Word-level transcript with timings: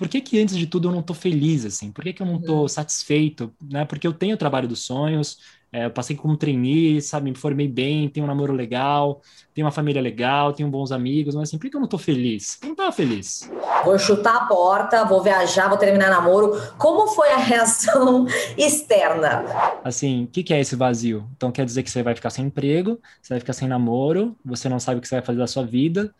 por 0.00 0.08
que 0.08 0.18
que 0.18 0.40
antes 0.40 0.56
de 0.56 0.66
tudo 0.66 0.88
eu 0.88 0.92
não 0.92 1.02
tô 1.02 1.12
feliz, 1.12 1.66
assim? 1.66 1.92
Por 1.92 2.02
que 2.02 2.14
que 2.14 2.22
eu 2.22 2.26
não 2.26 2.40
tô 2.40 2.62
uhum. 2.62 2.68
satisfeito, 2.68 3.52
né? 3.60 3.84
Porque 3.84 4.06
eu 4.06 4.14
tenho 4.14 4.34
o 4.34 4.38
trabalho 4.38 4.66
dos 4.66 4.82
sonhos, 4.82 5.36
é, 5.70 5.84
eu 5.84 5.90
passei 5.90 6.16
como 6.16 6.38
trainee, 6.38 7.02
sabe, 7.02 7.30
me 7.30 7.36
formei 7.36 7.68
bem, 7.68 8.08
tenho 8.08 8.24
um 8.24 8.26
namoro 8.26 8.54
legal, 8.54 9.20
tenho 9.52 9.66
uma 9.66 9.70
família 9.70 10.00
legal, 10.00 10.54
tenho 10.54 10.70
bons 10.70 10.90
amigos, 10.90 11.34
mas 11.34 11.50
assim, 11.50 11.58
por 11.58 11.68
que 11.68 11.76
eu 11.76 11.80
não 11.82 11.86
tô 11.86 11.98
feliz? 11.98 12.58
Eu 12.62 12.70
não 12.70 12.74
tava 12.74 12.92
feliz. 12.92 13.50
Vou 13.84 13.98
chutar 13.98 14.36
a 14.36 14.44
porta, 14.46 15.04
vou 15.04 15.22
viajar, 15.22 15.68
vou 15.68 15.76
terminar 15.76 16.08
namoro. 16.08 16.58
Como 16.78 17.06
foi 17.08 17.28
a 17.32 17.36
reação 17.44 18.24
externa? 18.56 19.44
Assim, 19.84 20.24
o 20.24 20.28
que, 20.28 20.42
que 20.42 20.54
é 20.54 20.60
esse 20.60 20.76
vazio? 20.76 21.28
Então 21.36 21.52
quer 21.52 21.66
dizer 21.66 21.82
que 21.82 21.90
você 21.90 22.02
vai 22.02 22.14
ficar 22.14 22.30
sem 22.30 22.46
emprego, 22.46 22.98
você 23.20 23.34
vai 23.34 23.40
ficar 23.40 23.52
sem 23.52 23.68
namoro, 23.68 24.34
você 24.42 24.66
não 24.66 24.80
sabe 24.80 24.96
o 24.96 25.02
que 25.02 25.08
você 25.08 25.16
vai 25.16 25.24
fazer 25.26 25.40
da 25.40 25.46
sua 25.46 25.62
vida, 25.66 26.10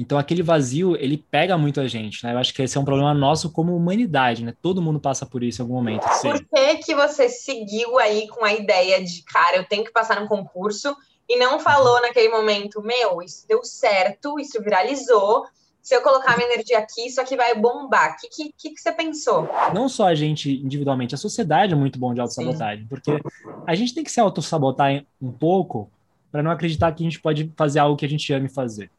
então 0.00 0.16
aquele 0.16 0.42
vazio, 0.42 0.96
ele 0.96 1.18
pega 1.18 1.58
muito 1.58 1.78
a 1.78 1.86
gente, 1.86 2.24
né? 2.24 2.32
Eu 2.32 2.38
acho 2.38 2.54
que 2.54 2.62
esse 2.62 2.78
é 2.78 2.80
um 2.80 2.84
problema 2.84 3.12
nosso 3.12 3.50
como 3.50 3.76
humanidade, 3.76 4.42
né? 4.42 4.54
Todo 4.62 4.80
mundo 4.80 4.98
passa 4.98 5.26
por 5.26 5.42
isso 5.42 5.60
em 5.60 5.64
algum 5.64 5.74
momento. 5.74 6.02
Sim. 6.14 6.30
Por 6.30 6.46
que 6.46 6.76
que 6.76 6.94
você 6.94 7.28
seguiu 7.28 7.98
aí 7.98 8.26
com 8.28 8.42
a 8.42 8.54
ideia 8.54 9.04
de, 9.04 9.22
cara, 9.24 9.58
eu 9.58 9.64
tenho 9.64 9.84
que 9.84 9.92
passar 9.92 10.18
no 10.18 10.26
concurso 10.26 10.96
e 11.28 11.38
não 11.38 11.60
falou 11.60 12.00
naquele 12.00 12.30
momento, 12.30 12.80
meu, 12.80 13.20
isso 13.22 13.46
deu 13.46 13.62
certo, 13.62 14.40
isso 14.40 14.60
viralizou, 14.62 15.44
se 15.82 15.94
eu 15.94 16.02
colocar 16.02 16.36
minha 16.36 16.50
energia 16.50 16.78
aqui, 16.78 17.06
isso 17.06 17.20
aqui 17.20 17.36
vai 17.36 17.54
bombar. 17.54 18.12
O 18.12 18.16
que, 18.16 18.52
que, 18.56 18.70
que, 18.70 18.80
você 18.80 18.92
pensou? 18.92 19.48
Não 19.74 19.88
só 19.88 20.06
a 20.06 20.14
gente 20.14 20.50
individualmente, 20.50 21.14
a 21.14 21.18
sociedade 21.18 21.74
é 21.74 21.76
muito 21.76 21.98
bom 21.98 22.14
de 22.14 22.20
autossabotagem, 22.20 22.86
porque 22.86 23.20
a 23.66 23.74
gente 23.74 23.94
tem 23.94 24.02
que 24.02 24.10
se 24.10 24.20
autossabotar 24.20 25.04
um 25.20 25.30
pouco 25.30 25.90
para 26.32 26.42
não 26.42 26.50
acreditar 26.50 26.90
que 26.92 27.02
a 27.02 27.08
gente 27.08 27.20
pode 27.20 27.52
fazer 27.56 27.80
algo 27.80 27.96
que 27.96 28.06
a 28.06 28.08
gente 28.08 28.32
ame 28.32 28.48
fazer. 28.48 28.90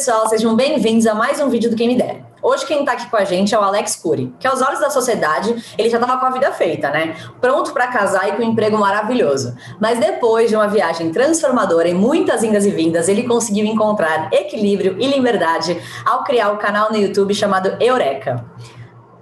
Pessoal, 0.00 0.28
sejam 0.28 0.56
bem-vindos 0.56 1.06
a 1.06 1.14
mais 1.14 1.38
um 1.40 1.50
vídeo 1.50 1.68
do 1.70 1.76
Quem 1.76 1.86
Me 1.86 1.96
Der. 1.96 2.29
Hoje 2.42 2.64
quem 2.66 2.80
está 2.80 2.92
aqui 2.92 3.10
com 3.10 3.16
a 3.16 3.24
gente 3.24 3.54
é 3.54 3.58
o 3.58 3.62
Alex 3.62 3.96
Cury, 3.96 4.32
que 4.38 4.46
aos 4.46 4.62
olhos 4.62 4.80
da 4.80 4.88
sociedade, 4.88 5.54
ele 5.76 5.90
já 5.90 5.98
estava 5.98 6.18
com 6.18 6.26
a 6.26 6.30
vida 6.30 6.50
feita, 6.52 6.90
né? 6.90 7.16
Pronto 7.40 7.72
para 7.72 7.88
casar 7.88 8.28
e 8.28 8.32
com 8.32 8.42
um 8.42 8.50
emprego 8.50 8.78
maravilhoso. 8.78 9.54
Mas 9.78 9.98
depois 9.98 10.48
de 10.48 10.56
uma 10.56 10.66
viagem 10.66 11.10
transformadora 11.10 11.88
e 11.88 11.94
muitas 11.94 12.42
indas 12.42 12.64
e 12.64 12.70
vindas, 12.70 13.08
ele 13.08 13.24
conseguiu 13.24 13.66
encontrar 13.66 14.32
equilíbrio 14.32 14.96
e 14.98 15.06
liberdade 15.06 15.76
ao 16.04 16.24
criar 16.24 16.50
o 16.50 16.54
um 16.54 16.58
canal 16.58 16.90
no 16.90 16.96
YouTube 16.96 17.34
chamado 17.34 17.76
Eureka. 17.80 18.44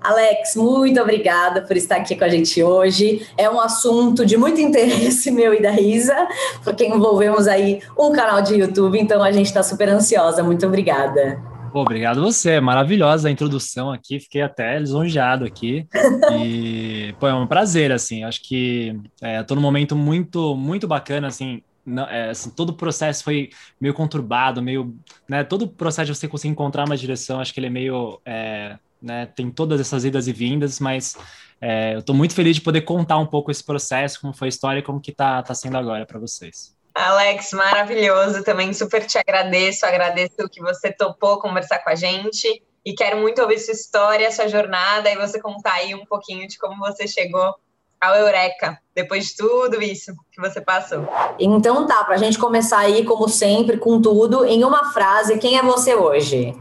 Alex, 0.00 0.54
muito 0.54 1.00
obrigada 1.00 1.62
por 1.62 1.76
estar 1.76 1.96
aqui 1.96 2.14
com 2.14 2.24
a 2.24 2.28
gente 2.28 2.62
hoje. 2.62 3.26
É 3.36 3.50
um 3.50 3.60
assunto 3.60 4.24
de 4.24 4.36
muito 4.36 4.60
interesse 4.60 5.30
meu 5.32 5.52
e 5.52 5.60
da 5.60 5.72
Isa, 5.72 6.16
porque 6.62 6.86
envolvemos 6.86 7.48
aí 7.48 7.80
um 7.98 8.12
canal 8.12 8.40
de 8.40 8.54
YouTube, 8.54 8.98
então 8.98 9.22
a 9.22 9.32
gente 9.32 9.46
está 9.46 9.62
super 9.62 9.88
ansiosa. 9.88 10.42
Muito 10.42 10.64
obrigada. 10.66 11.42
Pô, 11.72 11.82
obrigado 11.82 12.20
você, 12.20 12.60
maravilhosa 12.60 13.28
a 13.28 13.30
introdução 13.30 13.92
aqui, 13.92 14.18
fiquei 14.20 14.42
até 14.42 14.78
lisonjeado 14.78 15.44
aqui. 15.44 15.86
E, 16.40 17.14
pô, 17.18 17.26
é 17.26 17.34
um 17.34 17.46
prazer, 17.46 17.90
assim, 17.90 18.22
acho 18.22 18.42
que 18.42 18.94
é, 19.20 19.42
tô 19.42 19.54
num 19.54 19.60
momento 19.60 19.96
muito, 19.96 20.54
muito 20.54 20.86
bacana, 20.86 21.26
assim, 21.26 21.62
não, 21.84 22.04
é, 22.04 22.30
assim, 22.30 22.50
todo 22.50 22.70
o 22.70 22.74
processo 22.74 23.24
foi 23.24 23.50
meio 23.80 23.94
conturbado, 23.94 24.60
meio, 24.60 24.94
né, 25.26 25.42
todo 25.42 25.62
o 25.62 25.68
processo 25.68 26.12
de 26.12 26.18
você 26.18 26.28
conseguir 26.28 26.52
encontrar 26.52 26.84
uma 26.84 26.96
direção, 26.96 27.40
acho 27.40 27.52
que 27.52 27.60
ele 27.60 27.68
é 27.68 27.70
meio, 27.70 28.20
é, 28.26 28.78
né, 29.00 29.26
tem 29.26 29.50
todas 29.50 29.80
essas 29.80 30.04
idas 30.04 30.28
e 30.28 30.32
vindas, 30.32 30.78
mas 30.80 31.16
é, 31.60 31.94
eu 31.96 32.02
tô 32.02 32.12
muito 32.12 32.34
feliz 32.34 32.56
de 32.56 32.62
poder 32.62 32.82
contar 32.82 33.18
um 33.18 33.26
pouco 33.26 33.50
esse 33.50 33.64
processo, 33.64 34.20
como 34.20 34.34
foi 34.34 34.48
a 34.48 34.50
história, 34.50 34.82
como 34.82 35.00
que 35.00 35.12
tá, 35.12 35.42
tá 35.42 35.54
sendo 35.54 35.78
agora 35.78 36.04
para 36.04 36.18
vocês. 36.18 36.77
Alex, 36.98 37.52
maravilhoso. 37.52 38.42
Também 38.42 38.72
super 38.72 39.06
te 39.06 39.18
agradeço. 39.18 39.86
Agradeço 39.86 40.48
que 40.50 40.60
você 40.60 40.92
topou 40.92 41.38
conversar 41.38 41.78
com 41.78 41.90
a 41.90 41.94
gente. 41.94 42.60
E 42.84 42.92
quero 42.92 43.18
muito 43.18 43.40
ouvir 43.40 43.58
sua 43.58 43.72
história, 43.72 44.32
sua 44.32 44.48
jornada, 44.48 45.08
e 45.10 45.16
você 45.16 45.40
contar 45.40 45.74
aí 45.74 45.94
um 45.94 46.04
pouquinho 46.04 46.48
de 46.48 46.58
como 46.58 46.78
você 46.78 47.06
chegou 47.06 47.54
ao 48.00 48.14
Eureka, 48.14 48.78
depois 48.94 49.26
de 49.26 49.36
tudo 49.36 49.82
isso 49.82 50.12
que 50.32 50.40
você 50.40 50.60
passou. 50.60 51.06
Então 51.38 51.86
tá, 51.86 52.04
para 52.04 52.14
a 52.14 52.18
gente 52.18 52.38
começar 52.38 52.78
aí, 52.78 53.04
como 53.04 53.28
sempre, 53.28 53.76
com 53.76 54.00
tudo, 54.00 54.44
em 54.44 54.64
uma 54.64 54.92
frase, 54.92 55.38
quem 55.38 55.58
é 55.58 55.62
você 55.62 55.94
hoje? 55.94 56.54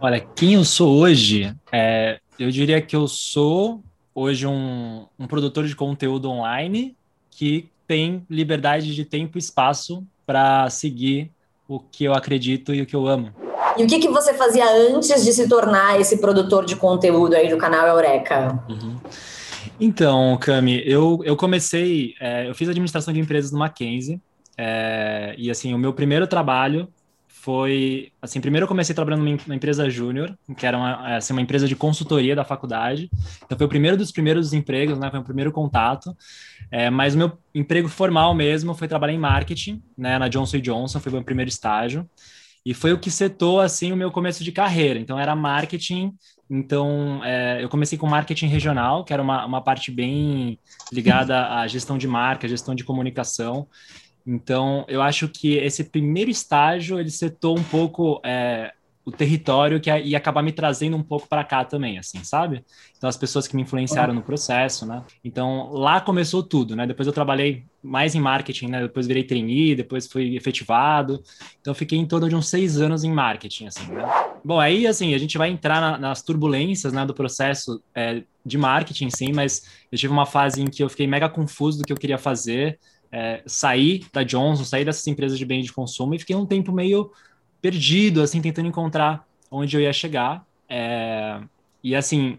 Olha, 0.00 0.20
quem 0.20 0.54
eu 0.54 0.64
sou 0.64 0.98
hoje, 0.98 1.54
é, 1.70 2.18
eu 2.38 2.50
diria 2.50 2.82
que 2.82 2.94
eu 2.94 3.06
sou 3.06 3.80
hoje 4.14 4.46
um, 4.46 5.06
um 5.18 5.26
produtor 5.26 5.64
de 5.64 5.76
conteúdo 5.76 6.28
online 6.28 6.96
que 7.30 7.70
tem 7.92 8.24
liberdade 8.30 8.94
de 8.94 9.04
tempo 9.04 9.36
e 9.36 9.38
espaço 9.38 10.02
para 10.24 10.70
seguir 10.70 11.30
o 11.68 11.78
que 11.78 12.04
eu 12.04 12.14
acredito 12.14 12.72
e 12.72 12.80
o 12.80 12.86
que 12.86 12.96
eu 12.96 13.06
amo. 13.06 13.30
E 13.76 13.84
o 13.84 13.86
que, 13.86 13.98
que 13.98 14.08
você 14.08 14.32
fazia 14.32 14.64
antes 14.94 15.22
de 15.22 15.30
se 15.30 15.46
tornar 15.46 16.00
esse 16.00 16.16
produtor 16.16 16.64
de 16.64 16.74
conteúdo 16.74 17.34
aí 17.34 17.50
do 17.50 17.58
canal 17.58 17.86
Eureka? 17.86 18.64
Uhum. 18.66 18.96
Então, 19.78 20.38
Cami, 20.40 20.82
eu, 20.86 21.20
eu 21.22 21.36
comecei, 21.36 22.14
é, 22.18 22.48
eu 22.48 22.54
fiz 22.54 22.66
administração 22.66 23.12
de 23.12 23.20
empresas 23.20 23.52
no 23.52 23.58
Mackenzie, 23.58 24.18
é, 24.56 25.34
e 25.36 25.50
assim, 25.50 25.74
o 25.74 25.78
meu 25.78 25.92
primeiro 25.92 26.26
trabalho 26.26 26.88
foi 27.42 28.12
assim 28.22 28.40
primeiro 28.40 28.64
eu 28.64 28.68
comecei 28.68 28.94
trabalhando 28.94 29.24
numa 29.24 29.56
empresa 29.56 29.90
júnior 29.90 30.38
que 30.56 30.64
era 30.64 30.78
uma, 30.78 31.16
assim, 31.16 31.32
uma 31.32 31.42
empresa 31.42 31.66
de 31.66 31.74
consultoria 31.74 32.36
da 32.36 32.44
faculdade. 32.44 33.10
Então 33.44 33.58
foi 33.58 33.66
o 33.66 33.68
primeiro 33.68 33.96
dos 33.96 34.12
primeiros 34.12 34.52
empregos 34.52 34.96
né 34.96 35.10
foi 35.10 35.18
o 35.18 35.24
primeiro 35.24 35.50
contato. 35.50 36.16
É, 36.70 36.88
mas 36.88 37.16
o 37.16 37.18
meu 37.18 37.32
emprego 37.52 37.88
formal 37.88 38.32
mesmo 38.32 38.74
foi 38.74 38.86
trabalhar 38.86 39.12
em 39.12 39.18
marketing 39.18 39.82
né 39.98 40.20
na 40.20 40.28
Johnson 40.28 40.60
Johnson 40.60 41.00
foi 41.00 41.10
meu 41.10 41.24
primeiro 41.24 41.48
estágio. 41.48 42.08
E 42.64 42.72
foi 42.72 42.92
o 42.92 42.98
que 42.98 43.10
setou 43.10 43.58
assim 43.58 43.90
o 43.90 43.96
meu 43.96 44.12
começo 44.12 44.44
de 44.44 44.52
carreira. 44.52 45.00
Então 45.00 45.18
era 45.18 45.34
marketing 45.34 46.14
então 46.48 47.24
é, 47.24 47.58
eu 47.60 47.68
comecei 47.68 47.98
com 47.98 48.06
marketing 48.06 48.46
regional 48.46 49.02
que 49.04 49.12
era 49.12 49.20
uma, 49.20 49.44
uma 49.44 49.60
parte 49.60 49.90
bem 49.90 50.60
ligada 50.92 51.48
à 51.58 51.66
gestão 51.66 51.98
de 51.98 52.06
marca 52.06 52.46
gestão 52.46 52.72
de 52.72 52.84
comunicação 52.84 53.66
então, 54.26 54.84
eu 54.88 55.02
acho 55.02 55.28
que 55.28 55.56
esse 55.56 55.84
primeiro 55.84 56.30
estágio 56.30 56.98
ele 56.98 57.10
setou 57.10 57.58
um 57.58 57.62
pouco 57.62 58.20
é, 58.24 58.72
o 59.04 59.10
território 59.10 59.80
que 59.80 59.90
ia 59.90 60.16
acabar 60.16 60.42
me 60.42 60.52
trazendo 60.52 60.96
um 60.96 61.02
pouco 61.02 61.28
para 61.28 61.42
cá 61.42 61.64
também, 61.64 61.98
assim, 61.98 62.22
sabe? 62.22 62.64
Então, 62.96 63.08
as 63.08 63.16
pessoas 63.16 63.48
que 63.48 63.56
me 63.56 63.62
influenciaram 63.62 64.14
no 64.14 64.22
processo, 64.22 64.86
né? 64.86 65.02
Então, 65.24 65.70
lá 65.72 66.00
começou 66.00 66.42
tudo, 66.42 66.76
né? 66.76 66.86
Depois 66.86 67.06
eu 67.06 67.12
trabalhei 67.12 67.64
mais 67.82 68.14
em 68.14 68.20
marketing, 68.20 68.68
né? 68.68 68.82
Depois 68.82 69.08
virei 69.08 69.24
trainee, 69.24 69.74
depois 69.74 70.06
fui 70.06 70.36
efetivado. 70.36 71.20
Então, 71.60 71.74
fiquei 71.74 71.98
em 71.98 72.06
torno 72.06 72.28
de 72.28 72.36
uns 72.36 72.48
seis 72.48 72.80
anos 72.80 73.02
em 73.02 73.10
marketing, 73.10 73.66
assim, 73.66 73.90
né? 73.90 74.04
Bom, 74.44 74.60
aí, 74.60 74.86
assim, 74.86 75.14
a 75.14 75.18
gente 75.18 75.36
vai 75.36 75.50
entrar 75.50 75.80
na, 75.80 75.98
nas 75.98 76.22
turbulências, 76.22 76.92
né, 76.92 77.04
do 77.04 77.14
processo 77.14 77.82
é, 77.94 78.22
de 78.46 78.58
marketing, 78.58 79.10
sim, 79.10 79.32
mas 79.32 79.62
eu 79.90 79.98
tive 79.98 80.12
uma 80.12 80.26
fase 80.26 80.60
em 80.60 80.66
que 80.66 80.82
eu 80.82 80.88
fiquei 80.88 81.06
mega 81.06 81.28
confuso 81.28 81.78
do 81.78 81.84
que 81.84 81.92
eu 81.92 81.96
queria 81.96 82.18
fazer, 82.18 82.78
é, 83.12 83.42
saí 83.46 84.04
da 84.10 84.22
Johnson, 84.22 84.64
saí 84.64 84.84
dessas 84.84 85.06
empresas 85.06 85.38
de 85.38 85.44
bens 85.44 85.66
de 85.66 85.72
consumo 85.72 86.14
e 86.14 86.18
fiquei 86.18 86.34
um 86.34 86.46
tempo 86.46 86.72
meio 86.72 87.12
perdido, 87.60 88.22
assim, 88.22 88.40
tentando 88.40 88.68
encontrar 88.68 89.26
onde 89.50 89.76
eu 89.76 89.80
ia 89.80 89.92
chegar. 89.92 90.44
É, 90.68 91.38
e 91.84 91.94
assim, 91.94 92.38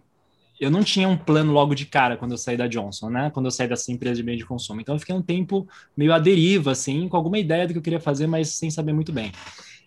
eu 0.59 0.71
não 0.71 0.83
tinha 0.83 1.07
um 1.07 1.15
plano 1.15 1.53
logo 1.53 1.75
de 1.75 1.85
cara 1.85 2.17
quando 2.17 2.31
eu 2.31 2.37
saí 2.37 2.57
da 2.57 2.67
Johnson, 2.67 3.09
né? 3.09 3.29
Quando 3.29 3.45
eu 3.45 3.51
saí 3.51 3.67
dessa 3.67 3.91
empresa 3.91 4.15
de 4.15 4.23
bens 4.23 4.37
de 4.37 4.45
consumo. 4.45 4.81
Então 4.81 4.95
eu 4.95 4.99
fiquei 4.99 5.13
um 5.13 5.21
tempo 5.21 5.67
meio 5.95 6.11
à 6.11 6.17
deriva, 6.17 6.71
assim, 6.71 7.07
com 7.07 7.15
alguma 7.15 7.37
ideia 7.37 7.67
do 7.67 7.73
que 7.73 7.77
eu 7.77 7.83
queria 7.83 7.99
fazer, 7.99 8.25
mas 8.25 8.49
sem 8.49 8.71
saber 8.71 8.93
muito 8.93 9.11
bem. 9.11 9.31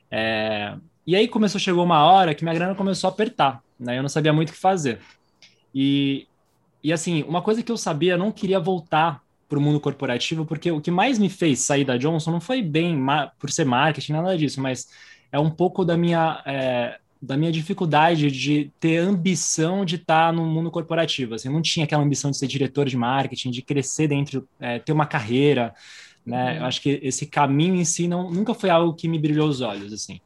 É, 0.08 0.76
e 1.04 1.16
aí 1.16 1.26
começou, 1.26 1.60
chegou 1.60 1.84
uma 1.84 2.04
hora 2.04 2.34
que 2.34 2.44
minha 2.44 2.54
grana 2.54 2.74
começou 2.74 3.08
a 3.08 3.12
apertar, 3.12 3.62
né? 3.78 3.98
Eu 3.98 4.02
não 4.02 4.08
sabia 4.08 4.32
muito 4.32 4.50
o 4.50 4.52
que 4.52 4.58
fazer. 4.58 5.00
E, 5.74 6.28
e 6.82 6.92
assim, 6.92 7.24
uma 7.24 7.42
coisa 7.42 7.62
que 7.62 7.72
eu 7.72 7.76
sabia, 7.76 8.12
eu 8.12 8.18
não 8.18 8.30
queria 8.30 8.60
voltar 8.60 9.25
para 9.48 9.58
o 9.58 9.62
mundo 9.62 9.78
corporativo, 9.81 10.44
porque 10.44 10.70
o 10.70 10.81
que 10.81 10.90
mais 10.90 11.19
me 11.19 11.28
fez 11.28 11.60
sair 11.60 11.84
da 11.84 11.96
Johnson 11.96 12.31
não 12.32 12.40
foi 12.40 12.62
bem 12.62 12.98
por 13.38 13.50
ser 13.50 13.64
marketing, 13.64 14.12
nada 14.12 14.37
disso, 14.37 14.60
mas 14.60 14.88
é 15.31 15.38
um 15.38 15.50
pouco 15.50 15.84
da 15.84 15.96
minha, 15.96 16.43
é, 16.44 16.98
da 17.20 17.37
minha 17.37 17.52
dificuldade 17.52 18.31
de 18.31 18.70
ter 18.81 18.98
ambição 18.98 19.84
de 19.84 19.96
estar 19.96 20.32
no 20.32 20.44
mundo 20.44 20.70
corporativo. 20.70 21.34
Assim, 21.34 21.48
eu 21.48 21.54
não 21.54 21.62
tinha 21.62 21.84
aquela 21.84 22.02
ambição 22.02 22.31
de 22.31 22.38
ser 22.38 22.46
diretor 22.46 22.87
de 22.87 22.96
marketing, 22.96 23.50
de 23.50 23.62
crescer 23.62 24.08
dentro, 24.08 24.48
é, 24.60 24.78
ter 24.78 24.93
uma 24.93 25.06
carreira. 25.06 25.75
Né? 26.25 26.52
Uhum. 26.52 26.58
Eu 26.58 26.64
acho 26.64 26.81
que 26.81 27.00
esse 27.02 27.26
caminho 27.26 27.75
em 27.75 27.84
si 27.84 28.08
não, 28.08 28.31
nunca 28.31 28.54
foi 28.54 28.70
algo 28.70 28.94
que 28.94 29.08
me 29.08 29.19
brilhou 29.19 29.49
os 29.49 29.60
olhos. 29.60 29.92
assim. 29.92 30.20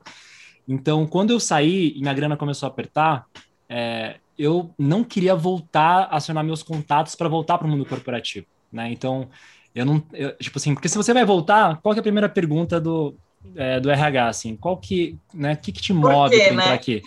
Então, 0.67 1.07
quando 1.07 1.31
eu 1.31 1.41
saí 1.41 1.93
e 1.97 2.01
minha 2.01 2.15
grana 2.15 2.37
começou 2.37 2.67
a 2.67 2.71
apertar, 2.71 3.27
é, 3.69 4.17
eu 4.39 4.71
não 4.79 5.05
queria 5.05 5.35
voltar 5.35 6.05
a 6.05 6.17
acionar 6.17 6.43
meus 6.43 6.63
contatos 6.63 7.15
para 7.15 7.29
voltar 7.29 7.59
para 7.59 7.67
o 7.67 7.71
mundo 7.71 7.85
corporativo. 7.85 8.47
Né? 8.73 8.93
Então, 8.93 9.29
Eu 9.75 9.85
não, 9.85 10.03
eu, 10.13 10.37
tipo 10.39 10.59
assim, 10.59 10.75
porque 10.75 10.89
se 10.89 10.97
você 10.97 11.15
vai 11.15 11.25
voltar, 11.25 11.81
qual 11.81 11.95
é 11.95 11.99
a 11.99 12.03
primeira 12.03 12.29
pergunta 12.29 12.81
do, 12.81 13.17
é, 13.55 13.79
do 13.81 13.91
RH, 13.91 14.29
assim? 14.29 14.57
Qual 14.57 14.77
que, 14.77 15.19
né, 15.33 15.57
que 15.57 15.73
que 15.73 15.81
te 15.81 15.93
move 15.93 16.41
para 16.41 16.55
entrar 16.55 16.71
né? 16.71 16.75
aqui? 16.75 17.03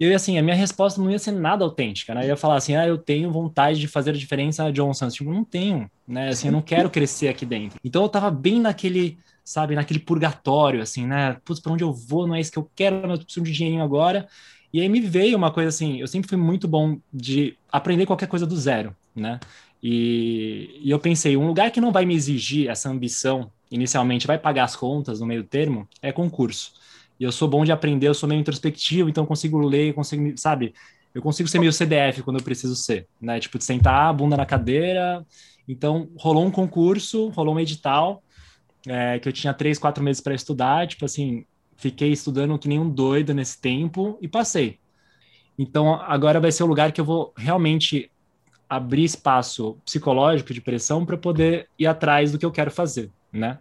Eu, 0.00 0.14
assim, 0.14 0.38
a 0.38 0.42
minha 0.42 0.54
resposta 0.56 1.00
não 1.00 1.10
ia 1.10 1.18
ser 1.18 1.32
nada 1.32 1.64
autêntica, 1.64 2.14
né? 2.14 2.24
Eu 2.24 2.28
ia 2.28 2.36
falar 2.36 2.56
assim, 2.56 2.76
ah, 2.76 2.86
eu 2.86 2.98
tenho 2.98 3.30
vontade 3.32 3.80
de 3.80 3.88
fazer 3.88 4.10
a 4.10 4.12
diferença 4.12 4.62
na 4.64 4.70
Johnson. 4.70 5.08
Tipo, 5.08 5.32
não 5.32 5.44
tenho, 5.44 5.90
né? 6.06 6.30
Assim, 6.30 6.48
eu 6.48 6.52
não 6.52 6.62
quero 6.62 6.90
crescer 6.90 7.28
aqui 7.28 7.44
dentro. 7.44 7.78
Então, 7.84 8.02
eu 8.02 8.08
tava 8.08 8.30
bem 8.30 8.60
naquele, 8.60 9.18
sabe, 9.44 9.74
naquele 9.74 9.98
purgatório, 9.98 10.80
assim, 10.82 11.06
né? 11.06 11.36
Putz, 11.44 11.60
pra 11.60 11.72
onde 11.72 11.82
eu 11.82 11.92
vou? 11.92 12.26
Não 12.28 12.34
é 12.36 12.40
isso 12.40 12.52
que 12.52 12.58
eu 12.58 12.70
quero, 12.76 12.96
eu 13.10 13.18
preciso 13.18 13.44
de 13.44 13.52
dinheirinho 13.52 13.82
agora. 13.82 14.28
E 14.72 14.80
aí 14.80 14.88
me 14.88 15.00
veio 15.00 15.36
uma 15.36 15.50
coisa 15.52 15.68
assim, 15.70 15.98
eu 16.00 16.06
sempre 16.06 16.28
fui 16.28 16.38
muito 16.38 16.68
bom 16.68 16.98
de 17.12 17.56
aprender 17.72 18.06
qualquer 18.06 18.28
coisa 18.28 18.46
do 18.46 18.56
zero, 18.56 18.94
né? 19.16 19.40
E, 19.82 20.80
e 20.82 20.90
eu 20.90 20.98
pensei, 20.98 21.36
um 21.36 21.46
lugar 21.46 21.70
que 21.70 21.80
não 21.80 21.92
vai 21.92 22.04
me 22.04 22.14
exigir 22.14 22.68
essa 22.68 22.90
ambição, 22.90 23.50
inicialmente 23.70 24.26
vai 24.26 24.38
pagar 24.38 24.64
as 24.64 24.74
contas 24.74 25.20
no 25.20 25.26
meio 25.26 25.44
termo, 25.44 25.88
é 26.02 26.10
concurso. 26.10 26.72
E 27.18 27.24
eu 27.24 27.32
sou 27.32 27.48
bom 27.48 27.64
de 27.64 27.72
aprender, 27.72 28.08
eu 28.08 28.14
sou 28.14 28.28
meio 28.28 28.40
introspectivo, 28.40 29.08
então 29.08 29.26
consigo 29.26 29.58
ler, 29.58 29.92
consigo, 29.92 30.36
sabe? 30.36 30.74
Eu 31.14 31.22
consigo 31.22 31.48
ser 31.48 31.58
meio 31.58 31.72
CDF 31.72 32.22
quando 32.22 32.38
eu 32.38 32.44
preciso 32.44 32.76
ser, 32.76 33.06
né? 33.20 33.40
Tipo, 33.40 33.58
de 33.58 33.64
sentar 33.64 34.08
a 34.08 34.12
bunda 34.12 34.36
na 34.36 34.46
cadeira. 34.46 35.24
Então, 35.66 36.08
rolou 36.16 36.46
um 36.46 36.50
concurso, 36.50 37.28
rolou 37.30 37.54
um 37.54 37.60
edital, 37.60 38.22
é, 38.86 39.18
que 39.18 39.28
eu 39.28 39.32
tinha 39.32 39.52
três, 39.52 39.78
quatro 39.78 40.02
meses 40.02 40.20
para 40.20 40.34
estudar. 40.34 40.86
Tipo 40.86 41.04
assim, 41.04 41.44
fiquei 41.76 42.12
estudando 42.12 42.58
que 42.58 42.68
nem 42.68 42.78
um 42.78 42.88
doido 42.88 43.34
nesse 43.34 43.60
tempo 43.60 44.18
e 44.20 44.28
passei. 44.28 44.78
Então, 45.58 45.94
agora 45.94 46.38
vai 46.38 46.52
ser 46.52 46.62
o 46.62 46.66
lugar 46.66 46.92
que 46.92 47.00
eu 47.00 47.04
vou 47.04 47.32
realmente 47.36 48.10
abrir 48.68 49.04
espaço 49.04 49.78
psicológico 49.84 50.52
de 50.52 50.60
pressão 50.60 51.04
para 51.06 51.16
poder 51.16 51.68
ir 51.78 51.86
atrás 51.86 52.32
do 52.32 52.38
que 52.38 52.44
eu 52.44 52.52
quero 52.52 52.70
fazer, 52.70 53.10
né? 53.32 53.58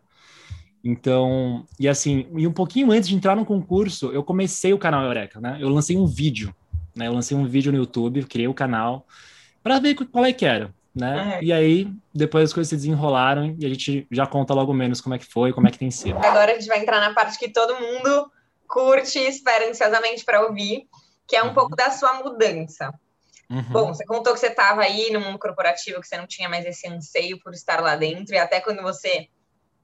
Então, 0.83 1.65
e 1.79 1.87
assim, 1.87 2.27
e 2.35 2.47
um 2.47 2.51
pouquinho 2.51 2.91
antes 2.91 3.09
de 3.09 3.15
entrar 3.15 3.35
no 3.35 3.45
concurso, 3.45 4.11
eu 4.11 4.23
comecei 4.23 4.73
o 4.73 4.77
canal 4.77 5.03
Eureka, 5.03 5.39
né? 5.39 5.57
Eu 5.59 5.69
lancei 5.69 5.97
um 5.97 6.05
vídeo, 6.05 6.55
né? 6.95 7.07
Eu 7.07 7.13
lancei 7.13 7.35
um 7.35 7.45
vídeo 7.45 7.71
no 7.71 7.77
YouTube, 7.77 8.23
criei 8.23 8.47
o 8.47 8.53
canal 8.53 9.05
para 9.63 9.79
ver 9.79 9.95
qual 9.95 10.25
é 10.25 10.31
que 10.31 10.45
era, 10.45 10.73
né? 10.95 11.39
É. 11.39 11.43
E 11.43 11.51
aí, 11.51 11.91
depois 12.13 12.45
as 12.45 12.53
coisas 12.53 12.69
se 12.69 12.75
desenrolaram 12.75 13.55
e 13.59 13.65
a 13.65 13.69
gente 13.69 14.07
já 14.11 14.25
conta 14.25 14.53
logo 14.53 14.73
menos 14.73 15.01
como 15.01 15.15
é 15.15 15.17
que 15.17 15.25
foi, 15.25 15.51
como 15.51 15.67
é 15.67 15.71
que 15.71 15.79
tem 15.79 15.91
sido. 15.91 16.17
Agora 16.17 16.51
a 16.51 16.55
gente 16.55 16.67
vai 16.67 16.79
entrar 16.79 17.01
na 17.01 17.13
parte 17.13 17.37
que 17.37 17.49
todo 17.49 17.79
mundo 17.79 18.31
curte 18.67 19.19
e 19.19 19.27
espera 19.27 19.69
ansiosamente 19.69 20.23
para 20.23 20.45
ouvir, 20.45 20.87
que 21.27 21.35
é 21.35 21.43
um 21.43 21.47
uhum. 21.47 21.53
pouco 21.53 21.75
da 21.75 21.91
sua 21.91 22.13
mudança. 22.23 22.93
Uhum. 23.49 23.63
Bom, 23.63 23.93
você 23.93 24.05
contou 24.05 24.33
que 24.33 24.39
você 24.39 24.47
estava 24.47 24.81
aí 24.81 25.09
no 25.11 25.21
mundo 25.21 25.39
corporativo, 25.39 26.01
que 26.01 26.07
você 26.07 26.17
não 26.17 26.27
tinha 26.27 26.49
mais 26.49 26.65
esse 26.65 26.87
anseio 26.87 27.39
por 27.41 27.53
estar 27.53 27.81
lá 27.81 27.95
dentro, 27.95 28.35
e 28.35 28.37
até 28.37 28.59
quando 28.59 28.81
você 28.81 29.29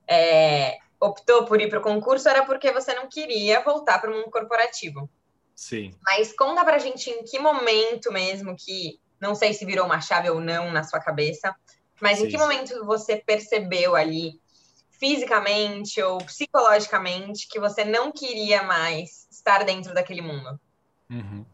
é, 0.08 0.80
optou 1.00 1.46
por 1.46 1.62
ir 1.62 1.70
para 1.70 1.80
o 1.80 1.84
concurso 1.84 2.28
era 2.28 2.46
porque 2.46 2.72
você 2.72 2.94
não 2.94 3.08
queria 3.08 3.62
voltar 3.62 4.00
para 4.00 4.12
o 4.12 4.14
mundo 4.14 4.30
corporativo. 4.30 5.10
Sim. 5.56 5.92
Mas 6.04 6.36
conta 6.36 6.64
para 6.64 6.76
a 6.76 6.80
gente 6.80 7.10
em 7.10 7.24
que 7.24 7.40
momento 7.40 8.12
mesmo 8.12 8.56
que, 8.56 9.00
não 9.20 9.36
sei 9.36 9.54
se 9.54 9.66
virou 9.66 9.86
uma 9.86 10.02
chave 10.02 10.30
ou 10.30 10.42
não 10.42 10.72
na 10.72 10.84
sua 10.84 11.00
cabeça, 11.00 11.56
mas 12.02 12.18
Sim. 12.18 12.26
em 12.26 12.30
que 12.30 12.38
momento 12.38 12.86
você 12.86 13.16
percebeu 13.16 13.96
ali, 13.96 14.42
fisicamente 15.00 16.02
ou 16.02 16.18
psicologicamente, 16.20 17.48
que 17.48 17.60
você 17.60 17.86
não 17.86 18.12
queria 18.12 18.64
mais 18.64 19.28
estar 19.32 19.64
dentro 19.64 19.94
daquele 19.94 20.22
mundo? 20.22 20.60
Uhum. 21.10 21.46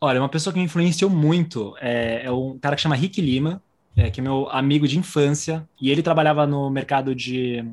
Olha, 0.00 0.20
uma 0.20 0.28
pessoa 0.28 0.52
que 0.52 0.58
me 0.58 0.64
influenciou 0.64 1.10
muito 1.10 1.74
é, 1.80 2.22
é 2.24 2.30
um 2.30 2.58
cara 2.58 2.76
que 2.76 2.82
chama 2.82 2.94
Rick 2.94 3.20
Lima, 3.20 3.60
é, 3.96 4.10
que 4.10 4.20
é 4.20 4.22
meu 4.22 4.48
amigo 4.50 4.86
de 4.86 4.96
infância, 4.96 5.68
e 5.80 5.90
ele 5.90 6.02
trabalhava 6.02 6.46
no 6.46 6.70
mercado 6.70 7.14
de. 7.14 7.64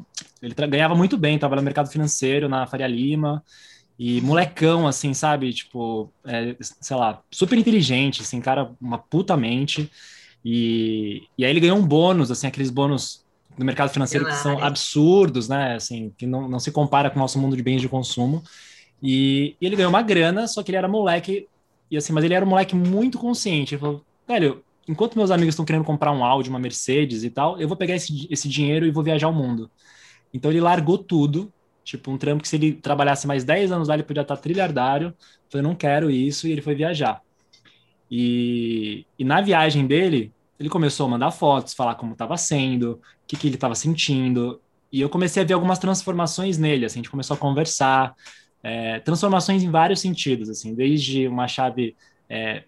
Ele 0.41 0.53
ganhava 0.67 0.95
muito 0.95 1.17
bem, 1.17 1.37
trabalhava 1.37 1.61
no 1.61 1.65
mercado 1.65 1.89
financeiro, 1.89 2.49
na 2.49 2.65
Faria 2.65 2.87
Lima, 2.87 3.43
e 3.97 4.19
molecão, 4.21 4.87
assim, 4.87 5.13
sabe? 5.13 5.53
Tipo, 5.53 6.11
é, 6.25 6.55
sei 6.59 6.97
lá, 6.97 7.21
super 7.29 7.57
inteligente, 7.57 8.21
assim, 8.21 8.41
cara, 8.41 8.71
uma 8.81 8.97
puta 8.97 9.37
mente. 9.37 9.89
E, 10.43 11.23
e 11.37 11.45
aí 11.45 11.51
ele 11.51 11.59
ganhou 11.59 11.77
um 11.77 11.85
bônus, 11.85 12.31
assim, 12.31 12.47
aqueles 12.47 12.71
bônus 12.71 13.23
do 13.57 13.63
mercado 13.63 13.89
financeiro 13.89 14.25
que 14.25 14.35
são 14.35 14.61
absurdos, 14.63 15.47
né? 15.47 15.75
Assim, 15.75 16.11
que 16.17 16.25
não, 16.25 16.47
não 16.47 16.59
se 16.59 16.71
compara 16.71 17.09
com 17.09 17.17
o 17.17 17.21
nosso 17.21 17.39
mundo 17.39 17.55
de 17.55 17.63
bens 17.63 17.81
de 17.81 17.87
consumo. 17.87 18.43
E, 19.01 19.55
e 19.61 19.65
ele 19.65 19.75
ganhou 19.75 19.89
uma 19.89 20.01
grana, 20.01 20.47
só 20.47 20.63
que 20.63 20.71
ele 20.71 20.77
era 20.77 20.87
moleque, 20.87 21.47
e 21.89 21.97
assim, 21.97 22.13
mas 22.13 22.23
ele 22.23 22.33
era 22.33 22.45
um 22.45 22.49
moleque 22.49 22.75
muito 22.75 23.17
consciente. 23.17 23.75
Ele 23.75 23.79
falou, 23.79 24.05
velho, 24.27 24.63
enquanto 24.87 25.15
meus 25.15 25.31
amigos 25.31 25.53
estão 25.53 25.65
querendo 25.65 25.85
comprar 25.85 26.11
um 26.11 26.23
Audi, 26.23 26.49
uma 26.49 26.59
Mercedes 26.59 27.23
e 27.23 27.29
tal, 27.29 27.59
eu 27.59 27.67
vou 27.67 27.77
pegar 27.77 27.95
esse, 27.95 28.27
esse 28.29 28.47
dinheiro 28.47 28.85
e 28.85 28.91
vou 28.91 29.03
viajar 29.03 29.27
o 29.27 29.33
mundo. 29.33 29.69
Então 30.33 30.51
ele 30.51 30.61
largou 30.61 30.97
tudo, 30.97 31.51
tipo 31.83 32.11
um 32.11 32.17
trampo 32.17 32.41
que 32.41 32.47
se 32.49 32.55
ele 32.55 32.73
trabalhasse 32.73 33.27
mais 33.27 33.43
10 33.43 33.71
anos 33.71 33.87
lá, 33.87 33.93
ele 33.93 34.03
podia 34.03 34.21
estar 34.21 34.37
trilhardário. 34.37 35.13
Eu 35.53 35.63
não 35.63 35.73
quero 35.73 36.11
isso, 36.11 36.47
e 36.47 36.51
ele 36.51 36.61
foi 36.61 36.75
viajar. 36.75 37.21
E, 38.11 39.05
e 39.17 39.23
na 39.23 39.39
viagem 39.39 39.87
dele, 39.87 40.33
ele 40.59 40.69
começou 40.69 41.05
a 41.05 41.09
mandar 41.09 41.31
fotos, 41.31 41.73
falar 41.73 41.95
como 41.95 42.11
estava 42.11 42.35
sendo, 42.35 42.93
o 42.93 42.99
que, 43.25 43.37
que 43.37 43.47
ele 43.47 43.55
estava 43.55 43.73
sentindo. 43.73 44.61
E 44.91 44.99
eu 44.99 45.09
comecei 45.09 45.41
a 45.41 45.45
ver 45.45 45.53
algumas 45.53 45.79
transformações 45.79 46.57
nele, 46.57 46.85
assim, 46.85 46.99
a 46.99 47.01
gente 47.03 47.11
começou 47.11 47.35
a 47.35 47.37
conversar, 47.37 48.13
é, 48.65 48.99
transformações 48.99 49.61
em 49.61 49.69
vários 49.69 49.99
sentidos, 49.99 50.49
assim, 50.49 50.73
desde 50.73 51.27
uma 51.27 51.47
chave 51.47 51.95
é, 52.27 52.63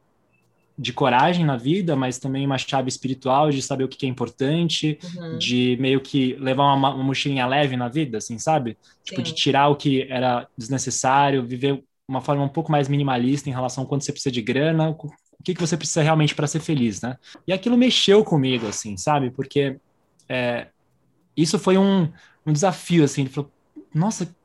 de 0.77 0.94
coragem 0.94 1.44
na 1.44 1.57
vida, 1.57 1.95
mas 1.95 2.19
também 2.19 2.45
uma 2.45 2.59
chave 2.59 2.88
espiritual 2.88 3.49
de 3.49 3.63
saber 3.63 3.83
o 3.83 3.88
que 3.88 4.05
é 4.05 4.09
importante, 4.09 4.99
uhum. 5.15 5.39
de 5.39 5.75
meio 5.79 5.99
que 5.99 6.35
levar 6.35 6.65
uma, 6.65 6.94
uma, 6.94 7.03
mochilinha 7.03 7.47
leve 7.47 7.75
na 7.75 7.88
vida, 7.88 8.19
assim, 8.19 8.38
sabe? 8.38 8.77
Sim. 8.79 8.89
Tipo, 9.05 9.23
de 9.23 9.33
tirar 9.33 9.69
o 9.69 9.75
que 9.75 10.03
era 10.03 10.47
desnecessário, 10.55 11.44
viver 11.44 11.83
uma 12.07 12.21
forma 12.21 12.44
um 12.44 12.49
pouco 12.49 12.71
mais 12.71 12.88
minimalista 12.88 13.49
em 13.49 13.53
relação 13.53 13.83
a 13.83 13.88
quanto 13.88 14.05
você 14.05 14.11
precisa 14.11 14.31
de 14.31 14.41
grana, 14.44 14.91
o 14.91 15.09
que, 15.44 15.55
que 15.55 15.59
você 15.59 15.75
precisa 15.75 16.03
realmente 16.03 16.35
para 16.35 16.45
ser 16.45 16.59
feliz, 16.59 17.01
né? 17.01 17.17
E 17.47 17.51
aquilo 17.51 17.75
mexeu 17.75 18.23
comigo, 18.23 18.67
assim, 18.67 18.95
sabe? 18.97 19.31
Porque 19.31 19.77
é, 20.29 20.67
isso 21.35 21.57
foi 21.57 21.75
um, 21.75 22.07
um 22.45 22.53
desafio, 22.53 23.03
assim, 23.03 23.21
ele 23.21 23.31
falou, 23.31 23.51
nossa, 23.95 24.36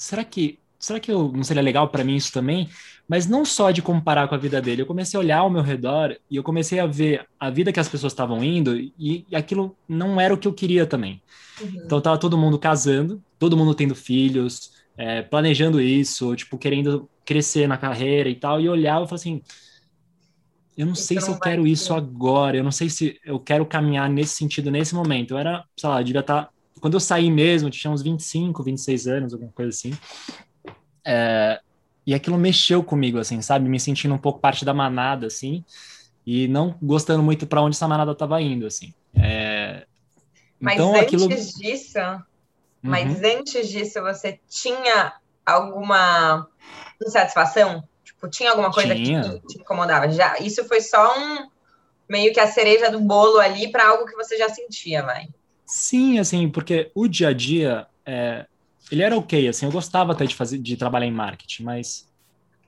será 0.00 0.24
que 0.24 0.58
será 0.78 0.98
que 0.98 1.12
eu, 1.12 1.30
não 1.30 1.44
seria 1.44 1.62
legal 1.62 1.88
para 1.88 2.02
mim 2.02 2.16
isso 2.16 2.32
também? 2.32 2.68
Mas 3.06 3.26
não 3.26 3.44
só 3.44 3.70
de 3.70 3.82
comparar 3.82 4.26
com 4.28 4.34
a 4.34 4.38
vida 4.38 4.62
dele, 4.62 4.80
eu 4.80 4.86
comecei 4.86 5.18
a 5.18 5.20
olhar 5.20 5.38
ao 5.40 5.50
meu 5.50 5.62
redor 5.62 6.16
e 6.30 6.36
eu 6.36 6.42
comecei 6.42 6.80
a 6.80 6.86
ver 6.86 7.26
a 7.38 7.50
vida 7.50 7.70
que 7.70 7.78
as 7.78 7.88
pessoas 7.88 8.12
estavam 8.12 8.42
indo 8.42 8.74
e, 8.76 9.26
e 9.28 9.36
aquilo 9.36 9.76
não 9.86 10.18
era 10.18 10.32
o 10.32 10.38
que 10.38 10.48
eu 10.48 10.54
queria 10.54 10.86
também. 10.86 11.20
Uhum. 11.60 11.82
Então 11.84 12.00
tava 12.00 12.16
todo 12.16 12.38
mundo 12.38 12.58
casando, 12.58 13.22
todo 13.38 13.56
mundo 13.56 13.74
tendo 13.74 13.94
filhos, 13.94 14.72
é, 14.96 15.20
planejando 15.20 15.80
isso, 15.80 16.34
tipo, 16.34 16.56
querendo 16.56 17.08
crescer 17.24 17.68
na 17.68 17.76
carreira 17.76 18.28
e 18.28 18.34
tal, 18.34 18.58
e 18.58 18.68
olhar 18.68 19.02
e 19.02 19.06
falar 19.06 19.16
assim, 19.16 19.42
eu 20.76 20.86
não 20.86 20.94
sei 20.94 21.20
se 21.20 21.28
eu 21.28 21.38
quero 21.38 21.66
isso 21.66 21.92
agora, 21.92 22.56
eu 22.56 22.64
não 22.64 22.72
sei 22.72 22.88
se 22.88 23.20
eu 23.22 23.38
quero 23.38 23.66
caminhar 23.66 24.08
nesse 24.08 24.36
sentido 24.36 24.70
nesse 24.70 24.94
momento. 24.94 25.32
Eu 25.32 25.38
era, 25.38 25.64
sei 25.76 25.90
lá, 25.90 26.00
devia 26.00 26.20
estar. 26.20 26.48
Quando 26.80 26.94
eu 26.94 27.00
saí 27.00 27.30
mesmo, 27.30 27.68
eu 27.68 27.72
tinha 27.72 27.90
uns 27.90 28.02
25, 28.02 28.62
26 28.62 29.06
anos, 29.06 29.32
alguma 29.32 29.52
coisa 29.52 29.70
assim. 29.70 29.92
É, 31.04 31.60
e 32.06 32.14
aquilo 32.14 32.38
mexeu 32.38 32.82
comigo, 32.82 33.18
assim, 33.18 33.40
sabe? 33.42 33.68
Me 33.68 33.78
sentindo 33.78 34.14
um 34.14 34.18
pouco 34.18 34.40
parte 34.40 34.64
da 34.64 34.74
manada, 34.74 35.26
assim, 35.26 35.64
e 36.26 36.48
não 36.48 36.76
gostando 36.82 37.22
muito 37.22 37.46
para 37.46 37.62
onde 37.62 37.76
essa 37.76 37.88
manada 37.88 38.12
estava 38.12 38.40
indo, 38.40 38.66
assim. 38.66 38.94
É, 39.14 39.86
mas 40.58 40.74
então, 40.74 40.94
antes 40.94 41.02
aquilo... 41.02 41.28
disso, 41.28 41.98
uhum. 41.98 42.20
mas 42.82 43.22
antes 43.22 43.68
disso, 43.68 44.00
você 44.02 44.38
tinha 44.48 45.14
alguma 45.44 46.46
insatisfação? 47.04 47.82
Tipo, 48.04 48.28
tinha 48.28 48.50
alguma 48.50 48.70
coisa 48.70 48.94
tinha. 48.94 49.22
que 49.22 49.46
te 49.46 49.58
incomodava? 49.60 50.10
Já, 50.10 50.38
isso 50.38 50.64
foi 50.66 50.80
só 50.80 51.18
um 51.18 51.48
meio 52.08 52.32
que 52.32 52.40
a 52.40 52.46
cereja 52.46 52.90
do 52.90 53.00
bolo 53.00 53.38
ali 53.38 53.70
para 53.70 53.88
algo 53.88 54.04
que 54.04 54.16
você 54.16 54.36
já 54.36 54.48
sentia, 54.48 55.02
vai? 55.02 55.28
Sim, 55.70 56.18
assim, 56.18 56.48
porque 56.48 56.90
o 56.96 57.06
dia 57.06 57.28
a 57.28 57.32
dia, 57.32 57.86
é, 58.04 58.44
ele 58.90 59.02
era 59.04 59.16
ok, 59.16 59.46
assim, 59.46 59.66
eu 59.66 59.70
gostava 59.70 60.10
até 60.10 60.26
de 60.26 60.34
fazer, 60.34 60.58
de 60.58 60.76
trabalhar 60.76 61.06
em 61.06 61.12
marketing, 61.12 61.62
mas 61.62 62.08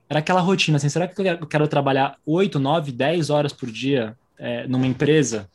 era 0.09 0.19
aquela 0.19 0.39
rotina, 0.39 0.77
assim, 0.77 0.87
será 0.87 1.05
que 1.05 1.21
eu 1.21 1.45
quero 1.45 1.67
trabalhar 1.67 2.17
8, 2.25 2.57
9, 2.57 2.93
10 2.93 3.29
horas 3.29 3.51
por 3.51 3.69
dia 3.69 4.17
é, 4.39 4.65
numa 4.67 4.87
empresa 4.87 5.49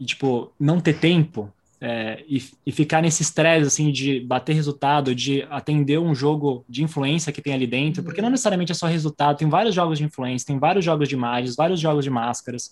e, 0.00 0.06
tipo, 0.06 0.50
não 0.58 0.80
ter 0.80 0.98
tempo 0.98 1.52
é, 1.78 2.24
e, 2.26 2.42
e, 2.64 2.72
ficar 2.72 3.02
nesse 3.02 3.20
estresse, 3.20 3.66
assim, 3.66 3.92
de 3.92 4.20
bater 4.20 4.54
resultado, 4.54 5.14
de 5.14 5.46
atender 5.50 5.98
um 5.98 6.14
jogo 6.14 6.64
de 6.66 6.82
influência 6.82 7.30
que 7.30 7.42
tem 7.42 7.52
ali 7.52 7.66
dentro, 7.66 8.02
porque 8.02 8.22
não 8.22 8.30
necessariamente 8.30 8.72
é 8.72 8.74
só 8.74 8.86
resultado, 8.86 9.36
tem 9.36 9.48
vários 9.48 9.74
jogos 9.74 9.98
de 9.98 10.04
influência, 10.04 10.46
tem 10.46 10.58
vários 10.58 10.86
jogos 10.86 11.06
de 11.06 11.14
imagens, 11.14 11.54
vários 11.54 11.78
jogos 11.78 12.02
de 12.02 12.10
máscaras, 12.10 12.70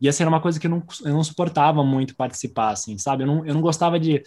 e 0.00 0.08
essa 0.08 0.22
era 0.22 0.30
uma 0.30 0.40
coisa 0.40 0.58
que 0.60 0.66
eu 0.66 0.70
não, 0.70 0.82
eu 1.04 1.12
não 1.12 1.24
suportava 1.24 1.82
muito 1.84 2.14
participar, 2.14 2.70
assim, 2.70 2.96
sabe? 2.98 3.24
Eu 3.24 3.26
não, 3.26 3.46
eu 3.46 3.54
não 3.54 3.60
gostava 3.60 3.98
de 3.98 4.22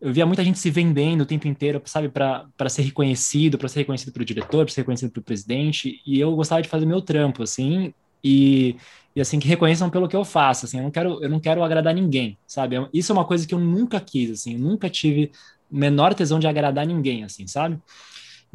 eu 0.00 0.12
via 0.12 0.24
muita 0.24 0.44
gente 0.44 0.58
se 0.58 0.70
vendendo 0.70 1.22
o 1.22 1.26
tempo 1.26 1.48
inteiro, 1.48 1.82
sabe, 1.84 2.08
para 2.08 2.68
ser 2.68 2.82
reconhecido, 2.82 3.58
para 3.58 3.68
ser 3.68 3.80
reconhecido 3.80 4.12
pelo 4.12 4.24
diretor, 4.24 4.64
para 4.64 4.72
ser 4.72 4.82
reconhecido 4.82 5.10
pelo 5.10 5.24
presidente, 5.24 6.00
e 6.06 6.20
eu 6.20 6.34
gostava 6.36 6.62
de 6.62 6.68
fazer 6.68 6.86
meu 6.86 7.02
trampo, 7.02 7.42
assim, 7.42 7.92
e 8.22 8.76
e 9.16 9.20
assim 9.20 9.40
que 9.40 9.48
reconheçam 9.48 9.90
pelo 9.90 10.06
que 10.06 10.14
eu 10.14 10.24
faço, 10.24 10.66
assim, 10.66 10.76
eu 10.78 10.84
não 10.84 10.90
quero 10.92 11.22
eu 11.22 11.28
não 11.28 11.40
quero 11.40 11.64
agradar 11.64 11.92
ninguém, 11.94 12.38
sabe? 12.46 12.76
Isso 12.92 13.10
é 13.10 13.14
uma 13.14 13.24
coisa 13.24 13.46
que 13.46 13.54
eu 13.54 13.58
nunca 13.58 14.00
quis, 14.00 14.30
assim, 14.30 14.54
eu 14.54 14.60
nunca 14.60 14.88
tive 14.88 15.32
menor 15.70 16.14
tesão 16.14 16.38
de 16.38 16.46
agradar 16.46 16.86
ninguém, 16.86 17.24
assim, 17.24 17.46
sabe? 17.46 17.78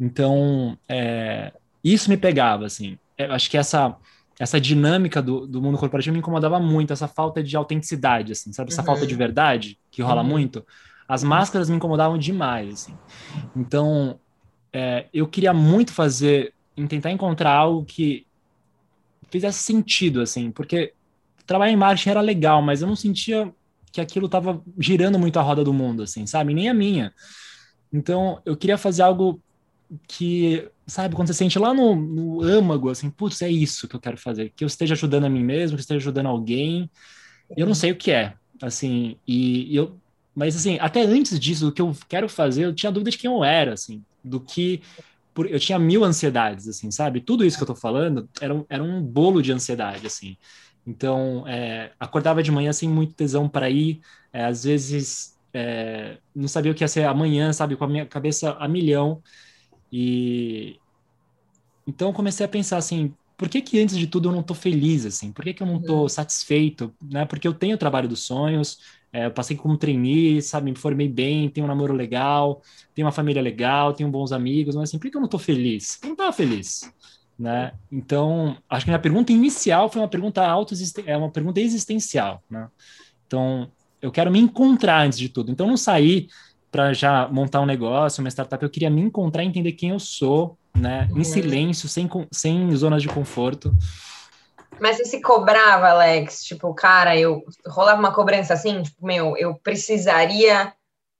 Então, 0.00 0.76
é, 0.88 1.52
isso 1.82 2.10
me 2.10 2.16
pegava, 2.16 2.66
assim. 2.66 2.98
Eu 3.16 3.32
acho 3.32 3.50
que 3.50 3.56
essa 3.56 3.96
essa 4.38 4.60
dinâmica 4.60 5.22
do, 5.22 5.46
do 5.46 5.62
mundo 5.62 5.78
corporativo 5.78 6.12
me 6.12 6.18
incomodava 6.18 6.58
muito, 6.58 6.92
essa 6.92 7.06
falta 7.06 7.42
de 7.42 7.56
autenticidade, 7.56 8.32
assim, 8.32 8.52
sabe? 8.52 8.72
Essa 8.72 8.82
uhum. 8.82 8.86
falta 8.86 9.06
de 9.06 9.14
verdade 9.14 9.78
que 9.90 10.02
rola 10.02 10.22
uhum. 10.22 10.28
muito. 10.28 10.66
As 11.08 11.22
máscaras 11.22 11.68
me 11.68 11.76
incomodavam 11.76 12.18
demais, 12.18 12.72
assim. 12.74 12.94
Então, 13.54 14.18
é, 14.72 15.06
eu 15.12 15.28
queria 15.28 15.52
muito 15.52 15.92
fazer, 15.92 16.52
em 16.76 16.86
tentar 16.86 17.10
encontrar 17.10 17.52
algo 17.52 17.84
que 17.84 18.26
fizesse 19.30 19.58
sentido, 19.60 20.20
assim, 20.20 20.50
porque 20.50 20.92
trabalhar 21.46 21.72
em 21.72 21.76
marketing 21.76 22.10
era 22.10 22.20
legal, 22.20 22.62
mas 22.62 22.82
eu 22.82 22.88
não 22.88 22.96
sentia 22.96 23.52
que 23.92 24.00
aquilo 24.00 24.26
estava 24.26 24.60
girando 24.78 25.18
muito 25.18 25.38
a 25.38 25.42
roda 25.42 25.62
do 25.62 25.72
mundo, 25.72 26.02
assim, 26.02 26.26
sabe? 26.26 26.52
Nem 26.52 26.68
a 26.68 26.74
minha. 26.74 27.12
Então, 27.92 28.40
eu 28.44 28.56
queria 28.56 28.76
fazer 28.76 29.02
algo 29.02 29.40
que, 30.08 30.68
sabe, 30.86 31.14
quando 31.14 31.28
você 31.28 31.34
sente 31.34 31.58
lá 31.58 31.72
no, 31.72 31.94
no 31.94 32.42
âmago, 32.42 32.90
assim, 32.90 33.10
putz, 33.10 33.40
é 33.42 33.50
isso 33.50 33.88
que 33.88 33.96
eu 33.96 34.00
quero 34.00 34.16
fazer, 34.16 34.52
que 34.54 34.64
eu 34.64 34.66
esteja 34.66 34.94
ajudando 34.94 35.24
a 35.24 35.28
mim 35.30 35.42
mesmo, 35.42 35.76
que 35.76 35.80
eu 35.80 35.82
esteja 35.82 35.98
ajudando 35.98 36.26
alguém, 36.26 36.90
eu 37.56 37.66
não 37.66 37.74
sei 37.74 37.92
o 37.92 37.96
que 37.96 38.10
é, 38.10 38.34
assim, 38.62 39.16
e, 39.26 39.72
e 39.72 39.76
eu, 39.76 39.96
mas 40.34 40.56
assim, 40.56 40.78
até 40.80 41.02
antes 41.02 41.38
disso, 41.38 41.66
do 41.66 41.72
que 41.72 41.80
eu 41.80 41.96
quero 42.08 42.28
fazer, 42.28 42.64
eu 42.64 42.74
tinha 42.74 42.92
dúvida 42.92 43.10
de 43.10 43.18
quem 43.18 43.30
eu 43.30 43.44
era, 43.44 43.72
assim, 43.74 44.04
do 44.22 44.40
que, 44.40 44.82
por, 45.32 45.50
eu 45.50 45.58
tinha 45.60 45.78
mil 45.78 46.04
ansiedades, 46.04 46.68
assim, 46.68 46.90
sabe, 46.90 47.20
tudo 47.20 47.44
isso 47.44 47.56
que 47.56 47.62
eu 47.62 47.68
tô 47.68 47.74
falando 47.74 48.28
era, 48.40 48.64
era 48.68 48.82
um 48.82 49.02
bolo 49.02 49.40
de 49.42 49.52
ansiedade, 49.52 50.06
assim, 50.06 50.36
então, 50.86 51.48
é, 51.48 51.92
acordava 51.98 52.42
de 52.42 52.52
manhã 52.52 52.72
sem 52.72 52.88
muito 52.88 53.14
tesão 53.14 53.48
para 53.48 53.70
ir, 53.70 54.00
é, 54.32 54.44
às 54.44 54.64
vezes 54.64 55.34
é, 55.52 56.18
não 56.34 56.48
sabia 56.48 56.72
o 56.72 56.74
que 56.74 56.84
ia 56.84 56.88
ser 56.88 57.04
amanhã, 57.04 57.52
sabe, 57.52 57.76
com 57.76 57.84
a 57.84 57.88
minha 57.88 58.04
cabeça 58.04 58.52
a 58.58 58.68
milhão, 58.68 59.22
e 59.96 60.80
então 61.86 62.12
comecei 62.12 62.44
a 62.44 62.48
pensar 62.48 62.78
assim, 62.78 63.14
por 63.36 63.48
que 63.48 63.62
que 63.62 63.80
antes 63.80 63.96
de 63.96 64.08
tudo 64.08 64.28
eu 64.28 64.32
não 64.32 64.40
estou 64.40 64.56
feliz 64.56 65.06
assim? 65.06 65.30
Por 65.30 65.44
que 65.44 65.54
que 65.54 65.62
eu 65.62 65.66
não 65.68 65.76
estou 65.76 66.02
uhum. 66.02 66.08
satisfeito, 66.08 66.92
né? 67.00 67.24
Porque 67.24 67.46
eu 67.46 67.54
tenho 67.54 67.76
o 67.76 67.78
trabalho 67.78 68.08
dos 68.08 68.24
sonhos, 68.24 68.80
é, 69.12 69.26
eu 69.26 69.30
passei 69.30 69.56
como 69.56 69.76
trainee, 69.76 70.42
sabe, 70.42 70.72
me 70.72 70.76
formei 70.76 71.08
bem, 71.08 71.48
tenho 71.48 71.64
um 71.64 71.68
namoro 71.68 71.94
legal, 71.94 72.60
tenho 72.92 73.06
uma 73.06 73.12
família 73.12 73.40
legal, 73.40 73.92
tenho 73.92 74.10
bons 74.10 74.32
amigos, 74.32 74.74
mas 74.74 74.90
assim, 74.90 74.98
por 74.98 75.08
que 75.08 75.16
eu 75.16 75.20
não 75.20 75.26
estou 75.26 75.38
feliz? 75.38 76.00
Eu 76.02 76.08
não 76.08 76.14
estava 76.14 76.32
feliz, 76.32 76.92
né? 77.38 77.72
Então, 77.92 78.56
acho 78.68 78.84
que 78.84 78.90
minha 78.90 78.98
pergunta 78.98 79.30
inicial 79.30 79.88
foi 79.88 80.02
uma 80.02 80.08
pergunta 80.08 80.44
auto 80.44 80.74
é 81.06 81.16
uma 81.16 81.30
pergunta 81.30 81.60
existencial, 81.60 82.42
né? 82.50 82.68
Então, 83.28 83.70
eu 84.02 84.10
quero 84.10 84.28
me 84.28 84.40
encontrar 84.40 85.06
antes 85.06 85.20
de 85.20 85.28
tudo. 85.28 85.52
Então, 85.52 85.68
não 85.68 85.76
sair 85.76 86.26
para 86.74 86.92
já 86.92 87.28
montar 87.28 87.60
um 87.60 87.66
negócio, 87.66 88.20
uma 88.20 88.28
startup, 88.28 88.60
eu 88.60 88.68
queria 88.68 88.90
me 88.90 89.00
encontrar, 89.00 89.44
entender 89.44 89.70
quem 89.74 89.90
eu 89.90 90.00
sou, 90.00 90.58
né? 90.76 91.06
Uhum. 91.12 91.20
Em 91.20 91.24
silêncio, 91.24 91.88
sem, 91.88 92.10
sem 92.32 92.74
zonas 92.74 93.00
de 93.00 93.06
conforto. 93.08 93.72
Mas 94.80 94.96
você 94.96 95.04
se 95.04 95.20
cobrava, 95.22 95.90
Alex? 95.90 96.42
Tipo, 96.42 96.74
cara, 96.74 97.16
eu 97.16 97.44
rolava 97.64 98.00
uma 98.00 98.12
cobrança 98.12 98.54
assim, 98.54 98.82
tipo, 98.82 99.06
meu, 99.06 99.36
eu 99.36 99.54
precisaria 99.54 100.72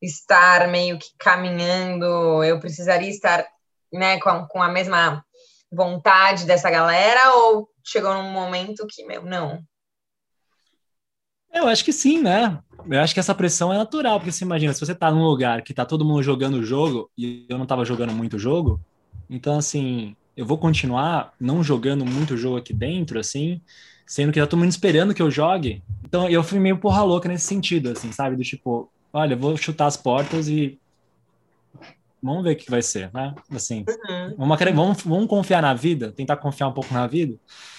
estar 0.02 0.66
meio 0.66 0.98
que 0.98 1.06
caminhando, 1.16 2.42
eu 2.42 2.58
precisaria 2.58 3.08
estar, 3.08 3.46
né, 3.92 4.18
com, 4.18 4.48
com 4.48 4.60
a 4.60 4.68
mesma 4.68 5.24
vontade 5.70 6.46
dessa 6.46 6.68
galera, 6.68 7.32
ou 7.32 7.68
chegou 7.84 8.12
num 8.12 8.32
momento 8.32 8.88
que, 8.90 9.04
meu, 9.04 9.22
não, 9.22 9.62
eu 11.54 11.68
acho 11.68 11.84
que 11.84 11.92
sim, 11.92 12.20
né? 12.20 12.58
Eu 12.88 13.00
acho 13.00 13.14
que 13.14 13.20
essa 13.20 13.34
pressão 13.34 13.72
é 13.72 13.78
natural, 13.78 14.18
porque 14.18 14.32
você 14.32 14.44
imagina, 14.44 14.72
se 14.72 14.80
você 14.80 14.94
tá 14.94 15.10
num 15.10 15.24
lugar 15.24 15.62
que 15.62 15.72
tá 15.72 15.84
todo 15.84 16.04
mundo 16.04 16.22
jogando 16.22 16.54
o 16.54 16.64
jogo 16.64 17.10
e 17.16 17.46
eu 17.48 17.56
não 17.56 17.66
tava 17.66 17.84
jogando 17.84 18.12
muito 18.12 18.38
jogo, 18.38 18.80
então 19.28 19.56
assim, 19.56 20.14
eu 20.36 20.44
vou 20.44 20.58
continuar 20.58 21.32
não 21.40 21.62
jogando 21.62 22.04
muito 22.04 22.36
jogo 22.36 22.58
aqui 22.58 22.74
dentro, 22.74 23.18
assim, 23.18 23.60
sendo 24.06 24.32
que 24.32 24.40
tá 24.40 24.46
todo 24.46 24.58
mundo 24.58 24.70
esperando 24.70 25.14
que 25.14 25.22
eu 25.22 25.30
jogue. 25.30 25.82
Então 26.04 26.28
eu 26.28 26.42
fui 26.42 26.58
meio 26.58 26.78
porra 26.78 27.02
louca 27.02 27.28
nesse 27.28 27.46
sentido, 27.46 27.90
assim, 27.90 28.12
sabe? 28.12 28.36
Do 28.36 28.42
tipo, 28.42 28.90
olha, 29.12 29.34
eu 29.34 29.38
vou 29.38 29.56
chutar 29.56 29.86
as 29.86 29.96
portas 29.96 30.48
e 30.48 30.78
vamos 32.24 32.42
ver 32.42 32.52
o 32.52 32.56
que 32.56 32.70
vai 32.70 32.80
ser, 32.80 33.10
né? 33.12 33.34
Assim, 33.50 33.84
uhum. 33.86 34.34
vamos, 34.38 34.58
vamos, 34.74 35.02
vamos 35.02 35.28
confiar 35.28 35.60
na 35.60 35.74
vida, 35.74 36.10
tentar 36.10 36.38
confiar 36.38 36.68
um 36.68 36.72
pouco 36.72 36.92
na 36.94 37.06
vida. 37.06 37.38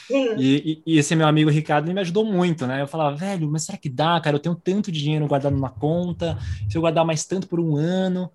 E, 0.10 0.84
e, 0.86 0.94
e, 0.94 0.98
esse 1.00 1.16
meu 1.16 1.28
amigo 1.28 1.50
Ricardo 1.50 1.92
me 1.92 2.00
ajudou 2.00 2.24
muito, 2.24 2.68
né? 2.68 2.80
Eu 2.80 2.88
falava, 2.88 3.16
velho, 3.16 3.50
mas 3.50 3.64
será 3.64 3.75
que 3.75 3.90
dá, 3.90 4.22
cara? 4.22 4.36
Eu 4.36 4.40
tenho 4.40 4.56
tanto 4.56 4.92
dinheiro 4.92 5.28
guardado 5.28 5.54
numa 5.54 5.72
conta, 5.72 6.38
se 6.70 6.78
eu 6.78 6.82
guardar 6.82 7.04
mais 7.04 7.25
tanto 7.25 7.48
por 7.48 7.60
um 7.60 7.75
ano, 7.75 8.32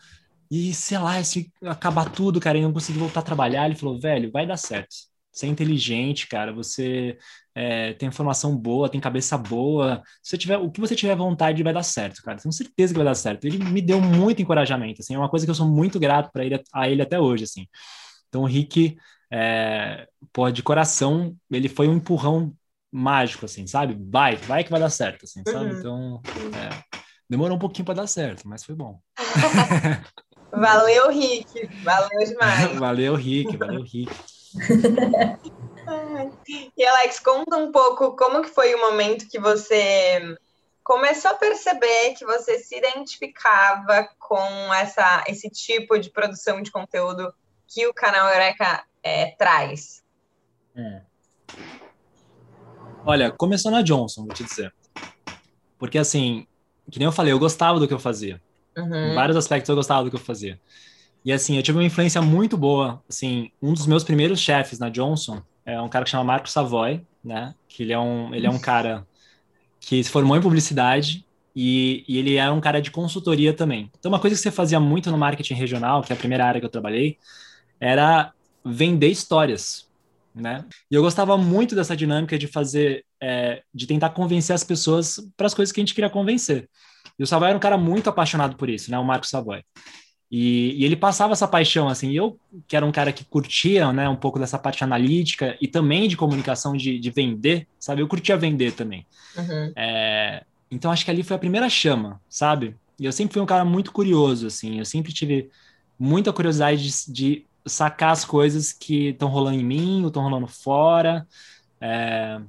e 0.50 0.74
sei 0.74 0.98
lá, 0.98 1.22
se 1.22 1.48
acabar 1.64 2.10
tudo, 2.10 2.40
cara, 2.40 2.58
e 2.58 2.62
não 2.62 2.72
conseguir 2.72 2.98
voltar 2.98 3.20
a 3.20 3.22
trabalhar, 3.22 3.66
ele 3.66 3.76
falou, 3.76 4.00
velho, 4.00 4.32
vai 4.32 4.44
dar 4.44 4.56
certo. 4.56 4.96
Você 5.30 5.46
é 5.46 5.48
inteligente, 5.48 6.26
cara, 6.26 6.52
você 6.52 7.16
é, 7.62 7.92
tem 7.92 8.08
informação 8.08 8.56
boa, 8.56 8.88
tem 8.88 8.98
cabeça 8.98 9.36
boa. 9.36 10.02
Se 10.22 10.30
você 10.30 10.38
tiver, 10.38 10.56
o 10.56 10.70
que 10.70 10.80
você 10.80 10.96
tiver 10.96 11.14
vontade 11.14 11.62
vai 11.62 11.74
dar 11.74 11.82
certo, 11.82 12.22
cara. 12.22 12.38
Tenho 12.38 12.52
certeza 12.54 12.94
que 12.94 12.98
vai 12.98 13.04
dar 13.04 13.14
certo. 13.14 13.44
Ele 13.44 13.62
me 13.62 13.82
deu 13.82 14.00
muito 14.00 14.40
encorajamento, 14.40 15.02
assim, 15.02 15.14
é 15.14 15.18
uma 15.18 15.28
coisa 15.28 15.44
que 15.44 15.50
eu 15.50 15.54
sou 15.54 15.68
muito 15.68 16.00
grato 16.00 16.32
para 16.32 16.42
ele 16.42 16.58
a 16.72 16.88
ele 16.88 17.02
até 17.02 17.20
hoje, 17.20 17.44
assim. 17.44 17.66
Então, 18.28 18.42
o 18.42 18.46
Rick 18.46 18.96
é, 19.30 20.08
pô, 20.32 20.50
de 20.50 20.62
coração, 20.62 21.36
ele 21.50 21.68
foi 21.68 21.86
um 21.86 21.96
empurrão 21.96 22.50
mágico, 22.90 23.44
assim, 23.44 23.66
sabe? 23.66 23.94
Vai, 24.10 24.36
vai 24.36 24.64
que 24.64 24.70
vai 24.70 24.80
dar 24.80 24.88
certo, 24.88 25.26
assim, 25.26 25.42
sabe? 25.46 25.66
Uhum. 25.66 25.78
Então, 25.78 26.22
é, 26.56 26.98
demorou 27.28 27.58
um 27.58 27.60
pouquinho 27.60 27.84
para 27.84 27.94
dar 27.96 28.06
certo, 28.06 28.48
mas 28.48 28.64
foi 28.64 28.74
bom. 28.74 28.98
valeu, 30.50 31.10
Rick, 31.10 31.68
valeu 31.84 32.26
demais. 32.26 32.72
valeu, 32.80 33.14
Rick, 33.16 33.54
valeu, 33.58 33.82
Rick. 33.82 34.10
e 36.76 36.84
Alex, 36.84 37.20
conta 37.20 37.56
um 37.56 37.70
pouco 37.70 38.16
como 38.16 38.42
que 38.42 38.48
foi 38.48 38.74
o 38.74 38.80
momento 38.80 39.28
que 39.28 39.38
você 39.38 40.36
começou 40.82 41.30
a 41.30 41.34
perceber 41.34 42.14
que 42.14 42.24
você 42.24 42.58
se 42.58 42.76
identificava 42.76 44.08
com 44.18 44.74
essa, 44.74 45.24
esse 45.28 45.48
tipo 45.48 45.98
de 45.98 46.10
produção 46.10 46.60
de 46.62 46.70
conteúdo 46.70 47.32
que 47.68 47.86
o 47.86 47.94
canal 47.94 48.28
Eureka 48.28 48.84
é, 49.02 49.26
traz? 49.36 50.02
É. 50.74 51.02
Olha, 53.04 53.30
começou 53.30 53.70
na 53.70 53.82
Johnson, 53.82 54.26
vou 54.26 54.34
te 54.34 54.44
dizer. 54.44 54.74
Porque, 55.78 55.96
assim, 55.96 56.46
que 56.90 56.98
nem 56.98 57.06
eu 57.06 57.12
falei, 57.12 57.32
eu 57.32 57.38
gostava 57.38 57.78
do 57.78 57.86
que 57.86 57.94
eu 57.94 57.98
fazia. 57.98 58.42
Uhum. 58.76 59.12
Em 59.12 59.14
vários 59.14 59.36
aspectos 59.36 59.68
eu 59.68 59.76
gostava 59.76 60.04
do 60.04 60.10
que 60.10 60.16
eu 60.16 60.20
fazia. 60.20 60.60
E, 61.24 61.32
assim, 61.32 61.56
eu 61.56 61.62
tive 61.62 61.78
uma 61.78 61.84
influência 61.84 62.20
muito 62.20 62.56
boa. 62.56 63.02
Assim, 63.08 63.50
um 63.62 63.72
dos 63.72 63.86
meus 63.86 64.04
primeiros 64.04 64.40
chefes 64.40 64.78
na 64.78 64.88
Johnson 64.88 65.42
é 65.72 65.80
um 65.80 65.88
cara 65.88 66.04
que 66.04 66.10
chama 66.10 66.24
Marco 66.24 66.48
Savoy, 66.48 67.02
né? 67.24 67.54
Que 67.68 67.82
ele 67.82 67.92
é 67.92 67.98
um, 67.98 68.34
ele 68.34 68.46
é 68.46 68.50
um 68.50 68.58
cara 68.58 69.06
que 69.80 70.02
se 70.02 70.10
formou 70.10 70.36
em 70.36 70.40
publicidade 70.40 71.24
e, 71.54 72.04
e, 72.06 72.18
ele 72.18 72.36
é 72.36 72.50
um 72.50 72.60
cara 72.60 72.80
de 72.80 72.90
consultoria 72.90 73.52
também. 73.52 73.90
Então, 73.98 74.10
uma 74.10 74.20
coisa 74.20 74.36
que 74.36 74.42
você 74.42 74.50
fazia 74.50 74.78
muito 74.78 75.10
no 75.10 75.18
marketing 75.18 75.54
regional, 75.54 76.02
que 76.02 76.12
é 76.12 76.16
a 76.16 76.18
primeira 76.18 76.44
área 76.44 76.60
que 76.60 76.66
eu 76.66 76.70
trabalhei, 76.70 77.18
era 77.80 78.32
vender 78.64 79.08
histórias, 79.08 79.88
né? 80.34 80.64
E 80.90 80.94
eu 80.94 81.02
gostava 81.02 81.36
muito 81.36 81.74
dessa 81.74 81.96
dinâmica 81.96 82.38
de 82.38 82.46
fazer, 82.46 83.04
é, 83.20 83.62
de 83.74 83.86
tentar 83.86 84.10
convencer 84.10 84.54
as 84.54 84.62
pessoas 84.62 85.18
para 85.36 85.46
as 85.46 85.54
coisas 85.54 85.72
que 85.72 85.80
a 85.80 85.82
gente 85.82 85.94
queria 85.94 86.10
convencer. 86.10 86.68
E 87.18 87.22
o 87.22 87.26
Savoy 87.26 87.48
era 87.48 87.56
um 87.56 87.60
cara 87.60 87.78
muito 87.78 88.08
apaixonado 88.08 88.56
por 88.56 88.68
isso, 88.68 88.90
né? 88.90 88.98
O 88.98 89.04
Marco 89.04 89.26
Savoy. 89.26 89.62
E, 90.30 90.80
e, 90.80 90.84
ele 90.84 90.94
passava 90.94 91.32
essa 91.32 91.48
paixão, 91.48 91.88
assim, 91.88 92.12
eu, 92.12 92.38
que 92.68 92.76
era 92.76 92.86
um 92.86 92.92
cara 92.92 93.12
que 93.12 93.24
curtia, 93.24 93.92
né, 93.92 94.08
um 94.08 94.14
pouco 94.14 94.38
dessa 94.38 94.56
parte 94.56 94.84
analítica 94.84 95.56
e 95.60 95.66
também 95.66 96.06
de 96.06 96.16
comunicação, 96.16 96.76
de, 96.76 97.00
de 97.00 97.10
vender, 97.10 97.66
sabe? 97.80 98.00
Eu 98.00 98.06
curtia 98.06 98.36
vender 98.36 98.72
também. 98.72 99.04
Uhum. 99.36 99.72
É, 99.74 100.44
então, 100.70 100.92
acho 100.92 101.04
que 101.04 101.10
ali 101.10 101.24
foi 101.24 101.34
a 101.34 101.40
primeira 101.40 101.68
chama, 101.68 102.20
sabe? 102.28 102.76
E 102.96 103.06
eu 103.06 103.12
sempre 103.12 103.32
fui 103.32 103.42
um 103.42 103.46
cara 103.46 103.64
muito 103.64 103.90
curioso, 103.90 104.46
assim, 104.46 104.78
eu 104.78 104.84
sempre 104.84 105.12
tive 105.12 105.50
muita 105.98 106.32
curiosidade 106.32 106.88
de, 106.88 107.12
de 107.12 107.46
sacar 107.66 108.12
as 108.12 108.24
coisas 108.24 108.72
que 108.72 109.08
estão 109.08 109.28
rolando 109.28 109.58
em 109.58 109.64
mim 109.64 110.02
ou 110.02 110.08
estão 110.08 110.22
rolando 110.22 110.46
fora. 110.46 111.26
É, 111.80 112.40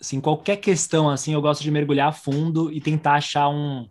assim, 0.00 0.20
qualquer 0.20 0.58
questão, 0.58 1.10
assim, 1.10 1.34
eu 1.34 1.42
gosto 1.42 1.62
de 1.62 1.70
mergulhar 1.70 2.08
a 2.08 2.12
fundo 2.12 2.70
e 2.72 2.80
tentar 2.80 3.14
achar 3.14 3.48
um 3.48 3.88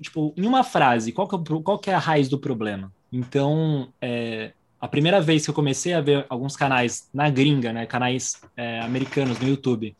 tipo, 0.00 0.32
em 0.36 0.46
uma 0.46 0.62
frase, 0.62 1.12
qual 1.12 1.26
que, 1.26 1.34
é, 1.34 1.60
qual 1.62 1.78
que 1.78 1.90
é 1.90 1.94
a 1.94 1.98
raiz 1.98 2.28
do 2.28 2.38
problema? 2.38 2.92
Então, 3.12 3.88
é, 4.00 4.52
a 4.80 4.88
primeira 4.88 5.20
vez 5.20 5.44
que 5.44 5.50
eu 5.50 5.54
comecei 5.54 5.94
a 5.94 6.00
ver 6.00 6.26
alguns 6.28 6.56
canais 6.56 7.08
na 7.12 7.30
gringa, 7.30 7.72
né, 7.72 7.86
canais 7.86 8.40
é, 8.56 8.80
americanos 8.80 9.38
no 9.38 9.48
YouTube, 9.48 9.96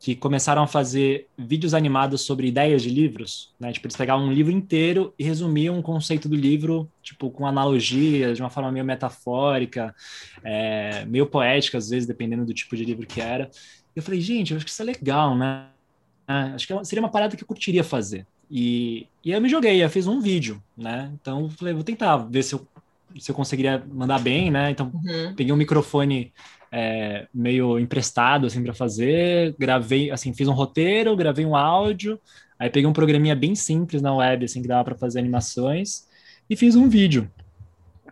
que 0.00 0.14
começaram 0.14 0.62
a 0.62 0.66
fazer 0.66 1.26
vídeos 1.36 1.74
animados 1.74 2.20
sobre 2.22 2.46
ideias 2.46 2.82
de 2.82 2.88
livros, 2.88 3.52
né? 3.58 3.72
Tipo, 3.72 3.88
eles 3.88 3.96
pegavam 3.96 4.26
um 4.26 4.32
livro 4.32 4.52
inteiro 4.52 5.12
e 5.18 5.24
resumiam 5.24 5.76
um 5.76 5.82
conceito 5.82 6.28
do 6.28 6.36
livro, 6.36 6.88
tipo, 7.02 7.30
com 7.30 7.44
analogias, 7.46 8.36
de 8.36 8.42
uma 8.42 8.48
forma 8.48 8.70
meio 8.70 8.84
metafórica, 8.84 9.92
é, 10.44 11.04
meio 11.04 11.26
poética, 11.26 11.78
às 11.78 11.88
vezes, 11.90 12.06
dependendo 12.06 12.44
do 12.44 12.54
tipo 12.54 12.76
de 12.76 12.84
livro 12.84 13.06
que 13.06 13.20
era. 13.20 13.50
Eu 13.94 14.02
falei, 14.02 14.20
gente, 14.20 14.52
eu 14.52 14.56
acho 14.56 14.64
que 14.64 14.70
isso 14.70 14.82
é 14.82 14.84
legal, 14.84 15.36
né? 15.36 15.66
Acho 16.54 16.66
que 16.66 16.72
é 16.72 16.84
seria 16.84 17.02
uma 17.02 17.10
parada 17.10 17.36
que 17.36 17.42
eu 17.42 17.48
curtiria 17.48 17.82
fazer. 17.82 18.24
E, 18.50 19.06
e 19.24 19.32
eu 19.32 19.40
me 19.40 19.48
joguei, 19.48 19.82
eu 19.82 19.90
fiz 19.90 20.06
um 20.06 20.20
vídeo, 20.20 20.62
né? 20.76 21.10
Então, 21.20 21.50
falei, 21.50 21.74
vou 21.74 21.84
tentar 21.84 22.16
ver 22.16 22.42
se 22.42 22.54
eu, 22.54 22.66
se 23.18 23.30
eu 23.30 23.34
conseguiria 23.34 23.82
mandar 23.92 24.18
bem, 24.18 24.50
né? 24.50 24.70
Então, 24.70 24.90
uhum. 24.94 25.34
peguei 25.34 25.52
um 25.52 25.56
microfone 25.56 26.32
é, 26.72 27.26
meio 27.32 27.78
emprestado, 27.78 28.46
assim, 28.46 28.62
para 28.62 28.74
fazer, 28.74 29.54
gravei, 29.58 30.10
assim, 30.10 30.32
fiz 30.32 30.48
um 30.48 30.52
roteiro, 30.52 31.16
gravei 31.16 31.44
um 31.44 31.56
áudio, 31.56 32.18
aí 32.58 32.70
peguei 32.70 32.88
um 32.88 32.92
programinha 32.92 33.36
bem 33.36 33.54
simples 33.54 34.02
na 34.02 34.14
web, 34.14 34.44
assim, 34.44 34.62
que 34.62 34.68
dava 34.68 34.84
para 34.84 34.96
fazer 34.96 35.18
animações, 35.18 36.06
e 36.48 36.56
fiz 36.56 36.74
um 36.74 36.88
vídeo. 36.88 37.30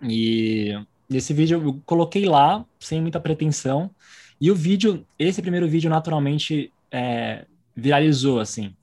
E 0.03 0.79
esse 1.11 1.33
vídeo 1.33 1.63
eu 1.63 1.81
coloquei 1.87 2.27
lá, 2.27 2.65
sem 2.79 3.01
muita 3.01 3.21
pretensão, 3.21 3.91
e 4.41 4.51
o 4.51 4.55
vídeo, 4.55 5.07
esse 5.19 5.41
primeiro 5.41 5.67
vídeo, 5.67 5.89
naturalmente, 5.89 6.71
é, 6.91 7.47
viralizou, 7.75 8.39
assim. 8.39 8.75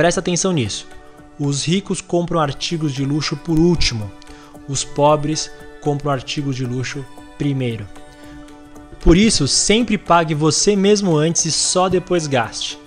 Presta 0.00 0.18
atenção 0.20 0.50
nisso. 0.50 0.88
Os 1.38 1.62
ricos 1.62 2.00
compram 2.00 2.40
artigos 2.40 2.94
de 2.94 3.04
luxo 3.04 3.36
por 3.36 3.58
último, 3.58 4.10
os 4.66 4.82
pobres 4.82 5.52
compram 5.82 6.10
artigos 6.10 6.56
de 6.56 6.64
luxo 6.64 7.04
primeiro. 7.36 7.86
Por 9.00 9.14
isso, 9.14 9.46
sempre 9.46 9.98
pague 9.98 10.34
você 10.34 10.74
mesmo 10.74 11.14
antes 11.18 11.44
e 11.44 11.52
só 11.52 11.86
depois 11.86 12.26
gaste. 12.26 12.78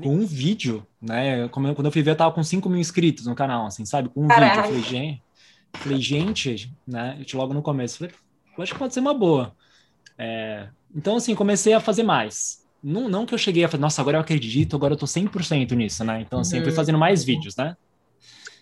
Com 0.00 0.14
um 0.14 0.24
vídeo, 0.24 0.86
né? 1.02 1.48
Quando 1.48 1.86
eu 1.86 1.90
fui 1.90 2.02
ver, 2.02 2.12
eu 2.12 2.16
tava 2.16 2.32
com 2.32 2.44
5 2.44 2.68
mil 2.68 2.78
inscritos 2.78 3.26
no 3.26 3.34
canal, 3.34 3.66
assim, 3.66 3.84
sabe? 3.84 4.08
Com 4.08 4.26
um 4.26 4.28
Caraca. 4.28 4.62
vídeo. 4.62 4.76
Eu 4.76 4.82
falei, 4.82 4.82
gente, 4.84 5.22
falei, 5.72 6.00
gente, 6.00 6.72
né? 6.86 7.18
Eu 7.18 7.38
logo 7.40 7.52
no 7.52 7.62
começo, 7.62 7.98
falei, 7.98 8.14
eu 8.56 8.62
acho 8.62 8.74
que 8.74 8.78
pode 8.78 8.94
ser 8.94 9.00
uma 9.00 9.12
boa. 9.12 9.56
É, 10.16 10.68
então, 10.94 11.16
assim, 11.16 11.34
comecei 11.34 11.72
a 11.72 11.80
fazer 11.80 12.04
mais. 12.04 12.59
Não, 12.82 13.08
não 13.08 13.26
que 13.26 13.34
eu 13.34 13.38
cheguei 13.38 13.64
a 13.64 13.68
falar, 13.68 13.82
nossa, 13.82 14.00
agora 14.00 14.16
eu 14.16 14.20
acredito, 14.20 14.74
agora 14.74 14.94
eu 14.94 14.98
tô 14.98 15.06
100% 15.06 15.72
nisso, 15.72 16.02
né? 16.04 16.22
Então, 16.22 16.40
assim, 16.40 16.58
uhum. 16.58 16.64
fui 16.64 16.72
fazendo 16.72 16.98
mais 16.98 17.22
vídeos, 17.22 17.56
né? 17.56 17.76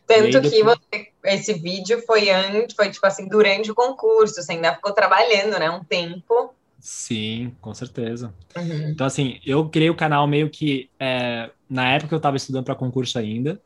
Tanto 0.07 0.41
que 0.41 0.63
você, 0.63 1.09
esse 1.25 1.53
vídeo 1.53 2.03
foi 2.07 2.31
antes, 2.31 2.75
foi 2.75 2.91
tipo 2.91 3.07
assim, 3.07 3.29
durante 3.29 3.71
o 3.71 3.75
concurso, 3.75 4.43
você 4.43 4.53
ainda 4.53 4.75
ficou 4.75 4.93
trabalhando, 4.93 5.59
né? 5.59 5.71
Um 5.71 5.85
tempo. 5.85 6.55
Sim, 6.81 7.55
com 7.61 7.75
certeza. 7.75 8.35
Uhum. 8.57 8.89
Então, 8.89 9.07
assim, 9.07 9.39
eu 9.45 9.69
criei 9.69 9.91
o 9.91 9.97
canal 9.97 10.27
meio 10.27 10.49
que 10.49 10.89
é, 10.99 11.51
na 11.69 11.93
época 11.93 12.15
eu 12.15 12.19
estava 12.19 12.37
estudando 12.37 12.65
para 12.65 12.75
concurso 12.75 13.19
ainda, 13.19 13.61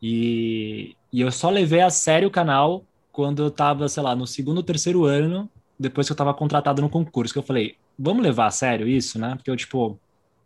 e, 0.00 0.96
e 1.12 1.20
eu 1.20 1.30
só 1.32 1.50
levei 1.50 1.80
a 1.80 1.90
sério 1.90 2.28
o 2.28 2.32
canal 2.32 2.84
quando 3.10 3.42
eu 3.42 3.48
estava, 3.48 3.88
sei 3.88 4.02
lá, 4.02 4.16
no 4.16 4.26
segundo, 4.26 4.62
terceiro 4.62 5.04
ano, 5.04 5.50
depois 5.82 6.06
que 6.06 6.12
eu 6.12 6.14
estava 6.14 6.32
contratado 6.32 6.80
no 6.80 6.88
concurso, 6.88 7.32
que 7.34 7.38
eu 7.38 7.42
falei, 7.42 7.76
vamos 7.98 8.22
levar 8.22 8.46
a 8.46 8.50
sério 8.50 8.86
isso, 8.86 9.18
né? 9.18 9.34
Porque 9.34 9.50
eu, 9.50 9.56
tipo, 9.56 9.98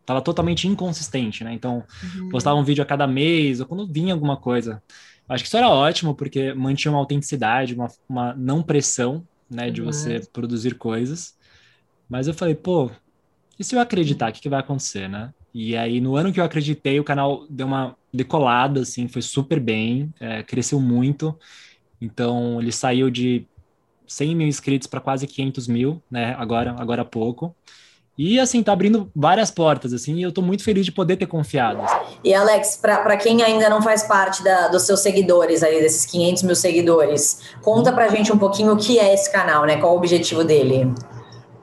tava 0.04 0.22
totalmente 0.22 0.66
inconsistente, 0.66 1.44
né? 1.44 1.52
Então, 1.52 1.84
uhum. 2.02 2.30
postava 2.30 2.58
um 2.58 2.64
vídeo 2.64 2.82
a 2.82 2.86
cada 2.86 3.06
mês, 3.06 3.60
ou 3.60 3.66
quando 3.66 3.86
vinha 3.86 4.14
alguma 4.14 4.36
coisa. 4.36 4.82
Acho 5.28 5.44
que 5.44 5.48
isso 5.48 5.56
era 5.56 5.68
ótimo, 5.68 6.14
porque 6.14 6.54
mantinha 6.54 6.92
uma 6.92 6.98
autenticidade, 6.98 7.74
uma, 7.74 7.88
uma 8.08 8.34
não 8.34 8.62
pressão, 8.62 9.26
né, 9.50 9.70
de 9.70 9.80
uhum. 9.80 9.86
você 9.92 10.20
produzir 10.32 10.76
coisas. 10.76 11.36
Mas 12.08 12.26
eu 12.26 12.34
falei, 12.34 12.54
pô, 12.54 12.90
e 13.58 13.64
se 13.64 13.74
eu 13.74 13.80
acreditar, 13.80 14.30
o 14.30 14.32
que, 14.32 14.40
que 14.40 14.48
vai 14.48 14.60
acontecer, 14.60 15.08
né? 15.08 15.32
E 15.52 15.76
aí, 15.76 16.00
no 16.00 16.16
ano 16.16 16.32
que 16.32 16.38
eu 16.38 16.44
acreditei, 16.44 17.00
o 17.00 17.04
canal 17.04 17.46
deu 17.48 17.66
uma 17.66 17.96
decolada, 18.12 18.80
assim, 18.80 19.08
foi 19.08 19.22
super 19.22 19.58
bem, 19.58 20.12
é, 20.20 20.42
cresceu 20.42 20.80
muito. 20.80 21.36
Então, 22.00 22.60
ele 22.60 22.70
saiu 22.70 23.10
de 23.10 23.46
100 24.06 24.34
mil 24.34 24.46
inscritos 24.46 24.86
para 24.86 25.00
quase 25.00 25.26
500 25.26 25.68
mil, 25.68 26.02
né? 26.10 26.34
Agora, 26.38 26.74
agora 26.78 27.02
há 27.02 27.04
pouco. 27.04 27.54
E, 28.18 28.40
assim, 28.40 28.62
tá 28.62 28.72
abrindo 28.72 29.10
várias 29.14 29.50
portas, 29.50 29.92
assim, 29.92 30.14
e 30.14 30.22
eu 30.22 30.32
tô 30.32 30.40
muito 30.40 30.64
feliz 30.64 30.86
de 30.86 30.92
poder 30.92 31.16
ter 31.16 31.26
confiado. 31.26 31.82
E, 32.24 32.32
Alex, 32.32 32.78
para 32.80 33.16
quem 33.18 33.42
ainda 33.42 33.68
não 33.68 33.82
faz 33.82 34.04
parte 34.04 34.42
da, 34.42 34.68
dos 34.68 34.84
seus 34.84 35.00
seguidores 35.00 35.62
aí, 35.62 35.82
desses 35.82 36.06
500 36.06 36.42
mil 36.44 36.56
seguidores, 36.56 37.42
conta 37.62 37.92
pra 37.92 38.08
gente 38.08 38.32
um 38.32 38.38
pouquinho 38.38 38.72
o 38.72 38.76
que 38.78 38.98
é 38.98 39.12
esse 39.12 39.30
canal, 39.30 39.66
né? 39.66 39.76
Qual 39.76 39.92
o 39.92 39.98
objetivo 39.98 40.42
dele? 40.42 40.94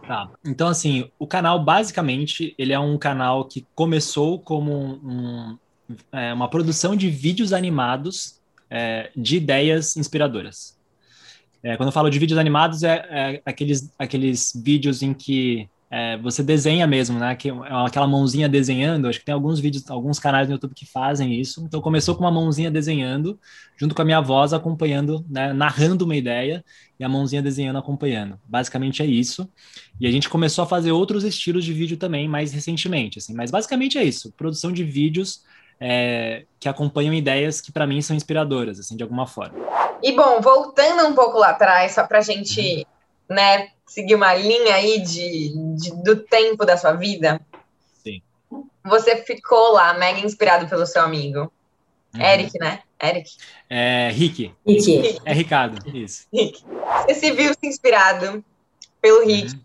Tá, 0.08 0.30
então, 0.46 0.68
assim, 0.68 1.10
o 1.18 1.26
canal, 1.26 1.64
basicamente, 1.64 2.54
ele 2.56 2.72
é 2.72 2.80
um 2.80 3.00
canal 3.00 3.46
que 3.46 3.66
começou 3.74 4.38
como 4.38 4.72
um, 4.72 5.58
um, 5.90 5.98
é, 6.12 6.34
uma 6.34 6.50
produção 6.50 6.96
de 6.96 7.10
vídeos 7.10 7.52
animados 7.52 8.40
é, 8.70 9.10
de 9.16 9.38
ideias 9.38 9.98
inspiradoras. 9.98 10.78
É, 11.64 11.78
quando 11.78 11.88
eu 11.88 11.94
falo 11.94 12.10
de 12.10 12.20
vídeos 12.20 12.38
animados, 12.38 12.84
é, 12.84 13.06
é, 13.10 13.42
aqueles, 13.46 13.94
aqueles 13.98 14.52
vídeos 14.54 15.02
em 15.02 15.14
que 15.14 15.70
é, 15.96 16.18
você 16.18 16.42
desenha 16.42 16.88
mesmo, 16.88 17.20
né? 17.20 17.36
Que, 17.36 17.50
é 17.50 17.54
aquela 17.86 18.08
mãozinha 18.08 18.50
desenhando. 18.50 19.08
Acho 19.08 19.20
que 19.20 19.26
tem 19.26 19.34
alguns 19.34 19.60
vídeos, 19.60 19.88
alguns 19.90 20.18
canais 20.18 20.48
no 20.48 20.56
YouTube 20.56 20.74
que 20.74 20.88
fazem 20.88 21.40
isso. 21.40 21.64
Então 21.64 21.80
começou 21.80 22.16
com 22.16 22.24
uma 22.24 22.32
mãozinha 22.32 22.72
desenhando, 22.72 23.40
junto 23.78 23.94
com 23.94 24.02
a 24.02 24.06
minha 24.06 24.20
voz 24.20 24.54
acompanhando, 24.54 25.24
né, 25.30 25.54
narrando 25.54 26.04
uma 26.04 26.16
ideia 26.16 26.66
e 27.00 27.04
a 27.04 27.08
mãozinha 27.08 27.44
desenhando 27.44 27.78
acompanhando. 27.78 28.40
Basicamente 28.44 29.04
é 29.04 29.06
isso. 29.06 29.48
E 30.02 30.08
a 30.08 30.12
gente 30.12 30.28
começou 30.28 30.64
a 30.64 30.68
fazer 30.68 30.92
outros 30.92 31.24
estilos 31.24 31.64
de 31.64 31.72
vídeo 31.72 31.96
também 31.96 32.28
mais 32.28 32.52
recentemente, 32.52 33.20
assim. 33.20 33.36
Mas 33.36 33.52
basicamente 33.52 33.96
é 33.98 34.04
isso. 34.04 34.34
Produção 34.36 34.72
de 34.72 34.84
vídeos 34.84 35.44
é, 35.86 36.46
que 36.62 36.70
acompanham 36.70 37.14
ideias 37.14 37.60
que 37.60 37.70
para 37.70 37.86
mim 37.86 38.02
são 38.02 38.16
inspiradoras, 38.16 38.80
assim, 38.80 38.96
de 38.96 39.04
alguma 39.04 39.28
forma. 39.28 39.60
E 40.02 40.14
bom, 40.14 40.40
voltando 40.40 41.06
um 41.06 41.14
pouco 41.14 41.38
lá 41.38 41.50
atrás, 41.50 41.92
só 41.92 42.08
para 42.08 42.20
a 42.20 42.22
gente, 42.22 42.88
uhum. 43.30 43.36
né, 43.36 43.68
seguir 43.86 44.16
uma 44.16 44.34
linha 44.34 44.76
aí 44.76 45.02
de, 45.02 45.54
de, 45.76 45.92
do 46.02 46.16
tempo 46.16 46.66
da 46.66 46.78
sua 46.78 46.94
vida. 46.94 47.42
Sim. 48.02 48.22
Você 48.86 49.18
ficou 49.24 49.74
lá 49.74 49.94
mega 49.96 50.22
inspirado 50.22 50.70
pelo 50.70 50.86
seu 50.86 51.02
amigo. 51.02 51.52
Uhum. 52.16 52.22
Eric, 52.22 52.58
né? 52.60 52.80
Eric. 53.02 53.32
É, 53.70 54.10
Rick. 54.10 54.56
Rick. 54.66 55.20
É 55.26 55.34
Ricardo, 55.34 55.86
isso. 55.94 56.28
Rick. 56.34 56.64
Você 57.06 57.14
se 57.16 57.32
viu 57.34 57.54
se 57.54 57.68
inspirado 57.68 58.42
pelo 59.02 59.26
Rick. 59.26 59.54
Uhum. 59.54 59.60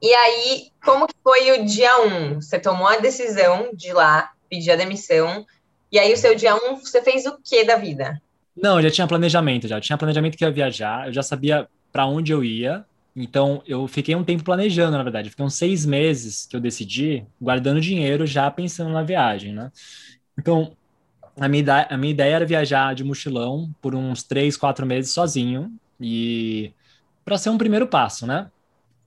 E 0.00 0.14
aí, 0.14 0.70
como 0.84 1.08
que 1.08 1.14
foi 1.24 1.58
o 1.58 1.64
dia 1.64 2.02
1? 2.02 2.06
Um? 2.06 2.40
Você 2.40 2.60
tomou 2.60 2.86
a 2.86 2.98
decisão 2.98 3.70
de 3.72 3.88
ir 3.88 3.94
lá, 3.94 4.30
pedir 4.52 4.70
a 4.70 4.76
demissão. 4.76 5.46
E 5.90 5.98
aí, 5.98 6.12
o 6.12 6.16
seu 6.16 6.34
dia 6.34 6.54
1, 6.54 6.58
um, 6.58 6.76
você 6.76 7.00
fez 7.00 7.24
o 7.24 7.38
que 7.42 7.64
da 7.64 7.76
vida? 7.76 8.20
Não, 8.54 8.76
eu 8.76 8.82
já 8.82 8.90
tinha 8.90 9.06
planejamento, 9.06 9.66
já. 9.66 9.78
Eu 9.78 9.80
tinha 9.80 9.96
planejamento 9.96 10.36
que 10.36 10.44
ia 10.44 10.50
viajar, 10.50 11.06
eu 11.06 11.12
já 11.12 11.22
sabia 11.22 11.66
para 11.90 12.06
onde 12.06 12.32
eu 12.32 12.44
ia. 12.44 12.84
Então, 13.16 13.62
eu 13.66 13.88
fiquei 13.88 14.14
um 14.14 14.22
tempo 14.22 14.44
planejando, 14.44 14.96
na 14.96 15.02
verdade. 15.02 15.30
Fiquei 15.30 15.44
uns 15.44 15.54
seis 15.54 15.86
meses 15.86 16.46
que 16.46 16.54
eu 16.54 16.60
decidi, 16.60 17.24
guardando 17.40 17.80
dinheiro, 17.80 18.26
já 18.26 18.50
pensando 18.50 18.90
na 18.90 19.02
viagem, 19.02 19.54
né? 19.54 19.72
Então, 20.38 20.76
a 21.40 21.48
minha, 21.48 21.62
ideia, 21.62 21.86
a 21.88 21.96
minha 21.96 22.10
ideia 22.10 22.36
era 22.36 22.44
viajar 22.44 22.94
de 22.94 23.02
mochilão 23.02 23.74
por 23.80 23.94
uns 23.94 24.22
três, 24.22 24.54
quatro 24.54 24.84
meses 24.84 25.12
sozinho. 25.14 25.72
E 25.98 26.72
para 27.24 27.38
ser 27.38 27.48
um 27.48 27.58
primeiro 27.58 27.86
passo, 27.86 28.26
né? 28.26 28.50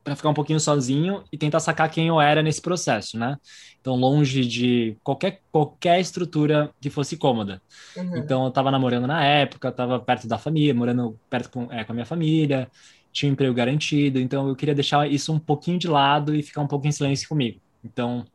Para 0.05 0.15
ficar 0.15 0.29
um 0.29 0.35
pouquinho 0.35 0.59
sozinho 0.59 1.23
e 1.31 1.37
tentar 1.37 1.59
sacar 1.59 1.89
quem 1.89 2.07
eu 2.07 2.21
era 2.21 2.43
nesse 2.43 2.61
processo, 2.61 3.17
né? 3.17 3.37
Então, 3.81 3.95
longe 3.95 4.45
de 4.45 4.95
qualquer, 5.03 5.41
qualquer 5.51 5.99
estrutura 5.99 6.69
que 6.79 6.91
fosse 6.91 7.17
cômoda. 7.17 7.59
Uhum. 7.97 8.17
Então, 8.17 8.43
eu 8.43 8.49
estava 8.49 8.69
namorando 8.69 9.07
na 9.07 9.25
época, 9.25 9.69
estava 9.69 9.99
perto 9.99 10.27
da 10.27 10.37
família, 10.37 10.75
morando 10.75 11.19
perto 11.27 11.49
com, 11.49 11.67
é, 11.71 11.83
com 11.83 11.91
a 11.91 11.95
minha 11.95 12.05
família, 12.05 12.69
tinha 13.11 13.31
um 13.31 13.33
emprego 13.33 13.53
garantido, 13.53 14.19
então 14.19 14.47
eu 14.47 14.55
queria 14.55 14.75
deixar 14.75 15.09
isso 15.09 15.33
um 15.33 15.39
pouquinho 15.39 15.79
de 15.79 15.87
lado 15.87 16.35
e 16.35 16.43
ficar 16.43 16.61
um 16.61 16.67
pouco 16.67 16.85
em 16.85 16.91
silêncio 16.91 17.27
comigo. 17.27 17.59
Então, 17.83 18.25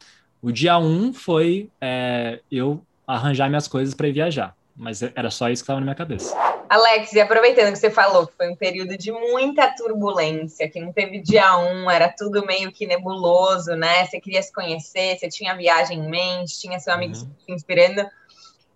o 0.43 0.51
dia 0.51 0.77
um 0.77 1.13
foi 1.13 1.71
é, 1.81 2.41
eu 2.51 2.83
arranjar 3.07 3.49
minhas 3.49 3.69
coisas 3.69 3.95
para 3.95 4.09
ir 4.09 4.13
viajar, 4.13 4.57
mas 4.77 5.03
era 5.03 5.31
só 5.31 5.49
isso 5.49 5.63
que 5.63 5.65
estava 5.65 5.79
na 5.79 5.85
minha 5.85 5.95
cabeça. 5.95 6.35
Alex, 6.71 7.13
e 7.15 7.21
aproveitando 7.21 7.73
que 7.73 7.81
você 7.81 7.91
falou 7.91 8.29
que 8.29 8.37
foi 8.37 8.49
um 8.49 8.55
período 8.55 8.97
de 8.97 9.11
muita 9.11 9.75
turbulência, 9.75 10.71
que 10.71 10.79
não 10.79 10.93
teve 10.93 11.21
dia 11.21 11.59
um, 11.59 11.91
era 11.91 12.09
tudo 12.09 12.47
meio 12.47 12.71
que 12.71 12.87
nebuloso, 12.87 13.75
né? 13.75 14.07
Você 14.07 14.21
queria 14.21 14.41
se 14.41 14.53
conhecer, 14.53 15.19
você 15.19 15.29
tinha 15.29 15.57
viagem 15.57 15.99
em 15.99 16.09
mente, 16.09 16.61
tinha 16.61 16.79
seu 16.79 16.95
amigo 16.95 17.17
uhum. 17.17 17.29
se 17.45 17.53
inspirando. 17.53 18.09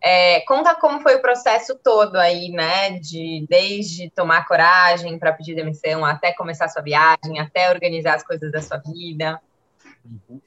É, 0.03 0.41
conta 0.41 0.75
como 0.75 1.03
foi 1.03 1.15
o 1.15 1.23
processo 1.23 1.79
todo 1.85 2.17
aí, 2.17 2.49
né? 2.49 2.99
De 2.99 3.47
desde 3.49 4.11
tomar 4.11 4.45
coragem 4.49 5.17
para 5.17 5.33
pedir 5.33 5.55
demissão, 5.55 6.05
até 6.05 6.33
começar 6.33 6.65
a 6.65 6.71
sua 6.71 6.83
viagem, 6.83 7.39
até 7.39 7.71
organizar 7.71 8.17
as 8.17 8.27
coisas 8.27 8.51
da 8.51 8.61
sua 8.61 8.79
vida. 8.79 9.41
Uhum. 10.05 10.41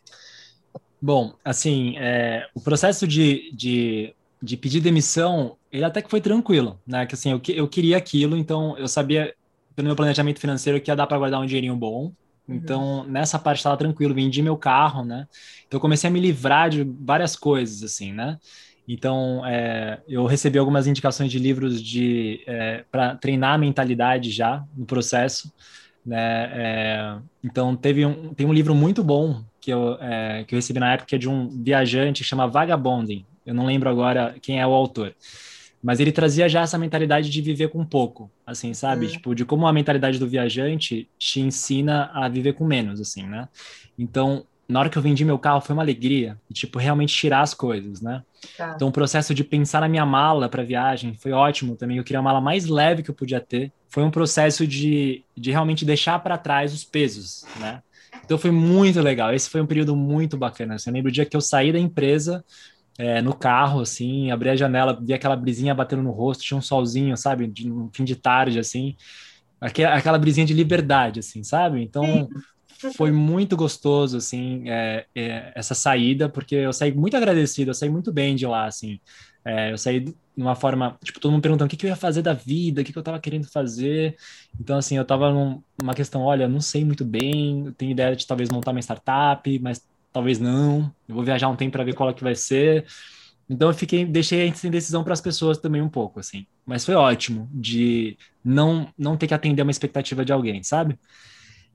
Bom, 1.01 1.33
assim, 1.45 1.95
é, 1.97 2.45
o 2.53 2.59
processo 2.59 3.07
de, 3.07 3.55
de 3.55 4.13
de 4.41 4.55
pedir 4.55 4.81
demissão, 4.81 5.57
ele 5.71 5.83
até 5.83 6.01
que 6.01 6.09
foi 6.09 6.21
tranquilo, 6.21 6.79
né? 6.85 7.05
Que 7.05 7.15
assim, 7.15 7.31
eu, 7.31 7.41
eu 7.49 7.67
queria 7.67 7.97
aquilo, 7.97 8.37
então 8.37 8.77
eu 8.77 8.87
sabia 8.87 9.33
pelo 9.75 9.87
meu 9.87 9.95
planejamento 9.95 10.39
financeiro 10.39 10.79
que 10.81 10.89
ia 10.91 10.95
dar 10.95 11.07
para 11.07 11.17
guardar 11.17 11.39
um 11.39 11.45
dinheirinho 11.45 11.75
bom. 11.75 12.11
Uhum. 12.47 12.55
Então, 12.55 12.99
uhum. 12.99 13.03
nessa 13.03 13.37
parte 13.37 13.57
estava 13.57 13.77
tranquilo, 13.77 14.13
vendi 14.13 14.41
meu 14.41 14.57
carro, 14.57 15.03
né? 15.03 15.27
Então, 15.67 15.77
eu 15.77 15.81
comecei 15.81 16.09
a 16.09 16.13
me 16.13 16.19
livrar 16.19 16.69
de 16.69 16.83
várias 16.83 17.35
coisas, 17.35 17.83
assim, 17.83 18.13
né? 18.13 18.37
Então, 18.87 19.45
é, 19.45 19.99
eu 20.07 20.25
recebi 20.25 20.57
algumas 20.57 20.87
indicações 20.87 21.29
de 21.29 21.37
livros 21.37 21.81
de 21.83 22.41
é, 22.47 22.85
para 22.89 23.15
treinar 23.15 23.55
a 23.55 23.57
mentalidade 23.57 24.31
já 24.31 24.63
no 24.75 24.85
processo, 24.85 25.51
né? 26.05 26.49
É, 26.53 27.17
então, 27.43 27.75
teve 27.75 28.05
um, 28.05 28.33
tem 28.33 28.47
um 28.47 28.53
livro 28.53 28.73
muito 28.73 29.03
bom 29.03 29.43
que 29.59 29.73
eu, 29.73 29.97
é, 29.99 30.45
que 30.45 30.55
eu 30.55 30.57
recebi 30.57 30.79
na 30.79 30.93
época, 30.93 31.07
que 31.07 31.15
é 31.15 31.19
de 31.19 31.27
um 31.27 31.49
viajante 31.61 32.23
que 32.23 32.29
chama 32.29 32.47
Vagabonding. 32.47 33.25
Eu 33.47 33.53
não 33.53 33.65
lembro 33.65 33.89
agora 33.89 34.35
quem 34.41 34.59
é 34.59 34.67
o 34.67 34.73
autor. 34.73 35.15
Mas 35.81 35.99
ele 35.99 36.11
trazia 36.11 36.49
já 36.49 36.61
essa 36.61 36.77
mentalidade 36.77 37.29
de 37.29 37.41
viver 37.41 37.69
com 37.69 37.85
pouco, 37.85 38.29
assim, 38.45 38.73
sabe? 38.73 39.05
Uhum. 39.05 39.11
Tipo, 39.11 39.35
de 39.35 39.45
como 39.45 39.65
a 39.65 39.71
mentalidade 39.71 40.19
do 40.19 40.27
viajante 40.27 41.07
te 41.17 41.39
ensina 41.39 42.11
a 42.13 42.27
viver 42.27 42.53
com 42.53 42.65
menos, 42.65 42.99
assim, 42.99 43.23
né? 43.23 43.47
Então, 43.97 44.45
na 44.67 44.81
hora 44.81 44.89
que 44.89 44.97
eu 44.97 45.01
vendi 45.01 45.23
meu 45.23 45.39
carro 45.39 45.61
foi 45.61 45.73
uma 45.73 45.81
alegria, 45.81 46.37
tipo, 46.51 46.77
realmente 46.77 47.15
tirar 47.15 47.41
as 47.41 47.53
coisas, 47.53 48.01
né? 48.01 48.21
Tá. 48.57 48.73
Então, 48.75 48.89
o 48.89 48.91
processo 48.91 49.33
de 49.33 49.43
pensar 49.43 49.79
na 49.79 49.87
minha 49.87 50.05
mala 50.05 50.49
para 50.49 50.63
viagem 50.63 51.13
foi 51.13 51.31
ótimo 51.31 51.75
também. 51.75 51.97
Eu 51.97 52.03
queria 52.03 52.19
a 52.19 52.23
mala 52.23 52.41
mais 52.41 52.65
leve 52.65 53.01
que 53.01 53.09
eu 53.09 53.15
podia 53.15 53.39
ter. 53.39 53.71
Foi 53.87 54.03
um 54.03 54.11
processo 54.11 54.67
de, 54.67 55.23
de 55.37 55.51
realmente 55.51 55.85
deixar 55.85 56.19
para 56.19 56.37
trás 56.37 56.73
os 56.73 56.83
pesos, 56.83 57.45
né? 57.59 57.81
Então, 58.25 58.37
foi 58.37 58.51
muito 58.51 58.99
legal. 58.99 59.33
Esse 59.33 59.49
foi 59.49 59.61
um 59.61 59.65
período 59.65 59.95
muito 59.95 60.35
bacana. 60.35 60.75
Assim, 60.75 60.89
eu 60.89 60.93
lembro 60.95 61.09
o 61.09 61.13
dia 61.13 61.25
que 61.25 61.37
eu 61.37 61.41
saí 61.41 61.71
da 61.71 61.79
empresa, 61.79 62.43
é, 62.97 63.21
no 63.21 63.33
carro, 63.33 63.81
assim, 63.81 64.31
abri 64.31 64.49
a 64.49 64.55
janela, 64.55 64.99
vi 64.99 65.13
aquela 65.13 65.35
brisinha 65.35 65.75
batendo 65.75 66.01
no 66.01 66.11
rosto, 66.11 66.43
tinha 66.43 66.57
um 66.57 66.61
solzinho, 66.61 67.15
sabe, 67.15 67.47
de, 67.47 67.67
no 67.67 67.89
fim 67.93 68.03
de 68.03 68.15
tarde, 68.15 68.59
assim, 68.59 68.95
aquela, 69.61 69.95
aquela 69.95 70.17
brisinha 70.17 70.45
de 70.45 70.53
liberdade, 70.53 71.19
assim, 71.19 71.43
sabe? 71.43 71.81
Então, 71.81 72.27
foi 72.95 73.11
muito 73.11 73.55
gostoso, 73.55 74.17
assim, 74.17 74.69
é, 74.69 75.05
é, 75.15 75.51
essa 75.55 75.75
saída, 75.75 76.29
porque 76.29 76.55
eu 76.55 76.73
saí 76.73 76.91
muito 76.91 77.17
agradecido, 77.17 77.71
eu 77.71 77.75
saí 77.75 77.89
muito 77.89 78.11
bem 78.11 78.35
de 78.35 78.45
lá, 78.45 78.65
assim. 78.65 78.99
É, 79.43 79.71
eu 79.71 79.77
saí 79.77 80.01
de 80.01 80.15
uma 80.35 80.55
forma, 80.55 80.97
tipo, 81.03 81.19
todo 81.19 81.31
mundo 81.31 81.41
perguntando 81.41 81.67
o 81.67 81.69
que, 81.69 81.77
que 81.77 81.85
eu 81.85 81.89
ia 81.89 81.95
fazer 81.95 82.21
da 82.21 82.33
vida, 82.33 82.81
o 82.81 82.83
que, 82.83 82.91
que 82.91 82.99
eu 82.99 83.03
tava 83.03 83.19
querendo 83.19 83.47
fazer. 83.47 84.15
Então, 84.59 84.77
assim, 84.77 84.97
eu 84.97 85.05
tava 85.05 85.31
numa 85.31 85.93
questão, 85.95 86.21
olha, 86.21 86.47
não 86.47 86.61
sei 86.61 86.83
muito 86.85 87.05
bem, 87.05 87.73
tenho 87.77 87.91
ideia 87.91 88.15
de 88.15 88.27
talvez 88.27 88.49
montar 88.49 88.71
uma 88.71 88.79
startup, 88.79 89.59
mas 89.59 89.83
talvez 90.11 90.39
não. 90.39 90.93
Eu 91.07 91.15
vou 91.15 91.23
viajar 91.23 91.49
um 91.49 91.55
tempo 91.55 91.73
para 91.73 91.83
ver 91.83 91.93
qual 91.93 92.09
é 92.09 92.13
que 92.13 92.23
vai 92.23 92.35
ser. 92.35 92.85
Então 93.49 93.69
eu 93.69 93.73
fiquei, 93.73 94.05
deixei 94.05 94.47
essa 94.47 94.67
indecisão 94.67 95.03
para 95.03 95.13
as 95.13 95.21
pessoas 95.21 95.57
também 95.57 95.81
um 95.81 95.89
pouco, 95.89 96.19
assim. 96.19 96.45
Mas 96.65 96.85
foi 96.85 96.95
ótimo 96.95 97.49
de 97.53 98.17
não 98.43 98.87
não 98.97 99.15
ter 99.15 99.27
que 99.27 99.33
atender 99.33 99.61
uma 99.61 99.71
expectativa 99.71 100.25
de 100.25 100.33
alguém, 100.33 100.63
sabe? 100.63 100.97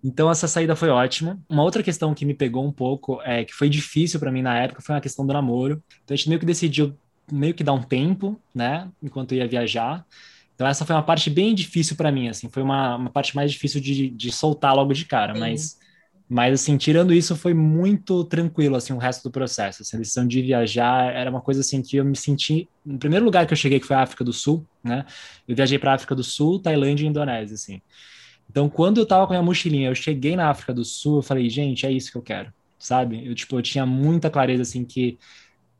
Então 0.05 0.31
essa 0.31 0.49
saída 0.49 0.75
foi 0.75 0.89
ótima. 0.91 1.39
Uma 1.49 1.63
outra 1.63 1.83
questão 1.83 2.13
que 2.13 2.27
me 2.27 2.35
pegou 2.35 2.67
um 2.67 2.73
pouco, 2.73 3.21
é 3.23 3.45
que 3.45 3.55
foi 3.55 3.69
difícil 3.69 4.19
para 4.19 4.33
mim 4.33 4.43
na 4.43 4.59
época, 4.59 4.83
foi 4.83 4.97
a 4.97 5.01
questão 5.01 5.25
do 5.27 5.33
namoro. 5.33 5.83
Então 6.05 6.15
a 6.15 6.17
gente 6.17 6.29
meio 6.29 6.41
que 6.41 6.47
decidiu 6.47 6.95
meio 7.31 7.55
que 7.55 7.65
dar 7.65 7.73
um 7.73 7.83
tempo, 7.83 8.39
né, 8.55 8.89
enquanto 9.03 9.33
eu 9.33 9.39
ia 9.39 9.47
viajar. 9.47 10.05
Então 10.55 10.67
essa 10.67 10.85
foi 10.85 10.95
uma 10.95 11.03
parte 11.03 11.31
bem 11.31 11.55
difícil 11.55 11.97
para 11.97 12.13
mim, 12.13 12.29
assim, 12.29 12.49
foi 12.51 12.63
uma, 12.63 12.97
uma 12.97 13.11
parte 13.11 13.35
mais 13.35 13.51
difícil 13.51 13.81
de, 13.81 14.11
de 14.11 14.33
soltar 14.33 14.75
logo 14.75 14.93
de 14.93 15.05
cara, 15.05 15.35
Sim. 15.35 15.41
mas 15.41 15.79
mas, 16.29 16.55
assim, 16.55 16.77
tirando 16.77 17.13
isso, 17.13 17.37
foi 17.37 17.53
muito 17.53 18.25
tranquilo, 18.25 18.77
assim, 18.77 18.93
o 18.93 18.99
resto 18.99 19.25
do 19.25 19.31
processo. 19.31 19.83
Assim, 19.83 19.97
a 19.97 20.01
decisão 20.01 20.27
de 20.27 20.41
viajar 20.41 21.13
era 21.15 21.31
uma 21.31 21.41
coisa, 21.41 21.61
assim, 21.61 21.83
que 21.83 21.97
eu 21.97 22.05
me 22.05 22.17
senti... 22.17 22.69
No 22.85 22.99
primeiro 22.99 23.25
lugar 23.25 23.47
que 23.47 23.53
eu 23.53 23.57
cheguei, 23.57 23.79
que 23.79 23.87
foi 23.87 23.97
a 23.97 24.03
África 24.03 24.25
do 24.25 24.33
Sul, 24.33 24.67
né? 24.83 25.05
Eu 25.47 25.55
viajei 25.55 25.79
para 25.79 25.93
a 25.93 25.95
África 25.95 26.15
do 26.15 26.25
Sul, 26.25 26.59
Tailândia 26.59 27.05
e 27.05 27.09
Indonésia, 27.09 27.55
assim. 27.55 27.83
Então, 28.51 28.69
quando 28.69 28.99
eu 28.99 29.07
tava 29.07 29.27
com 29.27 29.33
a 29.33 29.37
minha 29.37 29.45
mochilinha, 29.45 29.89
eu 29.89 29.95
cheguei 29.95 30.37
na 30.37 30.51
África 30.51 30.75
do 30.75 30.85
Sul, 30.85 31.19
eu 31.19 31.23
falei, 31.23 31.49
gente, 31.49 31.87
é 31.87 31.93
isso 31.93 32.11
que 32.11 32.19
eu 32.19 32.23
quero, 32.23 32.53
sabe? 32.79 33.27
Eu, 33.27 33.35
tipo, 33.35 33.57
eu 33.57 33.63
tinha 33.63 33.87
muita 33.87 34.31
clareza, 34.31 34.63
assim, 34.63 34.85
que 34.85 35.19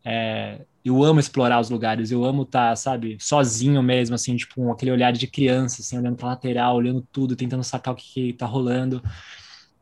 é, 0.05 0.61
eu 0.85 1.03
amo 1.03 1.21
explorar 1.21 1.61
os 1.61 1.71
lugares, 1.71 2.11
eu 2.11 2.25
amo 2.25 2.43
estar, 2.43 2.71
tá, 2.71 2.77
sabe, 2.77 3.17
sozinho 3.21 3.83
mesmo, 3.83 4.15
assim, 4.15 4.37
tipo, 4.37 4.71
aquele 4.71 4.91
olhar 4.91 5.13
de 5.13 5.27
criança, 5.27 5.83
assim, 5.83 5.99
olhando 5.99 6.17
para 6.17 6.29
lateral, 6.29 6.77
olhando 6.77 7.07
tudo, 7.13 7.37
tentando 7.37 7.63
sacar 7.63 7.95
o 7.95 7.97
que, 7.97 8.05
que 8.13 8.33
tá 8.33 8.47
rolando. 8.47 9.03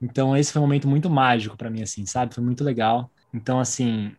Então 0.01 0.37
esse 0.37 0.53
foi 0.53 0.61
um 0.61 0.65
momento 0.65 0.89
muito 0.89 1.11
mágico 1.11 1.57
para 1.57 1.71
mim, 1.71 1.83
assim, 1.83 2.07
sabe? 2.07 2.35
Foi 2.35 2.43
muito 2.43 2.65
legal. 2.65 3.11
Então, 3.33 3.61
assim, 3.61 4.13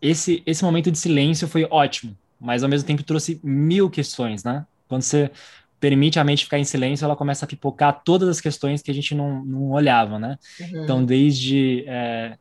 esse, 0.00 0.42
esse 0.46 0.64
momento 0.64 0.90
de 0.90 0.98
silêncio 0.98 1.46
foi 1.46 1.66
ótimo, 1.70 2.16
mas 2.40 2.62
ao 2.62 2.68
mesmo 2.68 2.86
tempo 2.86 3.02
trouxe 3.02 3.40
mil 3.42 3.90
questões, 3.90 4.44
né? 4.44 4.66
Quando 4.88 5.02
você 5.02 5.30
permite 5.78 6.18
a 6.18 6.24
mente 6.24 6.44
ficar 6.44 6.58
em 6.58 6.64
silêncio, 6.64 7.04
ela 7.04 7.16
começa 7.16 7.44
a 7.44 7.48
pipocar 7.48 8.02
todas 8.04 8.28
as 8.28 8.40
questões 8.40 8.82
que 8.82 8.90
a 8.90 8.94
gente 8.94 9.14
não, 9.14 9.44
não 9.44 9.70
olhava, 9.70 10.18
né? 10.18 10.38
Uhum. 10.60 10.84
Então, 10.84 11.04
desde, 11.04 11.84
é, 11.86 12.38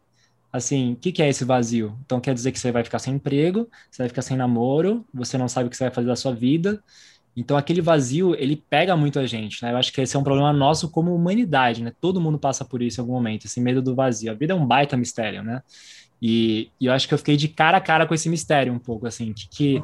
assim, 0.52 0.94
o 0.94 0.96
que, 0.96 1.12
que 1.12 1.22
é 1.22 1.30
esse 1.30 1.44
vazio? 1.44 1.98
Então, 2.06 2.20
quer 2.20 2.34
dizer 2.34 2.52
que 2.52 2.60
você 2.60 2.72
vai 2.72 2.84
ficar 2.84 3.00
sem 3.00 3.16
emprego, 3.16 3.70
você 3.92 4.04
vai 4.04 4.10
ficar 4.10 4.22
sem 4.22 4.38
namoro, 4.38 5.06
você 5.14 5.38
não 5.38 5.48
sabe 5.48 5.68
o 5.68 5.70
que 5.70 5.78
você 5.78 5.86
vai 5.86 5.94
fazer 5.94 6.08
da 6.08 6.16
sua 6.16 6.34
vida, 6.34 6.82
então 7.36 7.58
aquele 7.58 7.82
vazio, 7.82 8.34
ele 8.36 8.56
pega 8.56 8.96
muito 8.96 9.20
a 9.20 9.28
gente, 9.28 9.62
né? 9.62 9.72
Eu 9.72 9.78
acho 9.78 9.92
que 9.92 10.00
esse 10.00 10.16
é 10.16 10.20
um 10.20 10.24
problema 10.24 10.54
nosso 10.54 10.90
como 10.90 11.14
humanidade, 11.14 11.84
né? 11.84 11.92
Todo 12.00 12.22
mundo 12.22 12.40
passa 12.40 12.64
por 12.64 12.82
isso 12.82 13.00
em 13.00 13.02
algum 13.02 13.14
momento, 13.14 13.46
esse 13.46 13.60
medo 13.60 13.82
do 13.82 13.94
vazio. 13.94 14.32
A 14.32 14.34
vida 14.34 14.54
é 14.54 14.56
um 14.56 14.66
baita 14.66 14.96
mistério, 14.96 15.44
né? 15.44 15.62
E, 16.22 16.72
e 16.80 16.86
eu 16.86 16.94
acho 16.94 17.08
que 17.08 17.14
eu 17.14 17.18
fiquei 17.18 17.36
de 17.36 17.50
cara 17.50 17.78
a 17.78 17.82
cara 17.82 18.08
com 18.08 18.14
esse 18.14 18.30
mistério 18.30 18.72
um 18.72 18.80
pouco, 18.80 19.06
assim, 19.06 19.34
que 19.34 19.50
que, 19.50 19.84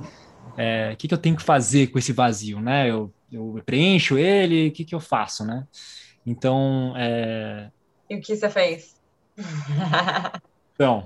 é, 0.57 0.95
que, 0.97 1.07
que 1.07 1.13
eu 1.13 1.17
tenho 1.17 1.35
que 1.35 1.43
fazer 1.43 1.87
com 1.87 1.99
esse 1.99 2.13
vazio, 2.13 2.61
né? 2.61 2.89
Eu, 2.89 3.13
eu 3.29 3.61
preencho 3.65 4.17
ele, 4.17 4.69
o 4.69 4.71
que 4.71 4.85
que 4.85 4.95
eu 4.95 4.99
faço, 5.01 5.45
né? 5.45 5.67
Então, 6.25 6.93
é... 6.95 7.69
E 8.09 8.15
o 8.15 8.21
que 8.21 8.35
você 8.35 8.49
fez? 8.49 8.95
então, 10.73 11.05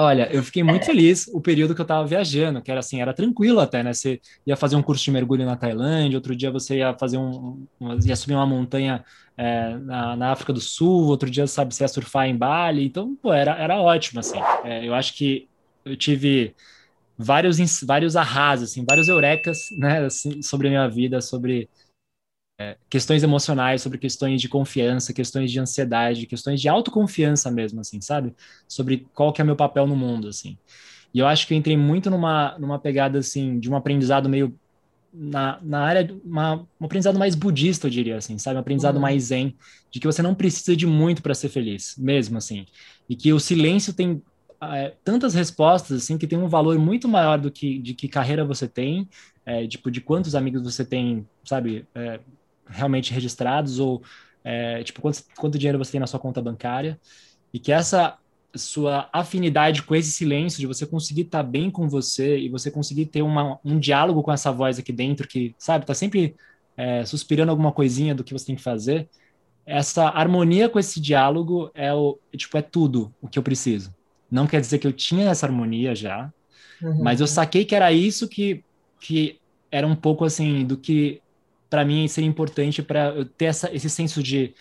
Olha, 0.00 0.32
eu 0.32 0.44
fiquei 0.44 0.62
muito 0.62 0.86
feliz 0.86 1.26
o 1.26 1.40
período 1.40 1.74
que 1.74 1.80
eu 1.80 1.84
estava 1.84 2.06
viajando, 2.06 2.62
que 2.62 2.70
era 2.70 2.78
assim, 2.78 3.00
era 3.02 3.12
tranquilo 3.12 3.58
até, 3.58 3.82
né? 3.82 3.92
Você 3.92 4.20
ia 4.46 4.54
fazer 4.54 4.76
um 4.76 4.82
curso 4.82 5.04
de 5.04 5.10
mergulho 5.10 5.44
na 5.44 5.56
Tailândia, 5.56 6.16
outro 6.16 6.36
dia 6.36 6.52
você 6.52 6.76
ia 6.76 6.96
fazer 6.96 7.18
um, 7.18 7.66
um 7.80 7.98
ia 8.06 8.14
subir 8.14 8.34
uma 8.34 8.46
montanha 8.46 9.04
é, 9.36 9.76
na, 9.78 10.14
na, 10.14 10.30
África 10.30 10.52
do 10.52 10.60
Sul, 10.60 11.06
outro 11.08 11.28
dia, 11.28 11.48
sabe, 11.48 11.74
você 11.74 11.82
ia 11.82 11.88
surfar 11.88 12.28
em 12.28 12.36
Bali, 12.36 12.84
então, 12.86 13.16
pô, 13.20 13.32
era, 13.32 13.56
era 13.56 13.80
ótimo, 13.80 14.20
assim. 14.20 14.38
É, 14.62 14.86
eu 14.86 14.94
acho 14.94 15.14
que 15.14 15.48
eu 15.84 15.96
tive 15.96 16.54
vários, 17.18 17.58
vários 17.82 18.14
arrasos, 18.14 18.70
assim, 18.70 18.84
vários 18.88 19.08
eurecas, 19.08 19.68
né, 19.72 20.04
assim, 20.04 20.40
sobre 20.42 20.68
a 20.68 20.70
minha 20.70 20.88
vida, 20.88 21.20
sobre 21.20 21.62
é, 21.62 21.68
questões 22.90 23.22
emocionais, 23.22 23.82
sobre 23.82 23.98
questões 23.98 24.40
de 24.40 24.48
confiança, 24.48 25.12
questões 25.12 25.50
de 25.50 25.60
ansiedade, 25.60 26.26
questões 26.26 26.60
de 26.60 26.68
autoconfiança 26.68 27.50
mesmo, 27.50 27.80
assim, 27.80 28.00
sabe? 28.00 28.34
Sobre 28.66 29.06
qual 29.14 29.32
que 29.32 29.40
é 29.40 29.44
meu 29.44 29.56
papel 29.56 29.86
no 29.86 29.94
mundo, 29.94 30.28
assim. 30.28 30.58
E 31.14 31.20
eu 31.20 31.26
acho 31.26 31.46
que 31.46 31.54
eu 31.54 31.58
entrei 31.58 31.76
muito 31.76 32.10
numa, 32.10 32.58
numa 32.58 32.78
pegada, 32.78 33.18
assim, 33.18 33.58
de 33.58 33.70
um 33.70 33.76
aprendizado 33.76 34.28
meio 34.28 34.54
na, 35.12 35.58
na 35.62 35.80
área, 35.80 36.16
uma, 36.24 36.66
um 36.80 36.84
aprendizado 36.84 37.18
mais 37.18 37.34
budista, 37.34 37.86
eu 37.86 37.90
diria, 37.90 38.16
assim, 38.16 38.36
sabe? 38.38 38.56
Um 38.56 38.60
aprendizado 38.60 38.96
uhum. 38.96 39.02
mais 39.02 39.24
zen, 39.24 39.56
de 39.90 40.00
que 40.00 40.06
você 40.06 40.20
não 40.20 40.34
precisa 40.34 40.76
de 40.76 40.86
muito 40.86 41.22
para 41.22 41.34
ser 41.34 41.48
feliz, 41.48 41.94
mesmo, 41.96 42.38
assim. 42.38 42.66
E 43.08 43.16
que 43.16 43.32
o 43.32 43.40
silêncio 43.40 43.92
tem 43.92 44.22
é, 44.60 44.94
tantas 45.04 45.34
respostas, 45.34 46.02
assim, 46.02 46.18
que 46.18 46.26
tem 46.26 46.38
um 46.38 46.48
valor 46.48 46.78
muito 46.78 47.08
maior 47.08 47.38
do 47.38 47.50
que 47.50 47.78
de 47.78 47.94
que 47.94 48.08
carreira 48.08 48.44
você 48.44 48.68
tem, 48.68 49.08
é, 49.46 49.66
tipo, 49.66 49.90
de 49.90 50.00
quantos 50.00 50.34
amigos 50.34 50.62
você 50.62 50.84
tem, 50.84 51.26
sabe? 51.44 51.86
É, 51.94 52.20
realmente 52.68 53.12
registrados 53.12 53.78
ou 53.78 54.02
é, 54.44 54.82
tipo 54.82 55.00
quanto, 55.00 55.22
quanto 55.36 55.58
dinheiro 55.58 55.78
você 55.78 55.92
tem 55.92 56.00
na 56.00 56.06
sua 56.06 56.20
conta 56.20 56.40
bancária 56.40 56.98
e 57.52 57.58
que 57.58 57.72
essa 57.72 58.18
sua 58.54 59.08
afinidade 59.12 59.82
com 59.82 59.94
esse 59.94 60.10
silêncio 60.10 60.58
de 60.58 60.66
você 60.66 60.86
conseguir 60.86 61.22
estar 61.22 61.44
tá 61.44 61.48
bem 61.48 61.70
com 61.70 61.88
você 61.88 62.38
e 62.38 62.48
você 62.48 62.70
conseguir 62.70 63.06
ter 63.06 63.22
uma, 63.22 63.58
um 63.64 63.78
diálogo 63.78 64.22
com 64.22 64.32
essa 64.32 64.50
voz 64.50 64.78
aqui 64.78 64.92
dentro 64.92 65.28
que 65.28 65.54
sabe 65.58 65.84
tá 65.84 65.94
sempre 65.94 66.34
é, 66.76 67.04
suspirando 67.04 67.50
alguma 67.50 67.72
coisinha 67.72 68.14
do 68.14 68.24
que 68.24 68.32
você 68.32 68.46
tem 68.46 68.56
que 68.56 68.62
fazer 68.62 69.08
essa 69.66 70.08
harmonia 70.08 70.68
com 70.68 70.78
esse 70.78 70.98
diálogo 70.98 71.70
é 71.74 71.92
o 71.92 72.18
tipo 72.36 72.56
é 72.56 72.62
tudo 72.62 73.14
o 73.20 73.28
que 73.28 73.38
eu 73.38 73.42
preciso 73.42 73.94
não 74.30 74.46
quer 74.46 74.60
dizer 74.60 74.78
que 74.78 74.86
eu 74.86 74.92
tinha 74.92 75.28
essa 75.28 75.44
harmonia 75.44 75.94
já 75.94 76.32
uhum. 76.82 77.02
mas 77.02 77.20
eu 77.20 77.26
saquei 77.26 77.66
que 77.66 77.74
era 77.74 77.92
isso 77.92 78.26
que 78.26 78.64
que 78.98 79.38
era 79.70 79.86
um 79.86 79.94
pouco 79.94 80.24
assim 80.24 80.64
do 80.64 80.76
que 80.76 81.20
para 81.68 81.84
mim 81.84 82.08
seria 82.08 82.28
importante 82.28 82.82
para 82.82 83.10
eu 83.10 83.24
ter 83.24 83.46
essa, 83.46 83.74
esse 83.74 83.88
senso 83.90 84.22
de 84.22 84.54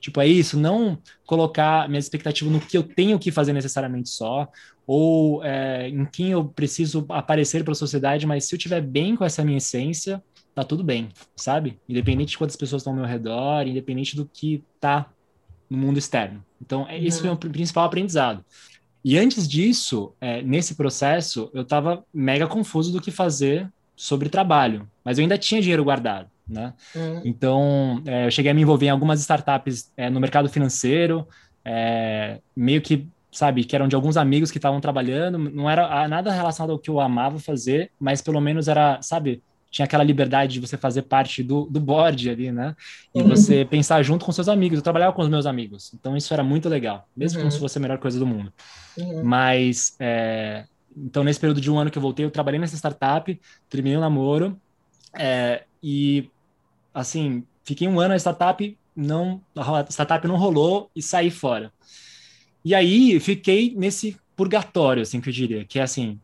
tipo 0.00 0.20
é 0.20 0.26
isso, 0.26 0.58
não 0.58 0.98
colocar 1.26 1.86
minha 1.88 1.98
expectativa 1.98 2.50
no 2.50 2.58
que 2.58 2.76
eu 2.76 2.82
tenho 2.82 3.18
que 3.18 3.30
fazer 3.30 3.52
necessariamente 3.52 4.08
só 4.08 4.50
ou 4.86 5.44
é, 5.44 5.88
em 5.88 6.04
quem 6.04 6.30
eu 6.32 6.44
preciso 6.44 7.04
aparecer 7.10 7.62
para 7.62 7.72
a 7.72 7.76
sociedade, 7.76 8.26
mas 8.26 8.46
se 8.46 8.54
eu 8.54 8.56
estiver 8.56 8.80
bem 8.80 9.14
com 9.14 9.24
essa 9.24 9.44
minha 9.44 9.58
essência, 9.58 10.20
tá 10.52 10.64
tudo 10.64 10.82
bem, 10.82 11.10
sabe? 11.36 11.78
Independente 11.88 12.30
de 12.30 12.38
quantas 12.38 12.56
pessoas 12.56 12.82
estão 12.82 12.92
ao 12.92 12.98
meu 12.98 13.06
redor, 13.06 13.68
independente 13.68 14.16
do 14.16 14.26
que 14.26 14.64
tá 14.80 15.08
no 15.68 15.78
mundo 15.78 15.98
externo. 15.98 16.44
Então, 16.60 16.88
é, 16.88 16.98
esse 16.98 17.20
foi 17.20 17.30
o 17.30 17.36
principal 17.36 17.84
aprendizado. 17.84 18.44
E 19.04 19.16
antes 19.16 19.46
disso, 19.48 20.12
é, 20.20 20.42
nesse 20.42 20.74
processo, 20.74 21.50
eu 21.54 21.62
estava 21.62 22.04
mega 22.12 22.48
confuso 22.48 22.90
do 22.90 23.00
que 23.00 23.12
fazer 23.12 23.70
sobre 23.94 24.28
trabalho, 24.28 24.90
mas 25.04 25.18
eu 25.18 25.22
ainda 25.22 25.38
tinha 25.38 25.60
dinheiro 25.60 25.84
guardado 25.84 26.28
né? 26.50 26.74
Uhum. 26.94 27.22
Então, 27.24 28.02
é, 28.06 28.26
eu 28.26 28.30
cheguei 28.30 28.50
a 28.50 28.54
me 28.54 28.62
envolver 28.62 28.86
em 28.86 28.90
algumas 28.90 29.20
startups 29.20 29.92
é, 29.96 30.10
no 30.10 30.20
mercado 30.20 30.48
financeiro, 30.48 31.26
é, 31.64 32.40
meio 32.56 32.80
que, 32.80 33.06
sabe, 33.30 33.64
que 33.64 33.76
eram 33.76 33.88
de 33.88 33.94
alguns 33.94 34.16
amigos 34.16 34.50
que 34.50 34.58
estavam 34.58 34.80
trabalhando, 34.80 35.38
não 35.38 35.70
era 35.70 36.08
nada 36.08 36.32
relacionado 36.32 36.72
ao 36.72 36.78
que 36.78 36.90
eu 36.90 37.00
amava 37.00 37.38
fazer, 37.38 37.90
mas 37.98 38.20
pelo 38.20 38.40
menos 38.40 38.68
era, 38.68 39.00
sabe, 39.02 39.42
tinha 39.70 39.84
aquela 39.84 40.02
liberdade 40.02 40.54
de 40.54 40.60
você 40.60 40.76
fazer 40.76 41.02
parte 41.02 41.42
do, 41.42 41.64
do 41.66 41.78
board 41.78 42.28
ali, 42.28 42.50
né? 42.50 42.74
E 43.14 43.22
uhum. 43.22 43.28
você 43.28 43.64
pensar 43.64 44.02
junto 44.02 44.24
com 44.24 44.32
seus 44.32 44.48
amigos. 44.48 44.78
Eu 44.78 44.82
trabalhava 44.82 45.12
com 45.12 45.22
os 45.22 45.28
meus 45.28 45.46
amigos, 45.46 45.92
então 45.94 46.16
isso 46.16 46.34
era 46.34 46.42
muito 46.42 46.68
legal, 46.68 47.08
mesmo 47.16 47.38
uhum. 47.38 47.44
como 47.44 47.52
se 47.52 47.58
fosse 47.58 47.78
a 47.78 47.80
melhor 47.80 47.98
coisa 47.98 48.18
do 48.18 48.26
mundo. 48.26 48.52
Uhum. 48.98 49.22
Mas, 49.22 49.94
é, 50.00 50.64
então, 50.96 51.22
nesse 51.22 51.38
período 51.38 51.60
de 51.60 51.70
um 51.70 51.78
ano 51.78 51.90
que 51.90 51.96
eu 51.96 52.02
voltei, 52.02 52.24
eu 52.24 52.30
trabalhei 52.30 52.58
nessa 52.58 52.76
startup, 52.76 53.40
terminei 53.68 53.96
o 53.96 54.00
namoro, 54.00 54.60
é, 55.16 55.62
e, 55.82 56.28
assim, 56.92 57.44
fiquei 57.64 57.86
um 57.88 58.00
ano 58.00 58.10
na 58.10 58.16
startup, 58.16 58.78
não, 58.94 59.40
a 59.56 59.86
startup 59.90 60.26
não 60.26 60.36
rolou 60.36 60.90
e 60.94 61.02
saí 61.02 61.30
fora. 61.30 61.72
E 62.64 62.74
aí, 62.74 63.18
fiquei 63.20 63.74
nesse 63.74 64.16
purgatório, 64.36 65.02
assim, 65.02 65.20
que 65.20 65.28
eu 65.28 65.32
diria, 65.32 65.64
que 65.64 65.78
é 65.78 65.82
assim, 65.82 66.20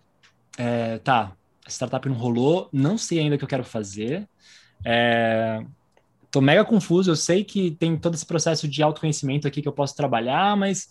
é, 0.59 0.99
tá, 0.99 1.33
a 1.65 1.71
startup 1.71 2.09
não 2.09 2.17
rolou, 2.17 2.69
não 2.73 2.99
sei 2.99 3.21
ainda 3.21 3.37
o 3.37 3.39
que 3.39 3.45
eu 3.45 3.49
quero 3.49 3.65
fazer, 3.65 4.29
é, 4.85 5.65
tô 6.31 6.41
mega 6.41 6.65
confuso, 6.65 7.11
eu 7.11 7.17
sei 7.17 7.45
que 7.45 7.71
tem 7.73 7.97
todo 7.97 8.15
esse 8.15 8.27
processo 8.27 8.69
de 8.69 8.83
autoconhecimento 8.83 9.49
aqui 9.49 9.63
que 9.63 9.69
eu 9.69 9.73
posso 9.73 9.97
trabalhar, 9.97 10.57
mas 10.57 10.89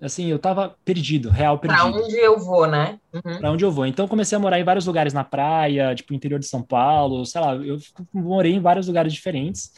assim, 0.00 0.26
eu 0.26 0.38
tava 0.38 0.76
perdido, 0.84 1.30
real 1.30 1.58
perdido. 1.58 1.92
Pra 1.92 2.00
onde 2.04 2.16
eu 2.16 2.38
vou, 2.38 2.66
né? 2.66 2.98
Uhum. 3.12 3.38
Pra 3.38 3.50
onde 3.50 3.64
eu 3.64 3.70
vou. 3.70 3.86
Então 3.86 4.06
comecei 4.06 4.36
a 4.36 4.40
morar 4.40 4.60
em 4.60 4.64
vários 4.64 4.86
lugares 4.86 5.12
na 5.12 5.24
praia, 5.24 5.94
tipo 5.94 6.14
interior 6.14 6.38
de 6.38 6.46
São 6.46 6.62
Paulo, 6.62 7.24
sei 7.24 7.40
lá, 7.40 7.54
eu 7.56 7.78
morei 8.12 8.52
em 8.52 8.60
vários 8.60 8.86
lugares 8.86 9.12
diferentes. 9.12 9.72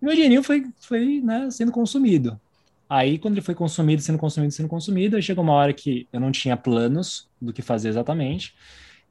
E 0.00 0.04
meu 0.04 0.14
dinheirinho 0.14 0.42
foi, 0.42 0.64
foi 0.80 1.20
né, 1.20 1.48
sendo 1.50 1.72
consumido. 1.72 2.40
Aí, 2.88 3.18
quando 3.18 3.34
ele 3.34 3.42
foi 3.42 3.54
consumido, 3.54 4.00
sendo 4.00 4.18
consumido, 4.18 4.52
sendo 4.52 4.68
consumido, 4.68 5.16
aí 5.16 5.22
chegou 5.22 5.44
uma 5.44 5.52
hora 5.52 5.74
que 5.74 6.08
eu 6.10 6.18
não 6.18 6.32
tinha 6.32 6.56
planos 6.56 7.28
do 7.40 7.52
que 7.52 7.60
fazer 7.60 7.90
exatamente. 7.90 8.54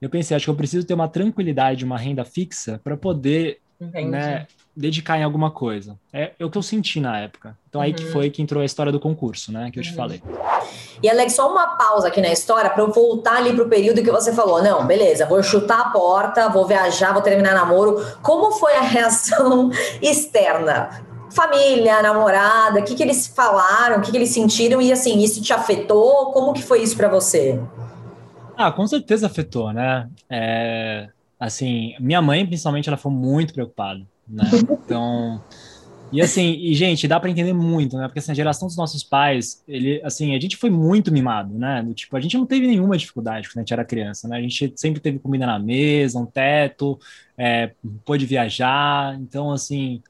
Eu 0.01 0.09
pensei, 0.09 0.35
acho 0.35 0.45
que 0.45 0.49
eu 0.49 0.55
preciso 0.55 0.85
ter 0.85 0.95
uma 0.95 1.07
tranquilidade, 1.07 1.85
uma 1.85 1.97
renda 1.97 2.25
fixa 2.25 2.81
para 2.83 2.97
poder 2.97 3.59
né, 3.79 4.47
dedicar 4.75 5.17
em 5.17 5.23
alguma 5.23 5.49
coisa. 5.49 5.97
É, 6.13 6.31
é, 6.39 6.45
o 6.45 6.51
que 6.51 6.57
eu 6.57 6.61
senti 6.61 6.99
na 6.99 7.19
época. 7.19 7.57
Então 7.67 7.81
aí 7.81 7.93
que 7.93 8.05
uhum. 8.05 8.11
foi 8.11 8.29
que 8.29 8.41
entrou 8.41 8.61
a 8.61 8.65
história 8.65 8.91
do 8.91 8.99
concurso, 8.99 9.51
né? 9.51 9.71
Que 9.71 9.79
eu 9.79 9.83
te 9.83 9.89
uhum. 9.89 9.95
falei. 9.95 10.21
E 11.01 11.09
Alex, 11.09 11.33
só 11.33 11.51
uma 11.51 11.75
pausa 11.75 12.07
aqui 12.07 12.21
na 12.21 12.31
história 12.31 12.69
para 12.69 12.83
eu 12.83 12.91
voltar 12.91 13.37
ali 13.37 13.53
para 13.53 13.63
o 13.63 13.69
período 13.69 14.03
que 14.03 14.11
você 14.11 14.31
falou. 14.33 14.61
Não, 14.61 14.85
beleza, 14.85 15.25
vou 15.25 15.41
chutar 15.41 15.79
a 15.79 15.89
porta, 15.89 16.47
vou 16.49 16.67
viajar, 16.67 17.11
vou 17.11 17.23
terminar 17.23 17.55
namoro. 17.55 18.05
Como 18.21 18.51
foi 18.51 18.75
a 18.75 18.81
reação 18.85 19.71
externa? 20.01 21.05
Família, 21.31 22.01
namorada, 22.01 22.79
o 22.79 22.83
que, 22.83 22.95
que 22.95 23.03
eles 23.03 23.27
falaram, 23.27 23.97
o 23.97 24.01
que, 24.01 24.11
que 24.11 24.17
eles 24.17 24.29
sentiram 24.29 24.81
e 24.81 24.91
assim, 24.91 25.19
isso 25.19 25.41
te 25.41 25.53
afetou? 25.53 26.31
Como 26.31 26.53
que 26.53 26.63
foi 26.63 26.81
isso 26.81 26.95
para 26.95 27.09
você? 27.09 27.59
Ah, 28.55 28.71
com 28.71 28.87
certeza 28.87 29.27
afetou, 29.27 29.71
né? 29.71 30.09
É, 30.29 31.09
assim, 31.39 31.95
minha 31.99 32.21
mãe, 32.21 32.45
principalmente, 32.45 32.87
ela 32.87 32.97
foi 32.97 33.11
muito 33.11 33.53
preocupada, 33.53 34.01
né? 34.27 34.43
Então, 34.71 35.41
e 36.11 36.21
assim, 36.21 36.53
e 36.53 36.73
gente, 36.73 37.07
dá 37.07 37.19
para 37.19 37.29
entender 37.29 37.53
muito, 37.53 37.97
né? 37.97 38.07
Porque 38.07 38.19
assim, 38.19 38.31
a 38.31 38.35
geração 38.35 38.67
dos 38.67 38.77
nossos 38.77 39.03
pais, 39.03 39.61
ele, 39.67 40.01
assim, 40.03 40.35
a 40.35 40.39
gente 40.39 40.55
foi 40.55 40.69
muito 40.69 41.11
mimado, 41.11 41.53
né? 41.57 41.83
Do, 41.83 41.93
tipo, 41.93 42.15
a 42.15 42.19
gente 42.19 42.37
não 42.37 42.45
teve 42.45 42.65
nenhuma 42.65 42.97
dificuldade 42.97 43.49
quando 43.49 43.57
a 43.57 43.61
gente 43.61 43.73
era 43.73 43.83
criança, 43.83 44.27
né? 44.27 44.37
A 44.37 44.41
gente 44.41 44.73
sempre 44.75 45.01
teve 45.01 45.19
comida 45.19 45.45
na 45.45 45.59
mesa, 45.59 46.19
um 46.19 46.25
teto, 46.25 46.97
é, 47.37 47.71
pôde 48.05 48.25
viajar, 48.25 49.19
então, 49.19 49.51
assim, 49.51 50.01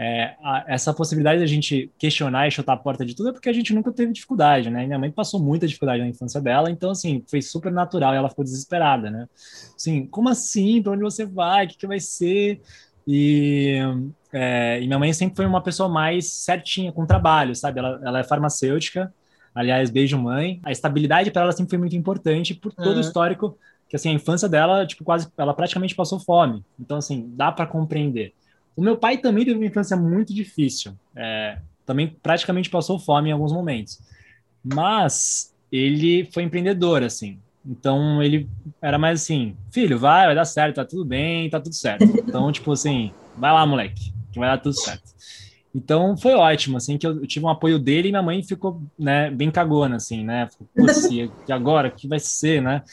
é, 0.00 0.36
a, 0.40 0.64
essa 0.68 0.94
possibilidade 0.94 1.40
da 1.40 1.46
gente 1.46 1.90
questionar 1.98 2.46
e 2.46 2.52
chutar 2.52 2.74
a 2.74 2.76
porta 2.76 3.04
de 3.04 3.16
tudo 3.16 3.30
é 3.30 3.32
porque 3.32 3.48
a 3.48 3.52
gente 3.52 3.74
nunca 3.74 3.90
teve 3.90 4.12
dificuldade, 4.12 4.70
né? 4.70 4.86
Minha 4.86 4.98
mãe 4.98 5.10
passou 5.10 5.40
muita 5.40 5.66
dificuldade 5.66 6.00
na 6.00 6.08
infância 6.08 6.40
dela, 6.40 6.70
então, 6.70 6.92
assim, 6.92 7.24
foi 7.26 7.42
super 7.42 7.72
natural 7.72 8.14
e 8.14 8.16
ela 8.16 8.28
ficou 8.28 8.44
desesperada, 8.44 9.10
né? 9.10 9.28
Assim, 9.74 10.06
como 10.06 10.28
assim? 10.28 10.80
Para 10.80 10.92
onde 10.92 11.02
você 11.02 11.26
vai? 11.26 11.66
O 11.66 11.68
que, 11.68 11.76
que 11.76 11.86
vai 11.86 11.98
ser? 11.98 12.60
E, 13.04 13.80
é, 14.32 14.80
e, 14.80 14.86
minha 14.86 15.00
mãe 15.00 15.12
sempre 15.12 15.34
foi 15.34 15.46
uma 15.46 15.60
pessoa 15.60 15.88
mais 15.88 16.32
certinha 16.32 16.92
com 16.92 17.02
o 17.02 17.06
trabalho, 17.06 17.56
sabe? 17.56 17.80
Ela, 17.80 18.00
ela 18.04 18.18
é 18.20 18.24
farmacêutica, 18.24 19.12
aliás, 19.52 19.90
beijo 19.90 20.16
mãe. 20.16 20.60
A 20.62 20.70
estabilidade 20.70 21.32
para 21.32 21.42
ela 21.42 21.52
sempre 21.52 21.70
foi 21.70 21.78
muito 21.78 21.96
importante 21.96 22.54
por 22.54 22.72
todo 22.72 22.92
uhum. 22.92 22.98
o 22.98 23.00
histórico 23.00 23.58
que, 23.88 23.96
assim, 23.96 24.10
a 24.10 24.12
infância 24.12 24.48
dela, 24.48 24.86
tipo, 24.86 25.02
quase, 25.02 25.26
ela 25.36 25.54
praticamente 25.54 25.96
passou 25.96 26.20
fome. 26.20 26.64
Então, 26.78 26.98
assim, 26.98 27.32
dá 27.34 27.50
para 27.50 27.66
compreender. 27.66 28.32
O 28.78 28.80
meu 28.80 28.96
pai 28.96 29.18
também 29.18 29.44
teve 29.44 29.56
uma 29.56 29.66
infância 29.66 29.96
muito 29.96 30.32
difícil. 30.32 30.92
É, 31.16 31.58
também 31.84 32.16
praticamente 32.22 32.70
passou 32.70 32.96
fome 32.96 33.28
em 33.28 33.32
alguns 33.32 33.52
momentos. 33.52 33.98
Mas 34.62 35.52
ele 35.72 36.28
foi 36.32 36.44
empreendedor, 36.44 37.02
assim. 37.02 37.40
Então 37.66 38.22
ele 38.22 38.48
era 38.80 38.96
mais 38.96 39.22
assim, 39.22 39.56
filho, 39.72 39.98
vai, 39.98 40.26
vai 40.26 40.34
dar 40.36 40.44
certo, 40.44 40.76
tá 40.76 40.84
tudo 40.84 41.04
bem, 41.04 41.50
tá 41.50 41.58
tudo 41.58 41.74
certo. 41.74 42.04
Então, 42.04 42.52
tipo 42.52 42.70
assim, 42.70 43.10
vai 43.36 43.52
lá, 43.52 43.66
moleque, 43.66 44.12
que 44.30 44.38
vai 44.38 44.48
dar 44.48 44.58
tudo 44.58 44.80
certo. 44.80 45.12
Então 45.74 46.16
foi 46.16 46.34
ótimo, 46.34 46.76
assim, 46.76 46.96
que 46.96 47.06
eu, 47.06 47.26
tive 47.26 47.44
um 47.44 47.48
apoio 47.48 47.80
dele 47.80 48.10
e 48.10 48.12
minha 48.12 48.22
mãe 48.22 48.44
ficou, 48.44 48.80
né, 48.96 49.28
bem 49.28 49.50
cagona, 49.50 49.96
assim, 49.96 50.22
né? 50.22 50.48
Putz, 50.76 51.10
e 51.10 51.28
agora, 51.50 51.88
o 51.88 51.90
que 51.90 52.06
vai 52.06 52.20
ser, 52.20 52.62
né? 52.62 52.84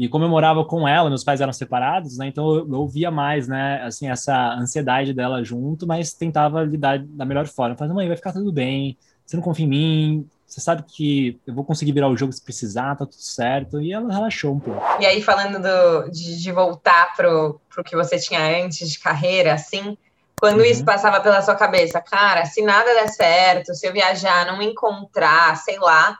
E 0.00 0.08
como 0.08 0.24
eu 0.24 0.30
morava 0.30 0.64
com 0.64 0.88
ela, 0.88 1.10
meus 1.10 1.22
pais 1.22 1.42
eram 1.42 1.52
separados, 1.52 2.16
né? 2.16 2.26
Então 2.26 2.54
eu, 2.54 2.66
eu 2.66 2.80
ouvia 2.80 3.10
mais, 3.10 3.46
né? 3.46 3.82
Assim, 3.82 4.08
essa 4.08 4.54
ansiedade 4.54 5.12
dela 5.12 5.44
junto, 5.44 5.86
mas 5.86 6.14
tentava 6.14 6.62
lidar 6.62 6.98
da 7.00 7.26
melhor 7.26 7.46
forma. 7.46 7.76
Falei, 7.76 7.92
mãe, 7.92 8.08
vai 8.08 8.16
ficar 8.16 8.32
tudo 8.32 8.50
bem, 8.50 8.96
você 9.26 9.36
não 9.36 9.42
confia 9.42 9.66
em 9.66 9.68
mim, 9.68 10.28
você 10.46 10.58
sabe 10.58 10.84
que 10.88 11.38
eu 11.46 11.52
vou 11.52 11.64
conseguir 11.64 11.92
virar 11.92 12.08
o 12.08 12.16
jogo 12.16 12.32
se 12.32 12.42
precisar, 12.42 12.96
tá 12.96 13.04
tudo 13.04 13.20
certo. 13.20 13.78
E 13.78 13.92
ela 13.92 14.10
relaxou 14.10 14.54
um 14.54 14.58
pouco. 14.58 14.82
E 14.98 15.04
aí, 15.04 15.20
falando 15.20 15.60
do, 15.60 16.10
de, 16.10 16.40
de 16.40 16.50
voltar 16.50 17.14
pro, 17.14 17.60
pro 17.68 17.84
que 17.84 17.94
você 17.94 18.18
tinha 18.18 18.64
antes 18.64 18.88
de 18.88 18.98
carreira, 18.98 19.52
assim, 19.52 19.98
quando 20.40 20.60
uhum. 20.60 20.64
isso 20.64 20.82
passava 20.82 21.20
pela 21.20 21.42
sua 21.42 21.56
cabeça, 21.56 22.00
cara, 22.00 22.46
se 22.46 22.62
nada 22.62 22.94
der 22.94 23.08
certo, 23.08 23.74
se 23.74 23.86
eu 23.86 23.92
viajar, 23.92 24.46
não 24.46 24.56
me 24.56 24.64
encontrar, 24.64 25.58
sei 25.58 25.78
lá, 25.78 26.18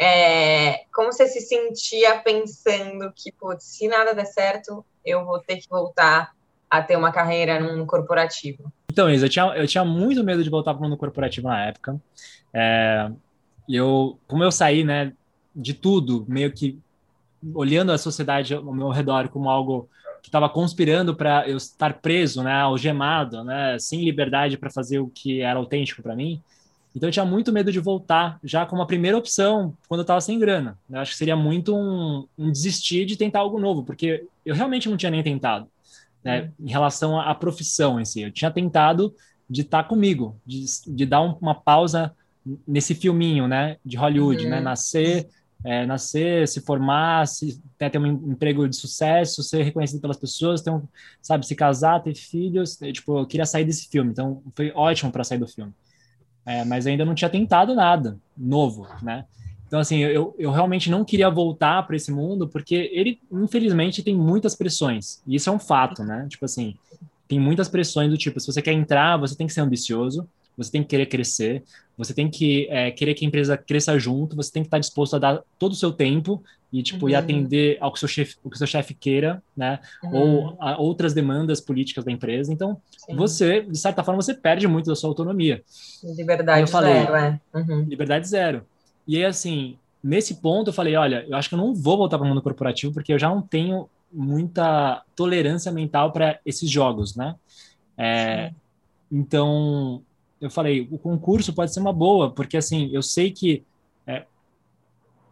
é, 0.00 0.84
como 0.94 1.12
você 1.12 1.26
se 1.26 1.42
sentia 1.42 2.18
pensando 2.20 3.12
que, 3.14 3.30
putz, 3.30 3.64
se 3.64 3.86
nada 3.86 4.14
der 4.14 4.24
certo, 4.24 4.82
eu 5.04 5.26
vou 5.26 5.38
ter 5.38 5.58
que 5.58 5.68
voltar 5.68 6.32
a 6.70 6.80
ter 6.80 6.96
uma 6.96 7.12
carreira 7.12 7.60
num 7.60 7.84
corporativo? 7.84 8.72
Então, 8.90 9.10
Isa, 9.10 9.26
eu 9.26 9.30
tinha, 9.30 9.44
eu 9.56 9.66
tinha 9.66 9.84
muito 9.84 10.24
medo 10.24 10.42
de 10.42 10.48
voltar 10.48 10.72
para 10.72 10.80
o 10.80 10.84
mundo 10.84 10.96
corporativo 10.96 11.48
na 11.48 11.66
época. 11.66 12.00
É, 12.54 13.10
eu, 13.68 14.18
como 14.26 14.42
eu 14.42 14.50
saí, 14.50 14.84
né, 14.84 15.12
de 15.54 15.74
tudo, 15.74 16.24
meio 16.26 16.50
que 16.50 16.78
olhando 17.54 17.92
a 17.92 17.98
sociedade 17.98 18.54
ao 18.54 18.72
meu 18.72 18.88
redor 18.88 19.28
como 19.28 19.50
algo 19.50 19.86
que 20.22 20.28
estava 20.28 20.48
conspirando 20.48 21.14
para 21.14 21.46
eu 21.46 21.58
estar 21.58 22.00
preso, 22.00 22.42
né, 22.42 22.54
algemado, 22.54 23.44
né, 23.44 23.78
sem 23.78 24.02
liberdade 24.02 24.56
para 24.56 24.70
fazer 24.70 24.98
o 24.98 25.08
que 25.08 25.42
era 25.42 25.58
autêntico 25.58 26.02
para 26.02 26.16
mim. 26.16 26.42
Então 26.94 27.08
eu 27.08 27.12
tinha 27.12 27.24
muito 27.24 27.52
medo 27.52 27.70
de 27.70 27.78
voltar 27.78 28.38
já 28.42 28.66
como 28.66 28.82
a 28.82 28.86
primeira 28.86 29.16
opção 29.16 29.76
quando 29.88 30.00
eu 30.00 30.02
estava 30.02 30.20
sem 30.20 30.38
grana. 30.38 30.76
Eu 30.88 30.98
acho 30.98 31.12
que 31.12 31.18
seria 31.18 31.36
muito 31.36 31.76
um, 31.76 32.26
um, 32.36 32.50
desistir 32.50 33.06
de 33.06 33.16
tentar 33.16 33.40
algo 33.40 33.60
novo, 33.60 33.84
porque 33.84 34.26
eu 34.44 34.54
realmente 34.54 34.88
não 34.88 34.96
tinha 34.96 35.10
nem 35.10 35.22
tentado. 35.22 35.68
Né, 36.22 36.52
em 36.60 36.68
relação 36.68 37.18
à, 37.18 37.34
profissão 37.34 37.98
em 37.98 38.04
si. 38.04 38.20
Eu 38.20 38.30
tinha 38.30 38.50
tentado 38.50 39.14
de 39.48 39.62
estar 39.62 39.84
tá 39.84 39.88
comigo, 39.88 40.38
de, 40.44 40.66
de 40.86 41.06
dar 41.06 41.22
um, 41.22 41.34
uma 41.40 41.54
pausa 41.54 42.14
nesse 42.68 42.94
filminho, 42.94 43.48
né, 43.48 43.78
de 43.82 43.96
Hollywood, 43.96 44.44
né, 44.44 44.50
uhum. 44.50 44.56
né, 44.56 44.60
nascer, 44.60 45.28
é, 45.64 45.86
nascer, 45.86 46.46
se 46.46 46.60
formar, 46.60 47.26
se, 47.26 47.58
né, 47.80 47.88
ter 47.88 47.96
um 47.96 48.06
emprego 48.06 48.68
de 48.68 48.76
sucesso, 48.76 49.42
ser 49.42 49.62
reconhecido 49.62 50.02
pelas 50.02 50.18
pessoas, 50.18 50.60
ter 50.60 50.70
um, 50.70 50.82
sabe, 51.22 51.46
se 51.46 51.54
casar, 51.54 52.02
ter 52.02 52.14
filhos, 52.14 52.78
tipo, 52.92 53.18
eu 53.18 53.26
queria 53.26 53.46
sair 53.46 53.64
desse 53.64 53.88
filme, 53.88 54.10
então 54.10 54.42
foi 54.54 54.72
ótimo 54.72 55.10
para 55.10 55.24
sair 55.24 55.38
do 55.38 55.48
filme 55.48 55.72
é, 56.44 56.64
mas 56.64 56.86
ainda 56.86 57.04
não 57.04 57.14
tinha 57.14 57.30
tentado 57.30 57.74
nada 57.74 58.18
novo, 58.36 58.86
né? 59.02 59.24
Então, 59.66 59.78
assim, 59.78 60.00
eu, 60.00 60.34
eu 60.36 60.50
realmente 60.50 60.90
não 60.90 61.04
queria 61.04 61.30
voltar 61.30 61.86
para 61.86 61.94
esse 61.94 62.10
mundo, 62.10 62.48
porque 62.48 62.90
ele, 62.92 63.20
infelizmente, 63.30 64.02
tem 64.02 64.16
muitas 64.16 64.56
pressões. 64.56 65.22
E 65.24 65.36
isso 65.36 65.48
é 65.48 65.52
um 65.52 65.60
fato, 65.60 66.02
né? 66.02 66.26
Tipo 66.28 66.44
assim, 66.44 66.74
tem 67.28 67.38
muitas 67.38 67.68
pressões 67.68 68.10
do 68.10 68.18
tipo, 68.18 68.40
se 68.40 68.48
você 68.48 68.60
quer 68.60 68.72
entrar, 68.72 69.16
você 69.16 69.36
tem 69.36 69.46
que 69.46 69.52
ser 69.52 69.60
ambicioso, 69.60 70.28
você 70.56 70.72
tem 70.72 70.82
que 70.82 70.88
querer 70.88 71.06
crescer, 71.06 71.62
você 71.96 72.12
tem 72.12 72.28
que 72.28 72.66
é, 72.68 72.90
querer 72.90 73.14
que 73.14 73.24
a 73.24 73.28
empresa 73.28 73.56
cresça 73.56 73.96
junto, 73.96 74.34
você 74.34 74.50
tem 74.50 74.64
que 74.64 74.66
estar 74.66 74.80
disposto 74.80 75.14
a 75.14 75.18
dar 75.20 75.40
todo 75.56 75.70
o 75.70 75.76
seu 75.76 75.92
tempo 75.92 76.42
e 76.72 76.82
tipo 76.82 77.06
uhum. 77.06 77.10
e 77.10 77.14
atender 77.14 77.76
ao 77.80 77.90
que 77.90 77.96
o 77.96 78.00
seu 78.00 78.08
chefe, 78.08 78.36
o 78.44 78.50
que 78.50 78.56
seu 78.56 78.66
chefe 78.66 78.94
queira, 78.94 79.42
né? 79.56 79.80
Uhum. 80.04 80.14
Ou 80.14 80.56
a 80.60 80.80
outras 80.80 81.12
demandas 81.12 81.60
políticas 81.60 82.04
da 82.04 82.12
empresa. 82.12 82.52
Então, 82.52 82.80
Sim. 82.96 83.16
você, 83.16 83.62
de 83.62 83.78
certa 83.78 84.04
forma, 84.04 84.22
você 84.22 84.34
perde 84.34 84.68
muito 84.68 84.86
da 84.86 84.94
sua 84.94 85.10
autonomia. 85.10 85.62
Liberdade 86.02 86.60
eu 86.60 86.68
falei, 86.68 86.94
zero, 86.94 87.14
é. 87.16 87.40
Uhum. 87.54 87.82
Liberdade 87.82 88.28
zero. 88.28 88.64
E 89.06 89.16
aí, 89.16 89.24
assim, 89.24 89.76
nesse 90.02 90.36
ponto 90.36 90.68
eu 90.68 90.74
falei, 90.74 90.94
olha, 90.94 91.24
eu 91.28 91.36
acho 91.36 91.48
que 91.48 91.54
eu 91.54 91.58
não 91.58 91.74
vou 91.74 91.96
voltar 91.96 92.18
para 92.18 92.24
o 92.24 92.28
mundo 92.28 92.42
corporativo 92.42 92.92
porque 92.92 93.12
eu 93.12 93.18
já 93.18 93.28
não 93.28 93.42
tenho 93.42 93.88
muita 94.12 95.02
tolerância 95.14 95.70
mental 95.72 96.12
para 96.12 96.38
esses 96.44 96.68
jogos, 96.70 97.16
né? 97.16 97.34
É, 97.96 98.52
então, 99.10 100.02
eu 100.40 100.50
falei, 100.50 100.88
o 100.90 100.98
concurso 100.98 101.52
pode 101.52 101.72
ser 101.72 101.80
uma 101.80 101.92
boa, 101.92 102.30
porque 102.30 102.56
assim, 102.56 102.90
eu 102.92 103.02
sei 103.02 103.30
que 103.30 103.64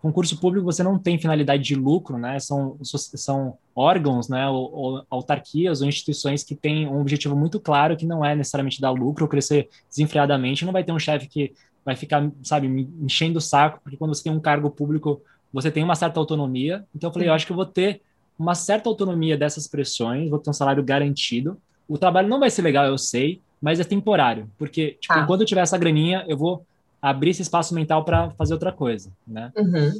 concurso 0.00 0.38
público 0.38 0.64
você 0.64 0.82
não 0.82 0.98
tem 0.98 1.18
finalidade 1.18 1.62
de 1.62 1.74
lucro, 1.74 2.18
né? 2.18 2.38
São, 2.38 2.76
são 2.82 3.58
órgãos, 3.74 4.28
né? 4.28 4.48
Ou, 4.48 4.72
ou, 4.72 5.06
autarquias 5.10 5.80
ou 5.80 5.88
instituições 5.88 6.44
que 6.44 6.54
têm 6.54 6.86
um 6.86 7.00
objetivo 7.00 7.36
muito 7.36 7.58
claro 7.58 7.96
que 7.96 8.06
não 8.06 8.24
é 8.24 8.34
necessariamente 8.34 8.80
dar 8.80 8.90
lucro 8.90 9.24
ou 9.24 9.28
crescer 9.28 9.68
desenfreadamente. 9.88 10.64
Não 10.64 10.72
vai 10.72 10.84
ter 10.84 10.92
um 10.92 10.98
chefe 10.98 11.26
que 11.26 11.52
vai 11.84 11.96
ficar, 11.96 12.30
sabe, 12.42 12.66
enchendo 13.00 13.38
o 13.38 13.42
saco, 13.42 13.80
porque 13.82 13.96
quando 13.96 14.14
você 14.14 14.22
tem 14.22 14.32
um 14.32 14.40
cargo 14.40 14.70
público, 14.70 15.20
você 15.52 15.70
tem 15.70 15.82
uma 15.82 15.94
certa 15.94 16.20
autonomia. 16.20 16.84
Então 16.94 17.08
eu 17.08 17.12
falei, 17.12 17.28
eu 17.28 17.32
acho 17.32 17.46
que 17.46 17.52
eu 17.52 17.56
vou 17.56 17.66
ter 17.66 18.02
uma 18.38 18.54
certa 18.54 18.88
autonomia 18.88 19.36
dessas 19.36 19.66
pressões, 19.66 20.30
vou 20.30 20.38
ter 20.38 20.50
um 20.50 20.54
salário 20.54 20.82
garantido. 20.82 21.58
O 21.88 21.98
trabalho 21.98 22.28
não 22.28 22.38
vai 22.38 22.50
ser 22.50 22.62
legal, 22.62 22.84
eu 22.86 22.98
sei, 22.98 23.40
mas 23.60 23.80
é 23.80 23.84
temporário, 23.84 24.48
porque 24.56 24.96
tipo, 25.00 25.14
ah. 25.14 25.26
quando 25.26 25.40
eu 25.40 25.46
tiver 25.46 25.62
essa 25.62 25.76
graninha, 25.76 26.24
eu 26.28 26.36
vou 26.36 26.64
abrir 27.00 27.30
esse 27.30 27.42
espaço 27.42 27.74
mental 27.74 28.04
para 28.04 28.30
fazer 28.30 28.54
outra 28.54 28.72
coisa, 28.72 29.10
né? 29.26 29.52
Uhum. 29.56 29.92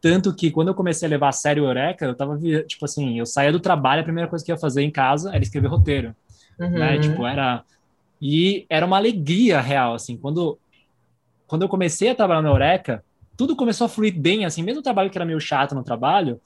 Tanto 0.00 0.34
que 0.34 0.50
quando 0.50 0.68
eu 0.68 0.74
comecei 0.74 1.06
a 1.06 1.10
levar 1.10 1.28
a 1.28 1.32
sério 1.32 1.64
o 1.64 1.66
Eureka, 1.66 2.04
eu 2.04 2.14
tava, 2.14 2.38
tipo 2.66 2.84
assim, 2.84 3.18
eu 3.18 3.26
saía 3.26 3.52
do 3.52 3.60
trabalho, 3.60 4.00
a 4.00 4.04
primeira 4.04 4.28
coisa 4.28 4.44
que 4.44 4.50
eu 4.50 4.54
ia 4.54 4.60
fazer 4.60 4.82
em 4.82 4.90
casa 4.90 5.34
era 5.34 5.42
escrever 5.42 5.68
roteiro, 5.68 6.14
uhum. 6.58 6.70
né? 6.70 6.98
Tipo, 6.98 7.26
era... 7.26 7.64
E 8.20 8.64
era 8.70 8.86
uma 8.86 8.96
alegria 8.96 9.60
real, 9.60 9.94
assim, 9.94 10.16
quando, 10.16 10.58
quando 11.46 11.62
eu 11.62 11.68
comecei 11.68 12.08
a 12.08 12.14
trabalhar 12.14 12.40
na 12.40 12.48
Eureka, 12.48 13.04
tudo 13.36 13.54
começou 13.54 13.84
a 13.84 13.88
fluir 13.88 14.18
bem, 14.18 14.46
assim, 14.46 14.62
mesmo 14.62 14.80
o 14.80 14.82
trabalho 14.82 15.10
que 15.10 15.18
era 15.18 15.24
meio 15.24 15.40
chato 15.40 15.74
no 15.74 15.84
trabalho, 15.84 16.40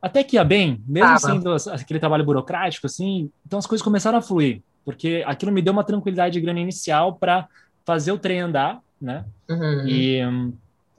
até 0.00 0.22
que 0.22 0.36
ia 0.36 0.44
bem, 0.44 0.82
mesmo 0.86 1.08
ah, 1.08 1.18
sendo 1.18 1.54
aquele 1.72 1.98
trabalho 1.98 2.24
burocrático, 2.24 2.86
assim, 2.86 3.30
então 3.46 3.58
as 3.58 3.66
coisas 3.66 3.82
começaram 3.82 4.18
a 4.18 4.22
fluir, 4.22 4.60
porque 4.84 5.24
aquilo 5.26 5.50
me 5.50 5.62
deu 5.62 5.72
uma 5.72 5.82
tranquilidade 5.82 6.34
de 6.34 6.40
grana 6.40 6.60
inicial 6.60 7.14
para 7.14 7.48
fazer 7.84 8.12
o 8.12 8.18
trem 8.18 8.40
andar, 8.40 8.80
né? 9.00 9.24
Uhum. 9.48 9.86
E, 9.86 10.20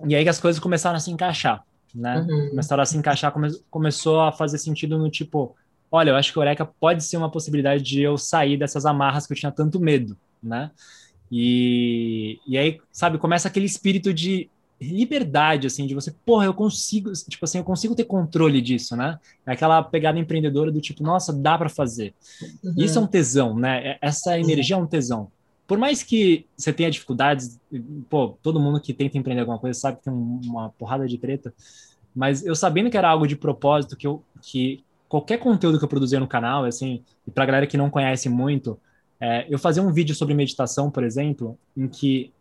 e 0.07 0.15
aí 0.15 0.27
as 0.27 0.39
coisas 0.39 0.59
começaram 0.59 0.97
a 0.97 0.99
se 0.99 1.11
encaixar, 1.11 1.63
né? 1.93 2.19
Uhum. 2.19 2.49
Começaram 2.49 2.83
a 2.83 2.85
se 2.85 2.97
encaixar, 2.97 3.31
come, 3.31 3.49
começou 3.69 4.21
a 4.21 4.31
fazer 4.31 4.57
sentido 4.57 4.97
no 4.97 5.09
tipo, 5.09 5.55
olha, 5.91 6.11
eu 6.11 6.15
acho 6.15 6.31
que 6.31 6.39
o 6.39 6.41
Eureka 6.41 6.65
pode 6.65 7.03
ser 7.03 7.17
uma 7.17 7.31
possibilidade 7.31 7.83
de 7.83 8.01
eu 8.01 8.17
sair 8.17 8.57
dessas 8.57 8.85
amarras 8.85 9.25
que 9.25 9.33
eu 9.33 9.37
tinha 9.37 9.51
tanto 9.51 9.79
medo, 9.79 10.17
né? 10.41 10.71
E, 11.31 12.39
e 12.47 12.57
aí, 12.57 12.79
sabe, 12.91 13.17
começa 13.17 13.47
aquele 13.47 13.65
espírito 13.65 14.13
de 14.13 14.49
liberdade, 14.79 15.65
assim, 15.65 15.87
de 15.87 15.95
você, 15.95 16.13
porra, 16.25 16.45
eu 16.45 16.53
consigo, 16.53 17.11
tipo 17.27 17.43
assim, 17.43 17.57
eu 17.57 17.63
consigo 17.63 17.95
ter 17.95 18.05
controle 18.05 18.61
disso, 18.61 18.95
né? 18.95 19.19
É 19.45 19.51
aquela 19.51 19.81
pegada 19.81 20.19
empreendedora 20.19 20.71
do 20.71 20.79
tipo, 20.79 21.03
nossa, 21.03 21.33
dá 21.33 21.57
para 21.57 21.69
fazer. 21.69 22.13
Uhum. 22.63 22.75
Isso 22.77 22.99
é 22.99 23.01
um 23.01 23.07
tesão, 23.07 23.57
né? 23.57 23.91
É, 23.91 23.97
essa 24.01 24.39
energia 24.39 24.75
é 24.75 24.79
um 24.79 24.85
tesão. 24.85 25.31
Por 25.67 25.77
mais 25.77 26.01
que 26.01 26.45
você 26.55 26.71
tenha 26.71 26.89
dificuldades, 26.89 27.59
pô, 28.09 28.37
todo 28.41 28.59
mundo 28.59 28.79
que 28.79 28.93
tenta 28.93 29.17
empreender 29.17 29.41
alguma 29.41 29.59
coisa 29.59 29.77
sabe 29.77 29.97
que 29.97 30.05
tem 30.05 30.13
uma 30.13 30.69
porrada 30.69 31.05
de 31.05 31.17
treta, 31.17 31.53
mas 32.15 32.45
eu 32.45 32.55
sabendo 32.55 32.89
que 32.89 32.97
era 32.97 33.09
algo 33.09 33.27
de 33.27 33.35
propósito, 33.35 33.97
que 33.97 34.07
eu, 34.07 34.23
que 34.41 34.83
qualquer 35.09 35.37
conteúdo 35.37 35.77
que 35.77 35.83
eu 35.83 35.89
produzia 35.89 36.19
no 36.19 36.27
canal, 36.27 36.65
assim, 36.65 37.03
e 37.27 37.31
pra 37.31 37.45
galera 37.45 37.67
que 37.67 37.77
não 37.77 37.89
conhece 37.89 38.29
muito, 38.29 38.79
é, 39.19 39.45
eu 39.49 39.59
fazia 39.59 39.83
um 39.83 39.91
vídeo 39.91 40.15
sobre 40.15 40.33
meditação, 40.33 40.89
por 40.89 41.03
exemplo, 41.03 41.57
em 41.75 41.87
que 41.87 42.31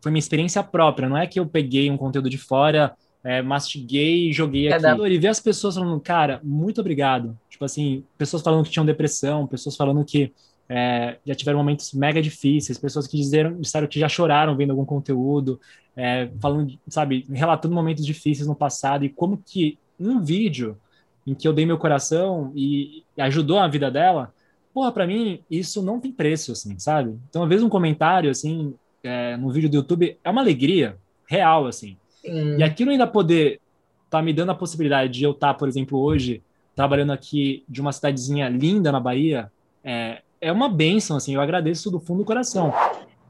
foi 0.00 0.10
minha 0.10 0.18
experiência 0.18 0.62
própria, 0.62 1.08
não 1.08 1.16
é 1.16 1.26
que 1.26 1.38
eu 1.38 1.46
peguei 1.46 1.90
um 1.90 1.96
conteúdo 1.96 2.28
de 2.28 2.38
fora, 2.38 2.96
é, 3.22 3.40
mastiguei 3.40 4.28
e 4.28 4.32
joguei 4.32 4.66
é 4.66 4.74
aqui. 4.74 4.82
E 5.14 5.18
ver 5.18 5.28
as 5.28 5.38
pessoas 5.40 5.76
falando, 5.76 6.00
cara, 6.00 6.40
muito 6.42 6.80
obrigado. 6.80 7.38
Tipo 7.48 7.64
assim, 7.64 8.04
pessoas 8.18 8.42
falando 8.42 8.64
que 8.64 8.70
tinham 8.70 8.84
depressão, 8.84 9.46
pessoas 9.46 9.76
falando 9.76 10.04
que 10.04 10.32
é, 10.74 11.18
já 11.26 11.34
tiveram 11.34 11.58
momentos 11.58 11.92
mega 11.92 12.22
difíceis, 12.22 12.78
pessoas 12.78 13.06
que 13.06 13.18
disseram, 13.18 13.60
disseram 13.60 13.86
que 13.86 14.00
já 14.00 14.08
choraram 14.08 14.56
vendo 14.56 14.70
algum 14.70 14.86
conteúdo, 14.86 15.60
é, 15.94 16.30
falando, 16.40 16.72
sabe, 16.88 17.26
relatando 17.28 17.74
momentos 17.74 18.06
difíceis 18.06 18.48
no 18.48 18.54
passado 18.54 19.04
e 19.04 19.10
como 19.10 19.36
que 19.44 19.78
um 20.00 20.18
vídeo 20.24 20.78
em 21.26 21.34
que 21.34 21.46
eu 21.46 21.52
dei 21.52 21.66
meu 21.66 21.76
coração 21.76 22.50
e 22.56 23.04
ajudou 23.18 23.58
a 23.58 23.68
vida 23.68 23.90
dela, 23.90 24.32
porra, 24.72 24.90
para 24.90 25.06
mim 25.06 25.40
isso 25.50 25.82
não 25.82 26.00
tem 26.00 26.10
preço, 26.10 26.52
assim, 26.52 26.78
sabe? 26.78 27.18
Então, 27.28 27.42
às 27.42 27.48
vezes 27.50 27.62
um 27.62 27.68
comentário, 27.68 28.30
assim, 28.30 28.74
é, 29.04 29.36
no 29.36 29.50
vídeo 29.50 29.68
do 29.68 29.76
YouTube 29.76 30.16
é 30.24 30.30
uma 30.30 30.40
alegria 30.40 30.96
real, 31.28 31.66
assim. 31.66 31.98
Sim. 32.08 32.56
E 32.56 32.62
aquilo 32.62 32.92
ainda 32.92 33.06
poder 33.06 33.60
tá 34.08 34.22
me 34.22 34.32
dando 34.32 34.52
a 34.52 34.54
possibilidade 34.54 35.12
de 35.12 35.24
eu 35.24 35.32
estar, 35.32 35.48
tá, 35.48 35.54
por 35.54 35.68
exemplo, 35.68 35.98
hoje 35.98 36.42
trabalhando 36.74 37.12
aqui 37.12 37.62
de 37.68 37.82
uma 37.82 37.92
cidadezinha 37.92 38.48
linda 38.48 38.90
na 38.90 38.98
Bahia, 38.98 39.52
é, 39.84 40.22
é 40.42 40.50
uma 40.50 40.68
benção, 40.68 41.16
assim. 41.16 41.34
Eu 41.34 41.40
agradeço 41.40 41.90
do 41.90 42.00
fundo 42.00 42.18
do 42.18 42.24
coração. 42.24 42.74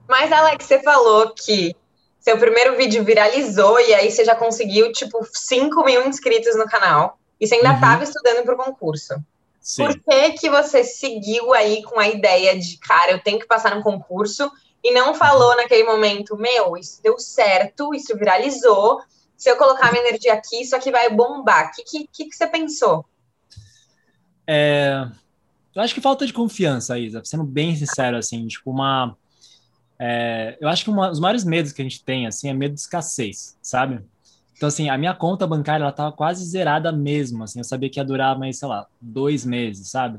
Mas, 0.08 0.32
Alex, 0.32 0.64
você 0.64 0.82
falou 0.82 1.32
que 1.34 1.76
seu 2.18 2.38
primeiro 2.38 2.76
vídeo 2.76 3.04
viralizou 3.04 3.78
e 3.78 3.94
aí 3.94 4.10
você 4.10 4.24
já 4.24 4.34
conseguiu, 4.34 4.90
tipo, 4.92 5.24
5 5.30 5.84
mil 5.84 6.08
inscritos 6.08 6.56
no 6.56 6.66
canal. 6.66 7.18
E 7.38 7.46
você 7.46 7.56
ainda 7.56 7.74
estava 7.74 7.98
uhum. 7.98 8.02
estudando 8.02 8.44
para 8.44 8.54
o 8.54 8.56
concurso. 8.56 9.14
Sim. 9.60 9.84
Por 9.84 10.00
que, 10.00 10.32
que 10.32 10.50
você 10.50 10.82
seguiu 10.82 11.52
aí 11.52 11.82
com 11.82 12.00
a 12.00 12.08
ideia 12.08 12.58
de, 12.58 12.78
cara, 12.78 13.12
eu 13.12 13.22
tenho 13.22 13.38
que 13.38 13.46
passar 13.46 13.76
no 13.76 13.82
concurso 13.82 14.50
e 14.82 14.92
não 14.92 15.14
falou 15.14 15.54
naquele 15.56 15.84
momento, 15.84 16.36
meu, 16.36 16.76
isso 16.76 17.00
deu 17.02 17.16
certo, 17.18 17.94
isso 17.94 18.16
viralizou, 18.16 19.00
se 19.36 19.48
eu 19.48 19.56
colocar 19.56 19.92
minha 19.92 20.08
energia 20.08 20.32
aqui, 20.32 20.62
isso 20.62 20.74
aqui 20.74 20.90
vai 20.90 21.08
bombar. 21.10 21.68
O 21.68 21.70
que, 21.72 22.06
que, 22.06 22.26
que, 22.28 22.32
você 22.32 22.46
pensou? 22.46 23.04
É, 24.46 25.06
eu 25.74 25.82
acho 25.82 25.94
que 25.94 26.00
falta 26.00 26.26
de 26.26 26.32
confiança, 26.32 26.98
Isa, 26.98 27.22
sendo 27.24 27.44
bem 27.44 27.74
sincero, 27.76 28.16
assim, 28.16 28.46
tipo, 28.46 28.70
uma... 28.70 29.16
É, 29.98 30.56
eu 30.60 30.68
acho 30.68 30.84
que 30.84 30.90
uma, 30.90 31.10
os 31.10 31.20
maiores 31.20 31.44
medos 31.44 31.72
que 31.72 31.80
a 31.80 31.84
gente 31.84 32.04
tem, 32.04 32.26
assim, 32.26 32.48
é 32.48 32.52
medo 32.52 32.74
de 32.74 32.80
escassez, 32.80 33.56
sabe? 33.62 34.00
Então, 34.56 34.68
assim, 34.68 34.88
a 34.88 34.98
minha 34.98 35.14
conta 35.14 35.46
bancária, 35.46 35.84
ela 35.84 35.92
tava 35.92 36.12
quase 36.12 36.44
zerada 36.44 36.90
mesmo, 36.92 37.44
assim, 37.44 37.60
eu 37.60 37.64
sabia 37.64 37.88
que 37.88 38.00
ia 38.00 38.04
durar 38.04 38.38
mais, 38.38 38.58
sei 38.58 38.68
lá, 38.68 38.86
dois 39.00 39.44
meses, 39.44 39.88
sabe? 39.88 40.18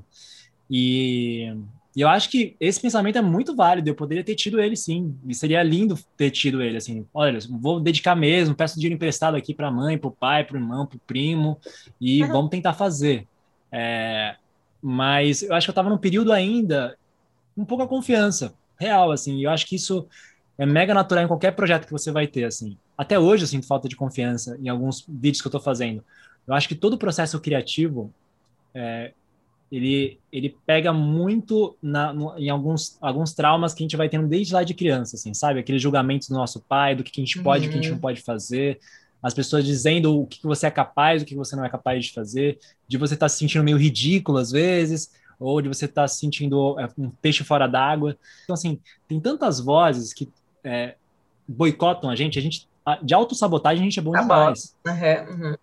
E 0.70 1.54
e 1.96 2.02
eu 2.02 2.10
acho 2.10 2.30
que 2.30 2.56
esse 2.60 2.82
pensamento 2.82 3.18
é 3.18 3.22
muito 3.22 3.56
válido. 3.56 3.88
Eu 3.88 3.96
poderia 3.96 4.24
ter 4.24 4.36
tido 4.36 4.60
ele, 4.60 4.76
sim. 4.76 5.16
E 5.28 5.36
seria 5.36 5.62
lindo 5.62 5.98
ter 6.18 6.32
tido 6.32 6.62
ele, 6.62 6.78
assim. 6.78 7.06
Olha, 7.14 7.38
vou 7.50 7.80
dedicar 7.80 8.16
mesmo, 8.16 8.56
peço 8.56 8.76
dinheiro 8.76 8.96
emprestado 8.96 9.36
aqui 9.36 9.54
para 9.54 9.68
a 9.68 9.72
mãe, 9.72 9.98
para 9.98 10.08
o 10.08 10.12
pai, 10.12 10.44
para 10.44 10.56
o 10.56 10.60
irmão, 10.60 10.88
para 10.88 10.98
o 10.98 11.02
primo, 11.06 11.58
e 12.02 12.24
vamos 12.24 12.50
tentar 12.50 12.74
fazer. 12.74 13.28
É, 13.72 14.36
mas 14.84 15.42
eu 15.42 15.54
acho 15.54 15.66
que 15.66 15.70
eu 15.70 15.74
estava 15.74 15.90
num 15.90 15.98
período 15.98 16.34
ainda 16.34 16.98
um 17.56 17.64
pouco 17.64 17.84
a 17.84 17.88
confiança 17.88 18.54
real, 18.78 19.12
assim. 19.12 19.42
Eu 19.42 19.50
acho 19.50 19.66
que 19.66 19.76
isso 19.76 20.06
é 20.58 20.66
mega 20.66 20.94
natural 20.94 21.24
em 21.24 21.28
qualquer 21.28 21.52
projeto 21.52 21.86
que 21.86 21.92
você 21.92 22.12
vai 22.12 22.28
ter, 22.28 22.44
assim. 22.44 22.78
Até 22.98 23.18
hoje 23.18 23.44
eu 23.44 23.48
sinto 23.48 23.66
falta 23.66 23.88
de 23.88 23.96
confiança 23.96 24.58
em 24.62 24.68
alguns 24.68 25.06
vídeos 25.08 25.42
que 25.42 25.48
eu 25.48 25.50
estou 25.50 25.62
fazendo. 25.62 26.04
Eu 26.46 26.54
acho 26.54 26.68
que 26.68 26.76
todo 26.76 26.94
o 26.94 26.98
processo 26.98 27.40
criativo 27.40 28.14
é, 28.74 29.14
ele, 29.72 30.20
ele 30.32 30.56
pega 30.66 30.94
muito 30.94 31.76
na, 31.82 32.14
no, 32.14 32.38
em 32.38 32.50
alguns, 32.50 32.98
alguns 33.02 33.34
traumas 33.34 33.74
que 33.74 33.82
a 33.82 33.86
gente 33.86 33.98
vai 33.98 34.10
tendo 34.10 34.28
desde 34.28 34.54
lá 34.54 34.64
de 34.64 34.74
criança, 34.74 35.16
assim, 35.16 35.34
sabe? 35.34 35.60
Aqueles 35.60 35.82
julgamentos 35.82 36.28
do 36.28 36.36
nosso 36.36 36.60
pai, 36.62 36.96
do 36.96 37.04
que 37.04 37.22
a 37.22 37.24
gente 37.24 37.42
pode, 37.42 37.64
uhum. 37.64 37.70
o 37.70 37.72
que 37.72 37.80
a 37.80 37.82
gente 37.82 37.90
não 37.90 37.96
uhum. 37.96 38.02
pode 38.02 38.22
fazer, 38.22 38.80
as 39.24 39.34
pessoas 39.34 39.66
dizendo 39.66 40.20
o 40.20 40.28
que 40.28 40.44
você 40.44 40.68
é 40.68 40.72
capaz, 40.72 41.22
o 41.22 41.26
que 41.26 41.36
você 41.36 41.56
não 41.56 41.64
é 41.64 41.70
capaz 41.70 42.06
de 42.06 42.12
fazer, 42.12 42.60
de 42.88 42.98
você 42.98 43.14
estar 43.14 43.26
tá 43.26 43.30
se 43.30 43.38
sentindo 43.38 43.64
meio 43.64 43.78
ridículo 43.78 44.38
às 44.38 44.52
vezes, 44.52 45.12
ou 45.40 45.62
de 45.62 45.70
você 45.70 45.86
estar 45.86 46.04
tá 46.04 46.08
se 46.08 46.20
sentindo 46.20 46.80
é, 46.80 46.90
um 46.98 47.10
peixe 47.10 47.44
fora 47.44 47.66
d'água. 47.66 48.18
Então, 48.44 48.54
assim, 48.54 48.80
tem 49.08 49.20
tantas 49.20 49.60
vozes 49.60 50.14
que 50.14 50.30
é, 50.64 50.96
boicotam 51.48 52.10
a 52.10 52.16
gente, 52.16 52.38
a 52.38 52.42
gente 52.42 52.68
de 53.02 53.14
autossabotagem 53.14 53.82
a 53.82 53.84
gente 53.86 53.98
é 53.98 54.02
bom 54.02 54.12
demais. 54.12 54.76
Uhum, 54.86 55.46
uhum 55.46 55.56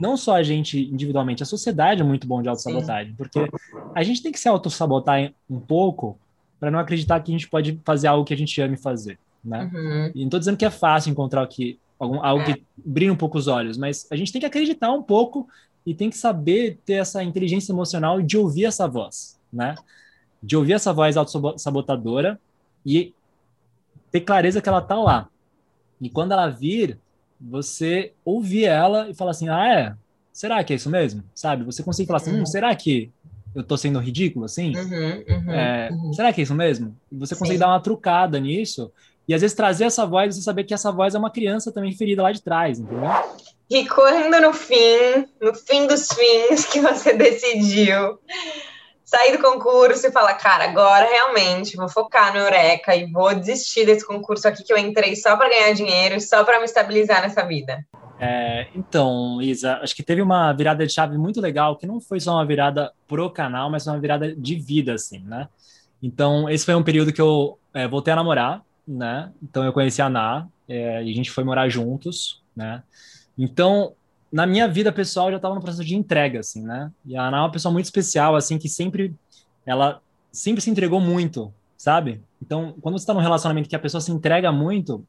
não 0.00 0.16
só 0.16 0.36
a 0.36 0.42
gente 0.42 0.78
individualmente, 0.78 1.42
a 1.42 1.46
sociedade 1.46 2.00
é 2.00 2.04
muito 2.04 2.26
bom 2.26 2.42
de 2.42 2.48
autossabotagem, 2.48 3.14
porque 3.14 3.48
a 3.94 4.02
gente 4.02 4.22
tem 4.22 4.32
que 4.32 4.38
se 4.38 4.48
autossabotar 4.48 5.32
um 5.48 5.60
pouco 5.60 6.18
para 6.60 6.70
não 6.70 6.78
acreditar 6.78 7.20
que 7.20 7.30
a 7.30 7.36
gente 7.36 7.48
pode 7.48 7.80
fazer 7.84 8.08
algo 8.08 8.24
que 8.24 8.34
a 8.34 8.36
gente 8.36 8.60
ame 8.60 8.76
fazer, 8.76 9.18
né? 9.42 9.70
Uhum. 9.72 10.12
E 10.14 10.18
não 10.20 10.26
estou 10.26 10.40
dizendo 10.40 10.56
que 10.56 10.64
é 10.64 10.70
fácil 10.70 11.10
encontrar 11.10 11.42
aqui 11.42 11.78
algum, 11.98 12.22
algo 12.22 12.42
é. 12.42 12.54
que 12.54 12.64
brilhe 12.76 13.10
um 13.10 13.16
pouco 13.16 13.38
os 13.38 13.48
olhos, 13.48 13.76
mas 13.76 14.06
a 14.10 14.16
gente 14.16 14.32
tem 14.32 14.40
que 14.40 14.46
acreditar 14.46 14.92
um 14.92 15.02
pouco 15.02 15.48
e 15.84 15.94
tem 15.94 16.10
que 16.10 16.16
saber 16.16 16.78
ter 16.84 16.94
essa 16.94 17.22
inteligência 17.22 17.72
emocional 17.72 18.20
de 18.20 18.36
ouvir 18.36 18.66
essa 18.66 18.86
voz, 18.86 19.38
né? 19.52 19.74
De 20.42 20.56
ouvir 20.56 20.74
essa 20.74 20.92
voz 20.92 21.16
autossabotadora 21.16 22.40
e 22.84 23.14
ter 24.10 24.20
clareza 24.20 24.60
que 24.60 24.68
ela 24.68 24.80
tá 24.80 24.96
lá. 24.96 25.28
E 26.00 26.08
quando 26.08 26.32
ela 26.32 26.48
vir, 26.48 26.98
você 27.40 28.12
ouvir 28.24 28.64
ela 28.64 29.08
e 29.08 29.14
falar 29.14 29.32
assim, 29.32 29.48
ah, 29.48 29.66
é? 29.66 29.94
Será 30.32 30.62
que 30.62 30.72
é 30.72 30.76
isso 30.76 30.90
mesmo? 30.90 31.24
Sabe? 31.34 31.64
Você 31.64 31.82
consegue 31.82 32.06
falar 32.06 32.18
assim, 32.18 32.32
hum, 32.32 32.40
uhum. 32.40 32.46
será 32.46 32.74
que 32.74 33.10
eu 33.54 33.64
tô 33.64 33.76
sendo 33.76 33.98
ridículo 33.98 34.44
assim? 34.44 34.76
Uhum, 34.76 35.24
uhum, 35.28 35.52
é, 35.52 35.90
uhum. 35.90 36.12
Será 36.12 36.32
que 36.32 36.40
é 36.40 36.44
isso 36.44 36.54
mesmo? 36.54 36.96
E 37.10 37.16
você 37.16 37.34
Sim. 37.34 37.40
consegue 37.40 37.58
dar 37.58 37.68
uma 37.68 37.80
trucada 37.80 38.38
nisso 38.38 38.92
e 39.28 39.34
às 39.34 39.42
vezes 39.42 39.54
trazer 39.54 39.84
essa 39.84 40.06
voz 40.06 40.34
e 40.34 40.38
você 40.38 40.44
saber 40.44 40.64
que 40.64 40.72
essa 40.72 40.90
voz 40.90 41.14
é 41.14 41.18
uma 41.18 41.30
criança 41.30 41.70
também 41.70 41.92
ferida 41.92 42.22
lá 42.22 42.32
de 42.32 42.42
trás, 42.42 42.78
entendeu? 42.78 43.10
E 43.70 43.86
quando 43.86 44.40
no 44.40 44.54
fim, 44.54 45.28
no 45.40 45.54
fim 45.54 45.86
dos 45.86 46.08
fins 46.08 46.64
que 46.64 46.80
você 46.80 47.12
decidiu 47.14 48.18
sair 49.04 49.36
do 49.36 49.42
concurso 49.42 50.06
e 50.06 50.12
falar, 50.12 50.34
cara, 50.34 50.64
agora 50.64 51.06
realmente 51.06 51.76
vou 51.76 51.88
focar 51.88 52.32
no 52.32 52.40
Eureka 52.40 52.94
e 52.94 53.10
vou 53.10 53.34
desistir 53.34 53.84
desse 53.84 54.06
concurso 54.06 54.48
aqui 54.48 54.64
que 54.64 54.72
eu 54.72 54.78
entrei 54.78 55.16
só 55.16 55.36
para 55.36 55.48
ganhar 55.48 55.72
dinheiro, 55.74 56.20
só 56.20 56.44
para 56.44 56.58
me 56.58 56.64
estabilizar 56.64 57.22
nessa 57.22 57.42
vida? 57.42 57.84
É, 58.20 58.66
então, 58.74 59.40
Isa, 59.40 59.78
acho 59.82 59.94
que 59.94 60.02
teve 60.02 60.20
uma 60.20 60.52
virada 60.52 60.86
de 60.86 60.92
chave 60.92 61.16
muito 61.16 61.40
legal, 61.40 61.76
que 61.76 61.86
não 61.86 62.00
foi 62.00 62.20
só 62.20 62.32
uma 62.32 62.44
virada 62.44 62.92
pro 63.06 63.30
canal, 63.30 63.70
mas 63.70 63.86
uma 63.86 63.98
virada 63.98 64.34
de 64.34 64.56
vida, 64.56 64.94
assim, 64.94 65.20
né? 65.20 65.48
Então, 66.02 66.48
esse 66.48 66.64
foi 66.64 66.74
um 66.74 66.82
período 66.82 67.12
que 67.12 67.20
eu 67.20 67.58
é, 67.72 67.86
voltei 67.86 68.12
a 68.12 68.16
namorar, 68.16 68.62
né? 68.88 69.30
Então, 69.42 69.64
eu 69.64 69.72
conheci 69.72 70.00
a 70.00 70.08
Ná, 70.08 70.48
é, 70.68 71.04
e 71.04 71.10
a 71.10 71.14
gente 71.14 71.30
foi 71.30 71.44
morar 71.44 71.68
juntos, 71.68 72.42
né? 72.56 72.82
Então, 73.36 73.92
na 74.32 74.46
minha 74.46 74.66
vida 74.66 74.90
pessoal, 74.90 75.26
eu 75.26 75.32
já 75.32 75.36
estava 75.36 75.54
no 75.54 75.60
processo 75.60 75.84
de 75.84 75.94
entrega, 75.94 76.40
assim, 76.40 76.62
né? 76.62 76.90
E 77.04 77.16
a 77.16 77.30
Ná 77.30 77.38
é 77.38 77.40
uma 77.40 77.52
pessoa 77.52 77.72
muito 77.72 77.84
especial, 77.84 78.34
assim, 78.34 78.58
que 78.58 78.68
sempre, 78.68 79.14
ela 79.66 80.00
sempre 80.32 80.60
se 80.60 80.70
entregou 80.70 81.00
muito, 81.00 81.52
sabe? 81.76 82.20
Então, 82.42 82.74
quando 82.80 82.98
você 82.98 83.02
está 83.02 83.14
num 83.14 83.20
relacionamento 83.20 83.68
que 83.68 83.76
a 83.76 83.80
pessoa 83.80 84.00
se 84.00 84.10
entrega 84.10 84.50
muito, 84.50 85.04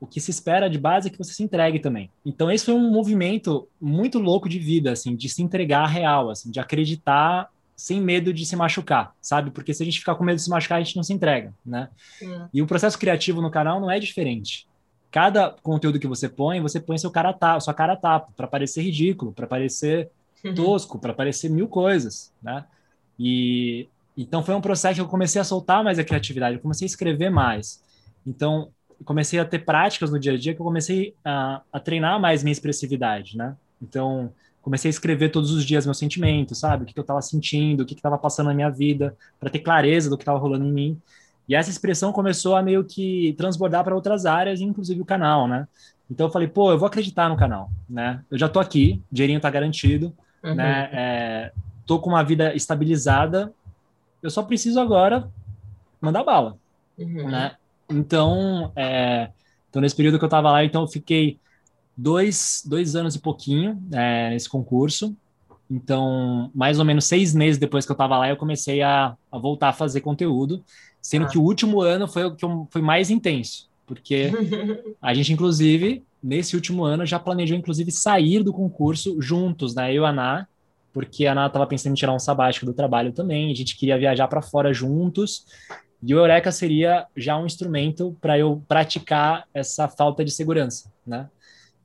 o 0.00 0.06
que 0.06 0.20
se 0.20 0.30
espera 0.30 0.68
de 0.68 0.78
base 0.78 1.08
é 1.08 1.10
que 1.10 1.18
você 1.18 1.32
se 1.32 1.42
entregue 1.42 1.78
também. 1.78 2.10
Então 2.24 2.50
esse 2.50 2.66
foi 2.66 2.74
um 2.74 2.90
movimento 2.90 3.66
muito 3.80 4.18
louco 4.18 4.48
de 4.48 4.58
vida, 4.58 4.92
assim, 4.92 5.16
de 5.16 5.28
se 5.28 5.42
entregar 5.42 5.86
real, 5.86 6.30
assim, 6.30 6.50
de 6.50 6.60
acreditar 6.60 7.48
sem 7.76 8.00
medo 8.00 8.32
de 8.32 8.46
se 8.46 8.56
machucar, 8.56 9.14
sabe? 9.20 9.50
Porque 9.50 9.74
se 9.74 9.82
a 9.82 9.86
gente 9.86 9.98
ficar 9.98 10.14
com 10.14 10.24
medo 10.24 10.36
de 10.36 10.42
se 10.42 10.50
machucar, 10.50 10.78
a 10.78 10.82
gente 10.82 10.96
não 10.96 11.02
se 11.02 11.12
entrega, 11.12 11.52
né? 11.64 11.88
E 12.52 12.62
o 12.62 12.66
processo 12.66 12.98
criativo 12.98 13.42
no 13.42 13.50
canal 13.50 13.80
não 13.80 13.90
é 13.90 13.98
diferente. 13.98 14.66
Cada 15.10 15.50
conteúdo 15.62 15.98
que 15.98 16.06
você 16.06 16.28
põe, 16.28 16.60
você 16.60 16.80
põe 16.80 16.98
seu 16.98 17.10
cara 17.10 17.32
tapa, 17.32 17.60
sua 17.60 17.74
cara 17.74 17.96
tapa, 17.96 18.32
para 18.36 18.46
parecer 18.46 18.82
ridículo, 18.82 19.32
para 19.32 19.46
parecer 19.46 20.10
uhum. 20.44 20.54
tosco, 20.54 20.98
para 20.98 21.12
parecer 21.12 21.48
mil 21.48 21.68
coisas, 21.68 22.32
né? 22.42 22.64
E 23.18 23.88
então 24.16 24.42
foi 24.42 24.54
um 24.54 24.60
processo 24.60 24.94
que 24.96 25.00
eu 25.00 25.08
comecei 25.08 25.40
a 25.40 25.44
soltar 25.44 25.82
mais 25.82 25.98
a 25.98 26.04
criatividade, 26.04 26.56
eu 26.56 26.62
comecei 26.62 26.86
a 26.86 26.90
escrever 26.90 27.30
mais. 27.30 27.82
Então, 28.26 28.70
comecei 29.04 29.38
a 29.38 29.44
ter 29.44 29.60
práticas 29.60 30.10
no 30.10 30.18
dia 30.18 30.32
a 30.32 30.38
dia 30.38 30.54
que 30.54 30.60
eu 30.60 30.64
comecei 30.64 31.14
a, 31.24 31.62
a 31.72 31.80
treinar 31.80 32.20
mais 32.20 32.42
minha 32.42 32.52
expressividade, 32.52 33.36
né? 33.36 33.56
Então, 33.82 34.32
comecei 34.64 34.88
a 34.88 34.90
escrever 34.90 35.28
todos 35.28 35.50
os 35.50 35.62
dias 35.62 35.84
meus 35.84 35.98
sentimentos, 35.98 36.58
sabe? 36.58 36.84
O 36.84 36.86
que, 36.86 36.94
que 36.94 36.98
eu 36.98 37.02
estava 37.02 37.20
sentindo, 37.20 37.82
o 37.82 37.86
que 37.86 37.92
estava 37.92 38.16
passando 38.16 38.46
na 38.46 38.54
minha 38.54 38.70
vida, 38.70 39.14
para 39.38 39.50
ter 39.50 39.58
clareza 39.58 40.08
do 40.08 40.16
que 40.16 40.22
estava 40.22 40.38
rolando 40.38 40.64
em 40.64 40.72
mim. 40.72 41.02
E 41.46 41.54
essa 41.54 41.68
expressão 41.68 42.12
começou 42.12 42.56
a 42.56 42.62
meio 42.62 42.82
que 42.82 43.34
transbordar 43.36 43.84
para 43.84 43.94
outras 43.94 44.24
áreas, 44.24 44.62
inclusive 44.62 45.02
o 45.02 45.04
canal, 45.04 45.46
né? 45.46 45.68
Então 46.10 46.28
eu 46.28 46.32
falei, 46.32 46.48
pô, 46.48 46.72
eu 46.72 46.78
vou 46.78 46.86
acreditar 46.86 47.28
no 47.28 47.36
canal, 47.36 47.70
né? 47.86 48.22
Eu 48.30 48.38
já 48.38 48.48
tô 48.48 48.58
aqui, 48.58 49.02
dinheirinho 49.12 49.38
tá 49.38 49.50
garantido, 49.50 50.14
uhum. 50.42 50.54
né? 50.54 50.88
É, 50.90 51.52
tô 51.84 51.98
com 51.98 52.08
uma 52.08 52.22
vida 52.22 52.54
estabilizada, 52.54 53.52
eu 54.22 54.30
só 54.30 54.42
preciso 54.42 54.80
agora 54.80 55.28
mandar 56.00 56.24
bala, 56.24 56.56
uhum. 56.96 57.28
né? 57.28 57.54
Então, 57.90 58.72
é, 58.74 59.28
então, 59.68 59.82
nesse 59.82 59.94
período 59.94 60.18
que 60.18 60.24
eu 60.24 60.28
estava 60.28 60.50
lá, 60.50 60.64
então 60.64 60.82
eu 60.82 60.88
fiquei 60.88 61.38
dois, 61.96 62.62
dois 62.66 62.96
anos 62.96 63.14
e 63.14 63.20
pouquinho 63.20 63.82
é, 63.92 64.30
nesse 64.30 64.48
concurso. 64.48 65.16
Então, 65.70 66.50
mais 66.54 66.78
ou 66.78 66.84
menos 66.84 67.06
seis 67.06 67.34
meses 67.34 67.58
depois 67.58 67.86
que 67.86 67.92
eu 67.92 67.94
estava 67.94 68.18
lá, 68.18 68.28
eu 68.28 68.36
comecei 68.36 68.82
a, 68.82 69.16
a, 69.30 69.38
voltar 69.38 69.70
a 69.70 69.72
fazer 69.72 70.00
conteúdo, 70.02 70.62
sendo 71.00 71.24
ah. 71.24 71.28
que 71.28 71.38
o 71.38 71.42
último 71.42 71.80
ano 71.80 72.06
foi 72.06 72.24
o 72.24 72.34
que 72.34 72.44
eu, 72.44 72.68
foi 72.70 72.82
mais 72.82 73.10
intenso, 73.10 73.68
porque 73.86 74.30
a 75.00 75.14
gente, 75.14 75.32
inclusive, 75.32 76.04
nesse 76.22 76.54
último 76.54 76.84
ano, 76.84 77.06
já 77.06 77.18
planejou, 77.18 77.56
inclusive, 77.56 77.90
sair 77.90 78.42
do 78.42 78.52
concurso 78.52 79.20
juntos, 79.20 79.74
né? 79.74 79.92
Eu 79.92 80.02
e 80.02 80.06
a 80.06 80.10
Ana, 80.10 80.48
porque 80.92 81.26
a 81.26 81.32
Ana 81.32 81.46
estava 81.46 81.66
pensando 81.66 81.92
em 81.92 81.96
tirar 81.96 82.12
um 82.12 82.18
sabático 82.18 82.66
do 82.66 82.74
trabalho 82.74 83.12
também, 83.12 83.50
a 83.50 83.54
gente 83.54 83.76
queria 83.76 83.98
viajar 83.98 84.28
para 84.28 84.42
fora 84.42 84.72
juntos, 84.72 85.46
e 86.02 86.14
o 86.14 86.18
Eureka 86.18 86.52
seria 86.52 87.06
já 87.16 87.38
um 87.38 87.46
instrumento 87.46 88.14
para 88.20 88.38
eu 88.38 88.62
praticar 88.68 89.48
essa 89.54 89.88
falta 89.88 90.22
de 90.22 90.30
segurança, 90.30 90.92
né? 91.06 91.28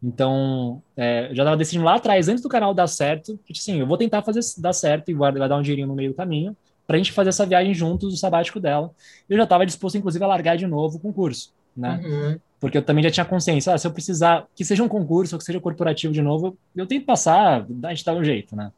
Então, 0.02 0.82
é, 0.96 1.26
eu 1.30 1.36
já 1.36 1.44
estava 1.44 1.58
decidindo 1.58 1.84
lá 1.84 1.96
atrás, 1.96 2.30
antes 2.30 2.42
do 2.42 2.50
canal 2.50 2.74
dar 2.74 2.88
certo, 2.88 3.38
que 3.46 3.54
assim, 3.54 3.80
eu 3.80 3.88
vou 3.88 3.98
tentar 3.98 4.22
fazer 4.22 4.40
dar 4.58 4.74
certo 4.74 5.10
e 5.10 5.14
guardar 5.14 5.60
um 5.60 5.62
dinheirinho 5.62 5.88
no 5.88 5.96
meio 5.96 6.12
do 6.12 6.16
caminho, 6.16 6.56
para 6.88 6.96
a 6.96 6.98
gente 6.98 7.12
fazer 7.12 7.30
essa 7.30 7.46
viagem 7.46 7.74
juntos, 7.74 8.14
o 8.14 8.18
sabático 8.18 8.60
dela. 8.60 8.92
Eu 9.30 9.38
já 9.38 9.44
estava 9.44 9.66
disposto, 9.66 9.96
inclusive, 9.96 10.24
a 10.24 10.28
largar 10.28 10.58
de 10.58 10.66
novo 10.66 10.98
o 10.98 11.00
concurso, 11.00 11.54
né? 11.76 12.02
Uhum. 12.04 12.40
Porque 12.60 12.78
eu 12.78 12.82
também 12.82 13.04
já 13.04 13.12
tinha 13.12 13.26
consciência, 13.26 13.74
ah, 13.74 13.78
se 13.78 13.86
eu 13.86 13.92
precisar, 13.92 14.48
que 14.56 14.66
seja 14.66 14.84
um 14.84 14.88
concurso 14.88 15.36
ou 15.36 15.40
que 15.40 15.46
seja 15.46 15.60
corporativo 15.60 16.14
de 16.14 16.22
novo, 16.22 16.48
eu, 16.48 16.58
eu 16.76 16.88
tento 16.88 17.06
passar, 17.06 17.66
a 17.84 17.90
gente 17.90 18.04
dá 18.04 18.14
um 18.14 18.24
jeito, 18.24 18.56
né? 18.56 18.72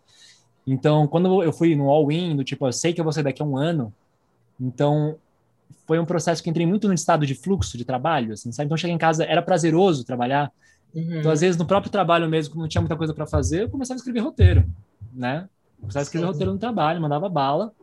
Então, 0.66 1.08
quando 1.08 1.42
eu 1.42 1.54
fui 1.54 1.76
no 1.76 1.90
all-in, 1.90 2.36
do 2.36 2.44
tipo, 2.44 2.68
eu 2.68 2.74
sei 2.74 2.94
que 2.94 3.00
eu 3.00 3.04
vou 3.04 3.14
sair 3.14 3.24
daqui 3.24 3.42
a 3.42 3.46
um 3.46 3.58
ano, 3.58 3.94
então 4.60 5.16
foi 5.88 6.00
um 6.00 6.06
processo 6.06 6.44
que 6.44 6.50
entrei 6.50 6.66
muito 6.66 6.88
no 6.88 6.94
estado 6.94 7.26
de 7.26 7.34
fluxo 7.34 7.78
de 7.78 7.86
trabalho, 7.86 8.34
assim, 8.34 8.52
sabe? 8.52 8.66
Então, 8.66 8.78
cheguei 8.78 8.96
em 8.96 9.00
casa, 9.00 9.24
era 9.24 9.42
prazeroso 9.42 10.04
trabalhar. 10.04 10.52
Uhum. 10.94 11.20
Então, 11.20 11.32
às 11.32 11.42
vezes, 11.42 11.58
no 11.58 11.66
próprio 11.66 11.92
trabalho 11.92 12.30
mesmo, 12.30 12.54
quando 12.54 12.62
não 12.62 12.68
tinha 12.68 12.82
muita 12.82 12.96
coisa 12.96 13.14
para 13.14 13.26
fazer, 13.26 13.64
eu 13.64 13.70
começava 13.70 13.96
a 13.96 14.00
escrever 14.00 14.20
roteiro, 14.20 14.66
né? 15.14 15.48
Começava 15.80 16.02
a 16.02 16.04
escrever 16.04 16.26
Sim. 16.26 16.32
roteiro 16.32 16.54
no 16.54 16.60
trabalho, 16.60 17.02
mandava 17.02 17.28
bala 17.30 17.74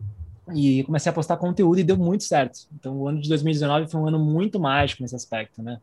e 0.54 0.82
comecei 0.84 1.11
a 1.11 1.12
postar 1.12 1.36
conteúdo 1.36 1.78
e 1.78 1.84
deu 1.84 1.96
muito 1.96 2.24
certo. 2.24 2.61
Então, 2.78 2.96
o 2.96 3.09
ano 3.09 3.20
de 3.20 3.28
2019 3.28 3.90
foi 3.90 4.00
um 4.00 4.06
ano 4.06 4.18
muito 4.18 4.59
mágico 4.59 5.02
nesse 5.02 5.14
aspecto, 5.14 5.62
né? 5.62 5.80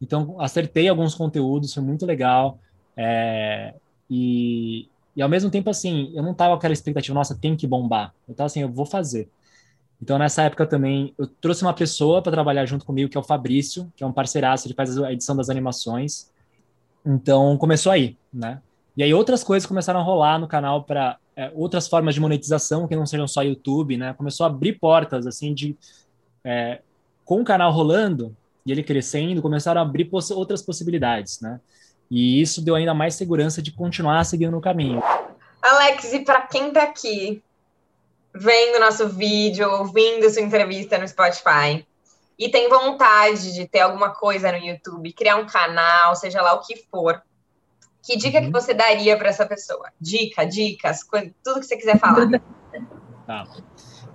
Então, 0.00 0.40
acertei 0.40 0.88
alguns 0.88 1.14
conteúdos, 1.14 1.72
foi 1.72 1.82
muito 1.82 2.04
legal. 2.04 2.58
É, 2.96 3.74
e, 4.10 4.88
e 5.14 5.22
ao 5.22 5.28
mesmo 5.28 5.50
tempo, 5.50 5.70
assim, 5.70 6.10
eu 6.14 6.22
não 6.22 6.34
tava 6.34 6.50
com 6.50 6.58
aquela 6.58 6.72
expectativa, 6.72 7.14
nossa, 7.14 7.36
tem 7.36 7.54
que 7.56 7.66
bombar. 7.66 8.12
Eu 8.28 8.34
tava 8.34 8.46
assim, 8.46 8.60
eu 8.60 8.68
vou 8.68 8.84
fazer. 8.84 9.28
Então, 10.02 10.18
nessa 10.18 10.42
época 10.42 10.66
também, 10.66 11.14
eu 11.16 11.28
trouxe 11.28 11.62
uma 11.62 11.72
pessoa 11.72 12.20
para 12.20 12.32
trabalhar 12.32 12.66
junto 12.66 12.84
comigo, 12.84 13.08
que 13.08 13.16
é 13.16 13.20
o 13.20 13.22
Fabrício, 13.22 13.92
que 13.96 14.02
é 14.02 14.06
um 14.06 14.12
parceiraço, 14.12 14.66
ele 14.66 14.74
faz 14.74 14.98
a 14.98 15.12
edição 15.12 15.36
das 15.36 15.48
animações. 15.48 16.31
Então, 17.04 17.56
começou 17.56 17.92
aí, 17.92 18.16
né? 18.32 18.60
E 18.96 19.02
aí 19.02 19.12
outras 19.12 19.42
coisas 19.42 19.66
começaram 19.66 20.00
a 20.00 20.02
rolar 20.02 20.38
no 20.38 20.46
canal 20.46 20.84
para 20.84 21.18
é, 21.34 21.50
outras 21.54 21.88
formas 21.88 22.14
de 22.14 22.20
monetização 22.20 22.86
que 22.86 22.94
não 22.94 23.06
sejam 23.06 23.26
só 23.26 23.42
YouTube, 23.42 23.96
né? 23.96 24.12
Começou 24.14 24.44
a 24.44 24.48
abrir 24.48 24.78
portas, 24.78 25.26
assim, 25.26 25.54
de... 25.54 25.76
É, 26.44 26.80
com 27.24 27.40
o 27.40 27.44
canal 27.44 27.72
rolando 27.72 28.36
e 28.66 28.72
ele 28.72 28.82
crescendo, 28.82 29.40
começaram 29.40 29.80
a 29.80 29.84
abrir 29.84 30.06
poss 30.06 30.30
outras 30.30 30.62
possibilidades, 30.62 31.40
né? 31.40 31.60
E 32.10 32.40
isso 32.40 32.60
deu 32.60 32.74
ainda 32.74 32.92
mais 32.92 33.14
segurança 33.14 33.62
de 33.62 33.72
continuar 33.72 34.24
seguindo 34.24 34.50
no 34.50 34.60
caminho. 34.60 35.02
Alex, 35.62 36.12
e 36.12 36.20
para 36.20 36.42
quem 36.42 36.68
está 36.68 36.82
aqui 36.82 37.42
vendo 38.34 38.80
nosso 38.80 39.08
vídeo, 39.08 39.68
ouvindo 39.70 40.28
sua 40.28 40.42
entrevista 40.42 40.98
no 40.98 41.06
Spotify 41.06 41.86
e 42.38 42.48
tem 42.48 42.68
vontade 42.68 43.52
de 43.52 43.66
ter 43.66 43.80
alguma 43.80 44.10
coisa 44.10 44.50
no 44.52 44.58
YouTube, 44.58 45.12
criar 45.12 45.36
um 45.36 45.46
canal, 45.46 46.14
seja 46.16 46.42
lá 46.42 46.54
o 46.54 46.60
que 46.60 46.76
for, 46.90 47.22
que 48.02 48.16
dica 48.16 48.38
uhum. 48.38 48.46
que 48.46 48.50
você 48.50 48.74
daria 48.74 49.16
para 49.16 49.28
essa 49.28 49.46
pessoa? 49.46 49.90
Dica, 50.00 50.44
dicas, 50.44 51.00
tudo 51.44 51.60
que 51.60 51.66
você 51.66 51.76
quiser 51.76 51.98
falar. 51.98 52.28
Tá. 53.24 53.44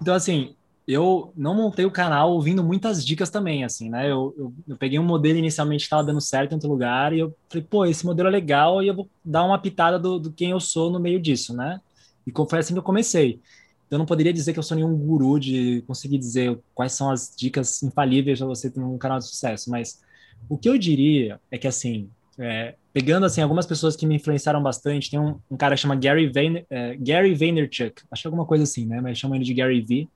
Então, 0.02 0.14
assim, 0.14 0.54
eu 0.88 1.34
não 1.36 1.56
montei 1.56 1.86
o 1.86 1.92
canal 1.92 2.32
ouvindo 2.32 2.64
muitas 2.64 3.06
dicas 3.06 3.30
também, 3.30 3.64
assim, 3.64 3.90
né? 3.90 4.12
Eu, 4.12 4.34
eu, 4.38 4.54
eu 4.68 4.78
peguei 4.78 5.00
um 5.00 5.04
modelo 5.04 5.38
inicialmente 5.38 5.82
que 5.82 5.86
estava 5.86 6.04
dando 6.04 6.20
certo 6.20 6.52
em 6.52 6.56
outro 6.56 6.70
lugar 6.70 7.14
e 7.14 7.20
eu 7.20 7.36
falei, 7.50 7.66
pô, 7.70 7.86
esse 7.86 8.06
modelo 8.06 8.28
é 8.28 8.32
legal 8.32 8.84
e 8.84 8.88
eu 8.88 8.96
vou 8.96 9.10
dar 9.24 9.44
uma 9.44 9.60
pitada 9.60 10.00
do, 10.00 10.20
do 10.20 10.32
quem 10.32 10.52
eu 10.52 10.60
sou 10.60 10.92
no 10.92 11.00
meio 11.00 11.22
disso, 11.22 11.54
né? 11.54 11.80
E 12.26 12.32
foi 12.50 12.60
assim 12.60 12.74
que 12.74 12.80
eu 12.80 12.84
comecei. 12.84 13.42
Eu 13.90 13.98
não 13.98 14.06
poderia 14.06 14.34
dizer 14.34 14.54
que 14.54 14.60
eu 14.60 14.64
sou 14.64 14.76
nenhum 14.76 14.96
guru 14.96 15.40
de 15.40 15.84
conseguir 15.88 16.18
dizer 16.18 16.60
quais 16.76 16.94
são 16.94 17.10
as 17.10 17.34
dicas 17.36 17.82
infalíveis 17.84 18.40
para 18.40 18.48
você 18.48 18.70
ter 18.70 18.80
um 18.80 18.98
canal 18.98 19.20
de 19.20 19.26
sucesso, 19.26 19.70
mas 19.70 20.02
o 20.50 20.58
que 20.58 20.70
eu 20.70 20.78
diria 20.78 21.40
é 21.50 21.58
que, 21.58 21.68
assim, 21.68 22.10
é, 22.38 22.76
pegando, 22.94 23.26
assim, 23.26 23.42
algumas 23.42 23.66
pessoas 23.66 23.96
que 23.96 24.06
me 24.06 24.16
influenciaram 24.16 24.62
bastante, 24.62 25.10
tem 25.10 25.20
um, 25.20 25.40
um 25.50 25.58
cara 25.58 25.76
que 25.76 25.82
chama 25.82 25.96
Gary, 25.96 26.28
Vayner, 26.32 26.66
é, 26.70 26.96
Gary 26.98 27.34
Vaynerchuk, 27.34 28.04
acho 28.12 28.22
que 28.22 28.28
é 28.28 28.30
alguma 28.30 28.46
coisa 28.46 28.64
assim, 28.64 28.86
né, 28.86 29.02
mas 29.02 29.18
chama 29.18 29.36
ele 29.36 29.46
de 29.46 29.54
Gary 29.54 29.82
V, 29.82 30.08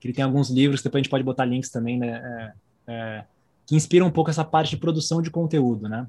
que 0.00 0.08
ele 0.08 0.14
tem 0.14 0.24
alguns 0.24 0.50
livros, 0.50 0.82
depois 0.82 1.00
a 1.00 1.02
gente 1.02 1.10
pode 1.10 1.24
botar 1.24 1.44
links 1.44 1.70
também, 1.70 1.98
né, 1.98 2.52
é, 2.88 2.92
é 2.92 3.24
que 3.66 3.76
inspiram 3.76 4.06
um 4.06 4.10
pouco 4.10 4.30
essa 4.30 4.44
parte 4.44 4.70
de 4.70 4.78
produção 4.78 5.22
de 5.22 5.30
conteúdo, 5.30 5.88
né. 5.88 6.06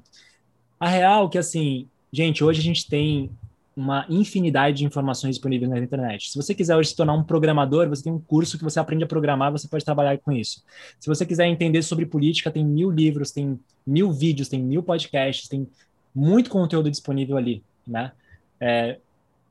A 0.80 0.88
real 0.88 1.26
é 1.26 1.30
que, 1.30 1.38
assim, 1.38 1.86
gente, 2.12 2.42
hoje 2.42 2.60
a 2.60 2.64
gente 2.64 2.88
tem 2.88 3.30
uma 3.76 4.04
infinidade 4.08 4.78
de 4.78 4.84
informações 4.84 5.36
disponíveis 5.36 5.70
na 5.70 5.78
internet. 5.78 6.30
Se 6.30 6.36
você 6.36 6.54
quiser 6.54 6.76
hoje 6.76 6.90
se 6.90 6.96
tornar 6.96 7.14
um 7.14 7.24
programador, 7.24 7.88
você 7.88 8.04
tem 8.04 8.12
um 8.12 8.20
curso 8.20 8.58
que 8.58 8.64
você 8.64 8.78
aprende 8.78 9.04
a 9.04 9.06
programar, 9.06 9.50
você 9.50 9.66
pode 9.66 9.84
trabalhar 9.84 10.18
com 10.18 10.30
isso. 10.32 10.62
Se 11.00 11.08
você 11.08 11.24
quiser 11.24 11.46
entender 11.46 11.82
sobre 11.82 12.04
política, 12.04 12.50
tem 12.50 12.64
mil 12.64 12.90
livros, 12.90 13.30
tem 13.30 13.58
mil 13.86 14.12
vídeos, 14.12 14.48
tem 14.48 14.62
mil 14.62 14.82
podcasts, 14.82 15.48
tem 15.48 15.66
muito 16.14 16.50
conteúdo 16.50 16.90
disponível 16.90 17.36
ali, 17.36 17.64
né? 17.86 18.12
É, 18.60 18.98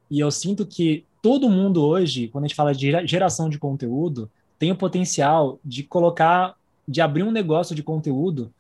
e 0.09 0.19
eu 0.19 0.29
sinto 0.29 0.65
que 0.65 1.05
todo 1.21 1.49
mundo 1.49 1.83
hoje, 1.83 2.27
quando 2.27 2.45
a 2.45 2.47
gente 2.47 2.55
fala 2.55 2.73
de 2.73 3.07
geração 3.07 3.49
de 3.49 3.57
conteúdo, 3.57 4.29
tem 4.59 4.71
o 4.71 4.75
potencial 4.75 5.59
de 5.65 5.83
colocar, 5.83 6.55
de 6.87 7.01
abrir 7.01 7.23
um 7.23 7.31
negócio 7.31 7.75
de 7.75 7.81
conteúdo, 7.81 8.53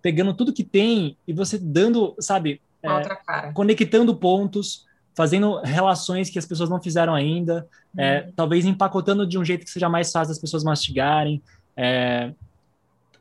pegando 0.00 0.32
tudo 0.32 0.52
que 0.52 0.64
tem 0.64 1.16
e 1.26 1.32
você 1.32 1.58
dando, 1.58 2.14
sabe, 2.18 2.60
é, 2.82 3.52
conectando 3.52 4.14
pontos, 4.16 4.86
fazendo 5.14 5.60
relações 5.62 6.30
que 6.30 6.38
as 6.38 6.46
pessoas 6.46 6.70
não 6.70 6.80
fizeram 6.80 7.14
ainda, 7.14 7.66
é, 7.96 8.20
uhum. 8.20 8.32
talvez 8.36 8.64
empacotando 8.64 9.26
de 9.26 9.36
um 9.36 9.44
jeito 9.44 9.64
que 9.64 9.70
seja 9.70 9.88
mais 9.88 10.12
fácil 10.12 10.28
das 10.28 10.38
pessoas 10.38 10.62
mastigarem, 10.62 11.42
é, 11.76 12.32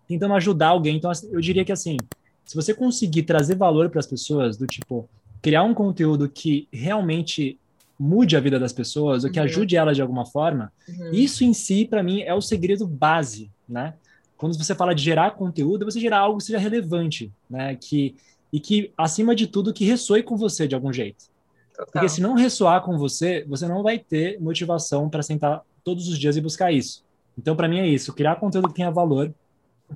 tentando 0.08 0.36
ajudar 0.36 0.68
alguém. 0.68 0.95
Então, 0.95 1.12
eu 1.32 1.41
diria 1.41 1.66
que 1.66 1.72
assim, 1.72 1.97
se 2.45 2.55
você 2.55 2.74
conseguir 2.74 3.24
trazer 3.24 3.55
valor 3.55 3.89
para 3.89 3.99
as 3.99 4.05
pessoas, 4.05 4.58
do 4.58 4.68
tipo, 4.68 5.10
criar 5.41 5.64
um 5.64 5.74
conteúdo 5.74 6.30
que 6.30 6.68
realmente 6.72 7.60
mude 7.99 8.38
a 8.38 8.39
vida 8.39 8.60
das 8.60 8.72
pessoas, 8.72 9.24
ou 9.24 9.32
que 9.32 9.39
uhum. 9.39 9.45
ajude 9.45 9.76
elas 9.76 9.95
de 9.95 10.01
alguma 10.01 10.26
forma, 10.26 10.72
uhum. 10.88 11.12
isso 11.12 11.43
em 11.43 11.53
si, 11.53 11.84
para 11.84 12.03
mim, 12.03 12.22
é 12.22 12.34
o 12.34 12.41
segredo 12.41 12.86
base, 12.86 13.49
né? 13.68 13.95
Quando 14.38 14.55
você 14.55 14.76
fala 14.76 14.93
de 14.93 15.03
gerar 15.03 15.32
conteúdo, 15.32 15.84
você 15.84 15.99
gerar 15.99 16.20
algo 16.20 16.38
que 16.38 16.43
seja 16.43 16.60
relevante, 16.60 17.32
né? 17.49 17.76
Que, 17.76 18.16
e 18.52 18.60
que, 18.60 18.91
acima 18.98 19.36
de 19.36 19.48
tudo, 19.48 19.74
que 19.74 19.86
ressoe 19.86 20.24
com 20.24 20.38
você 20.38 20.68
de 20.68 20.76
algum 20.76 20.91
jeito. 20.91 21.26
Total. 21.72 21.91
Porque 21.91 22.10
se 22.10 22.22
não 22.22 22.34
ressoar 22.34 22.82
com 22.82 22.98
você, 22.98 23.45
você 23.48 23.68
não 23.68 23.84
vai 23.84 24.00
ter 24.00 24.39
motivação 24.41 25.10
para 25.10 25.22
sentar 25.22 25.62
todos 25.84 26.08
os 26.08 26.18
dias 26.18 26.36
e 26.36 26.41
buscar 26.41 26.72
isso. 26.72 27.04
Então, 27.38 27.56
para 27.56 27.68
mim, 27.68 27.80
é 27.80 27.88
isso: 27.88 28.14
criar 28.14 28.38
conteúdo 28.38 28.70
que 28.70 28.76
tenha 28.76 28.89
valor, 28.89 29.34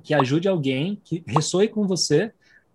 que 0.02 0.14
ajude 0.14 0.48
alguém, 0.48 1.00
que 1.04 1.24
ressoe 1.26 1.68
com 1.68 1.86
você 1.86 2.32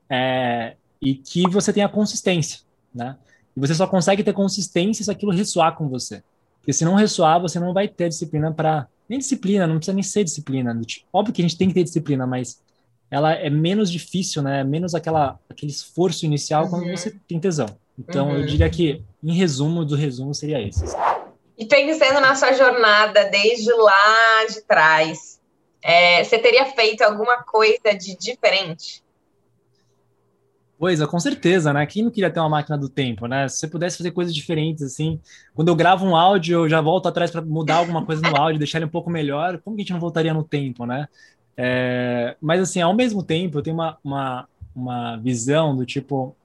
é, 0.10 0.76
e 1.02 1.16
que 1.16 1.48
você 1.50 1.72
tenha 1.72 1.88
consistência, 1.88 2.60
né? 2.94 3.18
E 3.56 3.60
você 3.60 3.74
só 3.74 3.88
consegue 3.88 4.24
ter 4.24 4.34
consistência 4.34 5.04
se 5.04 5.10
aquilo 5.10 5.32
ressoar 5.32 5.76
com 5.76 5.88
você. 5.88 6.22
Porque 6.60 6.74
se 6.74 6.84
não 6.86 6.96
ressoar, 6.96 7.40
você 7.40 7.60
não 7.60 7.74
vai 7.74 7.88
ter 7.88 8.10
disciplina 8.10 8.52
para. 8.54 8.88
Nem 9.08 9.20
disciplina, 9.20 9.66
não 9.66 9.78
precisa 9.78 9.96
nem 9.96 10.04
ser 10.04 10.26
disciplina. 10.26 10.78
Óbvio 11.14 11.34
que 11.34 11.42
a 11.42 11.46
gente 11.48 11.58
tem 11.58 11.70
que 11.70 11.74
ter 11.74 11.84
disciplina, 11.84 12.28
mas 12.28 12.62
ela 13.10 13.34
é 13.34 13.49
menos 13.49 13.91
difícil, 13.91 14.41
né? 14.41 14.64
Menos 14.64 14.93
aquela, 14.93 15.39
aquele 15.49 15.72
esforço 15.72 16.26
inicial 16.26 16.66
uhum. 16.66 16.70
quando 16.70 16.91
você 16.91 17.16
tem 17.28 17.39
tesão. 17.39 17.68
Então, 17.97 18.30
uhum. 18.30 18.38
eu 18.38 18.45
diria 18.45 18.70
que, 18.70 19.03
em 19.24 19.34
resumo 19.34 19.84
do 19.84 19.95
resumo, 19.95 20.34
seria 20.34 20.62
isso. 20.62 20.84
E 21.58 21.66
pensando 21.66 22.22
na 22.22 22.36
sua 22.36 22.53
jornada 22.53 23.26
desde 23.26 23.72
lá 23.74 24.45
de 24.47 24.62
trás, 24.62 25.39
é, 25.82 26.24
você 26.24 26.38
teria 26.38 26.66
feito 26.66 27.01
alguma 27.01 27.43
coisa 27.43 27.97
de 27.97 28.16
diferente? 28.16 29.03
Pois 30.80 31.01
é, 31.01 31.08
com 31.08 31.20
certeza, 31.20 31.74
né? 31.74 31.84
Quem 31.88 32.03
não 32.03 32.12
queria 32.12 32.30
ter 32.30 32.39
uma 32.39 32.49
máquina 32.49 32.78
do 32.78 32.88
tempo, 32.88 33.26
né? 33.26 33.47
Se 33.47 33.58
você 33.58 33.68
pudesse 33.68 33.97
fazer 33.97 34.12
coisas 34.12 34.34
diferentes, 34.34 34.84
assim, 34.84 35.20
quando 35.55 35.70
eu 35.70 35.76
gravo 35.76 36.05
um 36.05 36.16
áudio, 36.16 36.66
eu 36.66 36.70
já 36.70 36.80
volto 36.82 37.08
atrás 37.08 37.32
para 37.32 37.41
mudar 37.41 37.78
alguma 37.78 38.05
coisa 38.05 38.22
no 38.22 38.38
áudio, 38.39 38.60
deixar 38.60 38.78
ele 38.78 38.86
um 38.86 38.89
pouco 38.89 39.10
melhor, 39.10 39.60
como 39.60 39.76
que 39.76 39.82
a 39.82 39.84
gente 39.84 39.93
não 39.93 39.99
voltaria 39.99 40.34
no 40.36 40.43
tempo, 40.43 40.86
né? 40.86 41.08
É, 41.58 42.36
mas, 42.39 42.62
assim, 42.62 42.82
ao 42.82 42.93
mesmo 42.93 43.24
tempo, 43.24 43.58
eu 43.58 43.62
tenho 43.62 43.76
uma, 43.76 43.97
uma, 44.03 44.47
uma 44.76 45.18
visão 45.18 45.76
do 45.76 45.86
tipo. 45.86 46.36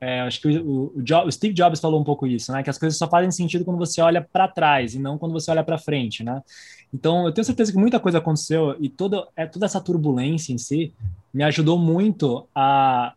É, 0.00 0.20
acho 0.20 0.40
que 0.40 0.48
o, 0.58 0.92
o, 0.94 1.26
o, 1.26 1.32
Steve 1.32 1.54
Jobs 1.54 1.80
falou 1.80 2.00
um 2.00 2.04
pouco 2.04 2.26
isso, 2.26 2.52
né? 2.52 2.62
Que 2.62 2.70
as 2.70 2.78
coisas 2.78 2.96
só 2.96 3.08
fazem 3.08 3.30
sentido 3.30 3.64
quando 3.64 3.78
você 3.78 4.00
olha 4.00 4.20
para 4.20 4.48
trás 4.48 4.94
e 4.94 4.98
não 4.98 5.18
quando 5.18 5.32
você 5.32 5.50
olha 5.50 5.64
para 5.64 5.78
frente, 5.78 6.22
né? 6.22 6.42
Então, 6.92 7.26
eu 7.26 7.32
tenho 7.32 7.44
certeza 7.44 7.72
que 7.72 7.78
muita 7.78 7.98
coisa 7.98 8.18
aconteceu 8.18 8.76
e 8.78 8.88
toda, 8.88 9.26
é, 9.34 9.46
toda 9.46 9.66
essa 9.66 9.80
turbulência 9.80 10.52
em 10.52 10.58
si 10.58 10.92
me 11.32 11.42
ajudou 11.42 11.78
muito 11.78 12.46
a 12.54 13.14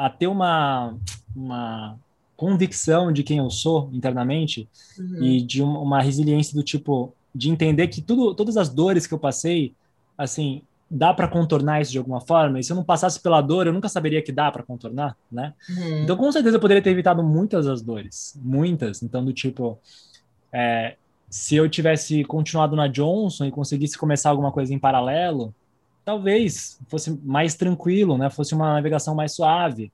a 0.00 0.08
ter 0.08 0.28
uma, 0.28 0.96
uma 1.36 1.98
convicção 2.34 3.12
de 3.12 3.22
quem 3.22 3.36
eu 3.36 3.50
sou 3.50 3.90
internamente 3.92 4.66
uhum. 4.98 5.22
e 5.22 5.42
de 5.42 5.62
uma, 5.62 5.78
uma 5.78 6.00
resiliência 6.00 6.54
do 6.54 6.62
tipo 6.62 7.12
de 7.34 7.50
entender 7.50 7.86
que 7.88 8.00
tudo, 8.00 8.34
todas 8.34 8.56
as 8.56 8.70
dores 8.70 9.06
que 9.06 9.12
eu 9.12 9.18
passei, 9.18 9.74
assim, 10.16 10.62
dá 10.90 11.14
para 11.14 11.28
contornar 11.28 11.80
isso 11.80 11.92
de 11.92 11.98
alguma 11.98 12.20
forma. 12.20 12.58
E 12.58 12.64
se 12.64 12.72
eu 12.72 12.76
não 12.76 12.82
passasse 12.82 13.20
pela 13.20 13.40
dor, 13.40 13.66
eu 13.66 13.72
nunca 13.72 13.88
saberia 13.88 14.20
que 14.20 14.32
dá 14.32 14.50
para 14.50 14.64
contornar, 14.64 15.16
né? 15.30 15.54
Uhum. 15.68 16.02
Então, 16.02 16.16
com 16.16 16.32
certeza, 16.32 16.56
eu 16.56 16.60
poderia 16.60 16.82
ter 16.82 16.90
evitado 16.90 17.22
muitas 17.22 17.66
das 17.66 17.80
dores, 17.80 18.36
muitas. 18.42 19.00
Então, 19.02 19.24
do 19.24 19.32
tipo, 19.32 19.78
é, 20.52 20.96
se 21.28 21.54
eu 21.54 21.68
tivesse 21.68 22.24
continuado 22.24 22.74
na 22.74 22.88
Johnson 22.88 23.44
e 23.44 23.52
conseguisse 23.52 23.96
começar 23.96 24.30
alguma 24.30 24.50
coisa 24.50 24.74
em 24.74 24.78
paralelo, 24.80 25.54
talvez 26.04 26.80
fosse 26.88 27.16
mais 27.22 27.54
tranquilo, 27.54 28.18
né? 28.18 28.28
Fosse 28.28 28.52
uma 28.52 28.74
navegação 28.74 29.14
mais 29.14 29.32
suave. 29.32 29.92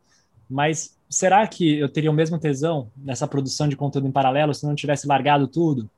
Mas 0.49 0.97
será 1.11 1.47
que 1.47 1.79
eu 1.79 1.91
teria 1.91 2.11
o 2.11 2.15
mesmo 2.15 2.39
tesão 2.39 2.91
nessa 2.97 3.27
produção 3.29 3.69
de 3.69 3.77
conteúdo 3.77 4.09
em 4.09 4.13
paralelo 4.13 4.55
se 4.55 4.65
eu 4.65 4.69
não 4.69 4.75
tivesse 4.75 5.07
largado 5.07 5.47
tudo? 5.47 5.91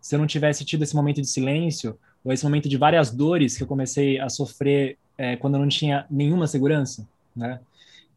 Se 0.00 0.14
eu 0.14 0.18
não 0.18 0.26
tivesse 0.26 0.64
tido 0.64 0.82
esse 0.82 0.96
momento 0.96 1.20
de 1.20 1.26
silêncio 1.26 1.98
ou 2.26 2.32
esse 2.32 2.44
momento 2.44 2.68
de 2.68 2.76
várias 2.76 3.10
dores 3.10 3.56
que 3.56 3.62
eu 3.62 3.66
comecei 3.66 4.18
a 4.18 4.28
sofrer 4.28 4.98
é, 5.16 5.36
quando 5.36 5.54
eu 5.54 5.60
não 5.60 5.68
tinha 5.68 6.04
nenhuma 6.10 6.46
segurança, 6.46 7.08
né? 7.34 7.60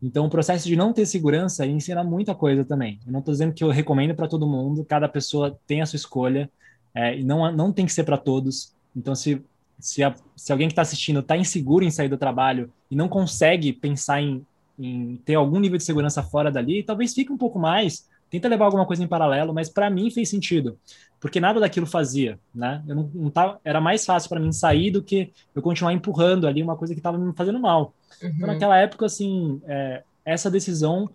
Então, 0.01 0.25
o 0.25 0.29
processo 0.29 0.67
de 0.67 0.75
não 0.75 0.93
ter 0.93 1.05
segurança 1.05 1.65
ensina 1.65 2.03
muita 2.03 2.33
coisa 2.33 2.65
também. 2.65 2.99
Eu 3.05 3.11
não 3.11 3.19
estou 3.19 3.33
dizendo 3.33 3.53
que 3.53 3.63
eu 3.63 3.69
recomendo 3.69 4.15
para 4.15 4.27
todo 4.27 4.47
mundo, 4.47 4.83
cada 4.83 5.07
pessoa 5.07 5.59
tem 5.67 5.81
a 5.81 5.85
sua 5.85 5.97
escolha, 5.97 6.49
é, 6.95 7.19
e 7.19 7.23
não, 7.23 7.51
não 7.51 7.71
tem 7.71 7.85
que 7.85 7.93
ser 7.93 8.03
para 8.03 8.17
todos. 8.17 8.73
Então, 8.95 9.13
se 9.13 9.41
se, 9.79 10.03
a, 10.03 10.13
se 10.35 10.51
alguém 10.51 10.67
que 10.67 10.73
está 10.73 10.81
assistindo 10.81 11.21
está 11.21 11.37
inseguro 11.37 11.85
em 11.85 11.91
sair 11.91 12.09
do 12.09 12.17
trabalho 12.17 12.71
e 12.91 12.95
não 12.95 13.07
consegue 13.07 13.71
pensar 13.71 14.21
em, 14.21 14.45
em 14.77 15.15
ter 15.25 15.35
algum 15.35 15.59
nível 15.59 15.77
de 15.77 15.83
segurança 15.83 16.21
fora 16.21 16.51
dali, 16.51 16.83
talvez 16.83 17.13
fique 17.13 17.31
um 17.31 17.37
pouco 17.37 17.57
mais, 17.57 18.07
tenta 18.29 18.47
levar 18.47 18.65
alguma 18.65 18.85
coisa 18.85 19.03
em 19.03 19.07
paralelo, 19.07 19.53
mas 19.53 19.69
para 19.69 19.89
mim 19.89 20.11
fez 20.11 20.29
sentido, 20.29 20.77
porque 21.19 21.39
nada 21.39 21.59
daquilo 21.59 21.85
fazia, 21.85 22.39
né? 22.53 22.83
Eu 22.87 22.95
não, 22.95 23.11
não 23.13 23.29
tava, 23.29 23.59
era 23.63 23.81
mais 23.81 24.05
fácil 24.05 24.29
para 24.29 24.39
mim 24.39 24.51
sair 24.51 24.91
do 24.91 25.01
que 25.01 25.31
eu 25.55 25.61
continuar 25.61 25.93
empurrando 25.93 26.47
ali 26.47 26.61
uma 26.61 26.75
coisa 26.75 26.93
que 26.93 26.99
estava 26.99 27.17
me 27.17 27.33
fazendo 27.33 27.59
mal. 27.59 27.93
Então, 28.17 28.29
uhum. 28.29 28.35
Então, 28.35 28.47
naquela 28.47 28.77
época, 28.77 29.05
assim, 29.05 29.61
é, 29.65 30.03
essa 30.23 30.49
decisão 30.49 31.09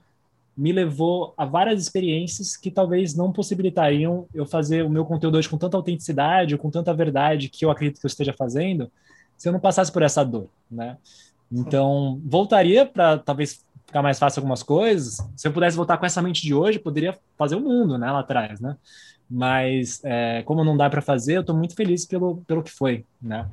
me 0.57 0.73
levou 0.73 1.35
a 1.37 1.45
várias 1.45 1.81
experiências 1.83 2.57
que 2.57 2.71
talvez 2.71 3.15
não 3.15 3.33
possibilitariam 3.33 4.27
eu 4.33 4.47
fazer 4.47 4.85
o 4.85 4.91
meu 4.91 5.05
conteúdo 5.05 5.37
hoje 5.37 5.49
com 5.49 5.59
tanta 5.59 5.77
autenticidade, 5.77 6.57
com 6.57 6.71
tanta 6.71 6.95
verdade 6.95 7.49
que 7.49 7.65
eu 7.65 7.71
acredito 7.71 8.01
que 8.01 8.07
eu 8.07 8.09
esteja 8.09 8.33
fazendo, 8.33 8.91
se 9.37 9.49
eu 9.49 9.53
não 9.53 9.59
passasse 9.59 9.91
por 9.91 10.03
essa 10.03 10.25
dor, 10.25 10.49
né? 10.71 10.97
Então, 11.51 12.21
voltaria 12.25 12.87
para 12.87 13.19
talvez 13.19 13.65
ficar 13.95 14.03
mais 14.03 14.19
fácil 14.19 14.41
algumas 14.41 14.65
coisas. 14.65 15.19
Se 15.37 15.47
eu 15.47 15.53
pudesse 15.53 15.77
voltar 15.77 15.97
com 15.97 16.05
essa 16.05 16.21
mente 16.21 16.43
de 16.43 16.53
hoje, 16.53 16.81
poderia 16.81 17.17
fazer 17.39 17.55
o 17.55 17.61
mundo, 17.61 17.97
né, 17.97 18.11
lá 18.11 18.21
atrás, 18.21 18.61
né? 18.61 18.77
Mas 19.31 20.01
é, 20.03 20.43
como 20.43 20.65
não 20.65 20.77
dá 20.77 20.91
para 20.91 21.01
fazer, 21.01 21.37
eu 21.37 21.43
estou 21.43 21.57
muito 21.57 21.77
feliz 21.77 22.05
pelo, 22.05 22.39
pelo 22.45 22.63
que 22.63 22.73
foi, 22.73 23.05
né? 23.23 23.49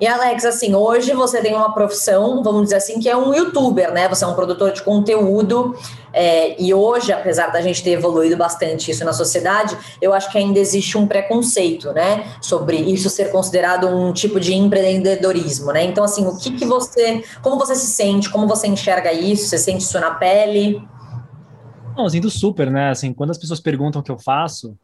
E 0.00 0.06
Alex, 0.06 0.44
assim, 0.44 0.74
hoje 0.74 1.12
você 1.12 1.40
tem 1.40 1.54
uma 1.54 1.72
profissão, 1.74 2.40
vamos 2.42 2.64
dizer 2.64 2.76
assim, 2.76 3.00
que 3.00 3.08
é 3.08 3.16
um 3.16 3.34
youtuber, 3.34 3.92
né? 3.92 4.08
Você 4.08 4.24
é 4.24 4.28
um 4.28 4.34
produtor 4.34 4.70
de 4.70 4.80
conteúdo. 4.82 5.74
É, 6.12 6.60
e 6.60 6.72
hoje, 6.72 7.12
apesar 7.12 7.48
da 7.48 7.60
gente 7.60 7.82
ter 7.82 7.90
evoluído 7.90 8.36
bastante 8.36 8.90
isso 8.92 9.04
na 9.04 9.12
sociedade, 9.12 9.76
eu 10.00 10.14
acho 10.14 10.30
que 10.30 10.38
ainda 10.38 10.58
existe 10.58 10.96
um 10.96 11.06
preconceito, 11.06 11.92
né? 11.92 12.32
Sobre 12.40 12.76
isso 12.76 13.10
ser 13.10 13.32
considerado 13.32 13.88
um 13.88 14.12
tipo 14.12 14.38
de 14.38 14.54
empreendedorismo, 14.54 15.72
né? 15.72 15.82
Então, 15.82 16.04
assim, 16.04 16.24
o 16.26 16.38
que, 16.38 16.52
que 16.52 16.64
você. 16.64 17.24
Como 17.42 17.58
você 17.58 17.74
se 17.74 17.88
sente? 17.88 18.30
Como 18.30 18.46
você 18.46 18.68
enxerga 18.68 19.12
isso? 19.12 19.48
Você 19.48 19.58
sente 19.58 19.82
isso 19.82 19.98
na 19.98 20.12
pele? 20.12 20.80
Não, 21.96 22.04
eu 22.04 22.10
sinto 22.10 22.30
super, 22.30 22.70
né? 22.70 22.90
Assim, 22.90 23.12
quando 23.12 23.30
as 23.30 23.38
pessoas 23.38 23.58
perguntam 23.58 24.00
o 24.00 24.04
que 24.04 24.12
eu 24.12 24.18
faço, 24.18 24.76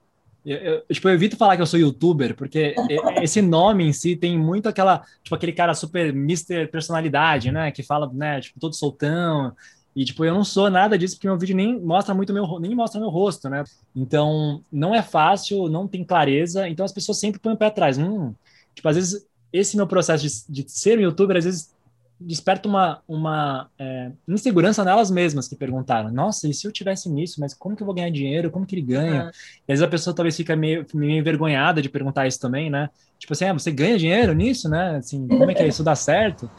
eu, 0.44 0.58
eu, 0.58 0.82
tipo, 0.92 1.08
eu 1.08 1.14
evito 1.14 1.36
falar 1.36 1.56
que 1.56 1.62
eu 1.62 1.66
sou 1.66 1.80
youtuber, 1.80 2.36
porque 2.36 2.74
esse 3.22 3.40
nome 3.40 3.84
em 3.84 3.92
si 3.92 4.14
tem 4.14 4.38
muito 4.38 4.68
aquela, 4.68 5.02
tipo, 5.22 5.34
aquele 5.34 5.52
cara 5.52 5.72
super 5.74 6.12
mister 6.12 6.70
personalidade, 6.70 7.50
né? 7.50 7.70
Que 7.70 7.82
fala, 7.82 8.10
né, 8.12 8.40
tipo, 8.40 8.60
todo 8.60 8.74
soltão. 8.74 9.54
E, 9.96 10.04
tipo, 10.04 10.24
eu 10.24 10.34
não 10.34 10.44
sou 10.44 10.68
nada 10.68 10.98
disso, 10.98 11.16
porque 11.16 11.28
meu 11.28 11.38
vídeo 11.38 11.56
nem 11.56 11.80
mostra 11.80 12.14
muito 12.14 12.32
meu, 12.32 12.58
nem 12.58 12.74
mostra 12.74 13.00
meu 13.00 13.08
rosto, 13.08 13.48
né? 13.48 13.64
Então, 13.94 14.62
não 14.70 14.94
é 14.94 15.02
fácil, 15.02 15.68
não 15.68 15.86
tem 15.86 16.04
clareza, 16.04 16.68
então 16.68 16.84
as 16.84 16.92
pessoas 16.92 17.18
sempre 17.18 17.40
põem 17.40 17.54
o 17.54 17.56
pé 17.56 17.66
atrás. 17.66 17.96
Hum, 17.96 18.34
tipo, 18.74 18.88
às 18.88 18.96
vezes, 18.96 19.26
esse 19.52 19.76
meu 19.76 19.86
processo 19.86 20.46
de, 20.48 20.62
de 20.64 20.70
ser 20.70 20.98
um 20.98 21.02
youtuber, 21.02 21.36
às 21.36 21.44
vezes 21.44 21.73
desperta 22.20 22.68
uma, 22.68 23.02
uma 23.08 23.68
é, 23.78 24.10
insegurança 24.28 24.84
nelas 24.84 25.10
mesmas 25.10 25.48
que 25.48 25.56
perguntaram: 25.56 26.10
Nossa, 26.10 26.48
e 26.48 26.54
se 26.54 26.66
eu 26.66 26.72
tivesse 26.72 27.08
nisso, 27.10 27.40
mas 27.40 27.54
como 27.54 27.76
que 27.76 27.82
eu 27.82 27.86
vou 27.86 27.94
ganhar 27.94 28.10
dinheiro? 28.10 28.50
Como 28.50 28.66
que 28.66 28.74
ele 28.74 28.82
ganha? 28.82 29.24
Uhum. 29.24 29.30
E 29.68 29.72
às 29.72 29.78
vezes 29.78 29.82
a 29.82 29.88
pessoa 29.88 30.14
talvez 30.14 30.36
fica 30.36 30.56
meio, 30.56 30.86
meio 30.94 31.18
envergonhada 31.18 31.82
de 31.82 31.88
perguntar 31.88 32.26
isso 32.26 32.40
também, 32.40 32.70
né? 32.70 32.88
Tipo 33.18 33.32
assim, 33.32 33.44
ah, 33.46 33.52
você 33.52 33.70
ganha 33.70 33.98
dinheiro 33.98 34.32
nisso, 34.34 34.68
né? 34.68 34.96
Assim, 34.96 35.26
como 35.26 35.50
é 35.50 35.54
que 35.54 35.62
é 35.62 35.68
isso 35.68 35.82
dá 35.82 35.94
certo? 35.94 36.50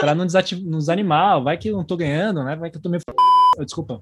Para 0.00 0.14
não, 0.14 0.26
não 0.64 0.78
desanimar, 0.78 1.42
vai 1.42 1.56
que 1.56 1.68
eu 1.68 1.76
não 1.76 1.84
tô 1.84 1.96
ganhando, 1.96 2.44
né? 2.44 2.56
Vai 2.56 2.70
que 2.70 2.76
eu 2.76 2.82
tô 2.82 2.88
meio. 2.88 3.00
Desculpa. 3.58 4.00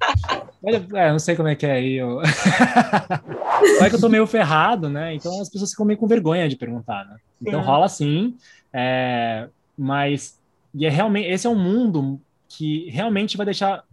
É, 0.95 1.11
não 1.11 1.19
sei 1.19 1.35
como 1.35 1.49
é 1.49 1.55
que 1.55 1.67
é 1.67 1.73
aí. 1.73 1.95
Eu... 1.95 2.21
vai 3.79 3.89
que 3.89 3.97
eu 3.97 4.01
tô 4.01 4.09
meio 4.09 4.27
ferrado, 4.27 4.89
né? 4.89 5.15
Então 5.15 5.41
as 5.41 5.49
pessoas 5.49 5.71
ficam 5.71 5.87
meio 5.87 5.99
com 5.99 6.07
vergonha 6.07 6.49
de 6.49 6.57
perguntar, 6.57 7.05
né? 7.07 7.17
Então 7.41 7.63
rola 7.63 7.89
sim, 7.89 8.37
é... 8.73 9.49
mas 9.77 10.39
e 10.75 10.87
é 10.87 10.89
realmente, 10.91 11.29
esse 11.29 11.47
é 11.47 11.51
um 11.51 11.59
mundo 11.59 12.21
que 12.49 12.89
realmente 12.91 13.37
vai 13.37 13.47
deixar. 13.47 13.85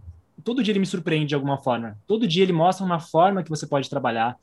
Todo 0.44 0.64
dia 0.64 0.72
ele 0.72 0.80
me 0.80 0.86
surpreende 0.86 1.28
de 1.28 1.36
alguma 1.36 1.58
forma. 1.58 1.98
Todo 2.08 2.28
dia 2.28 2.44
ele 2.44 2.54
mostra 2.54 2.86
uma 2.86 3.00
forma 3.00 3.44
que 3.44 3.50
você 3.50 3.66
pode 3.66 3.90
trabalhar. 3.90 4.38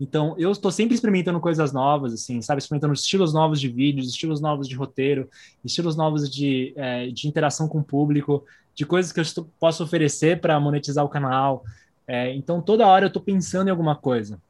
Então, 0.00 0.36
eu 0.38 0.52
estou 0.52 0.70
sempre 0.70 0.94
experimentando 0.94 1.40
coisas 1.40 1.72
novas, 1.72 2.12
assim, 2.12 2.40
sabe? 2.40 2.60
Experimentando 2.60 2.94
estilos 2.94 3.32
novos 3.32 3.60
de 3.60 3.68
vídeos, 3.68 4.08
estilos 4.08 4.40
novos 4.40 4.68
de 4.68 4.76
roteiro, 4.76 5.28
estilos 5.64 5.96
novos 5.96 6.30
de, 6.30 6.72
é, 6.76 7.08
de 7.08 7.26
interação 7.26 7.66
com 7.66 7.78
o 7.78 7.84
público, 7.84 8.44
de 8.74 8.86
coisas 8.86 9.10
que 9.10 9.18
eu 9.20 9.48
posso 9.58 9.82
oferecer 9.82 10.40
para 10.40 10.60
monetizar 10.60 11.04
o 11.04 11.08
canal. 11.08 11.64
É, 12.06 12.32
então, 12.34 12.60
toda 12.62 12.86
hora 12.86 13.06
eu 13.06 13.08
estou 13.08 13.22
pensando 13.22 13.66
em 13.66 13.70
alguma 13.70 13.96
coisa. 13.96 14.40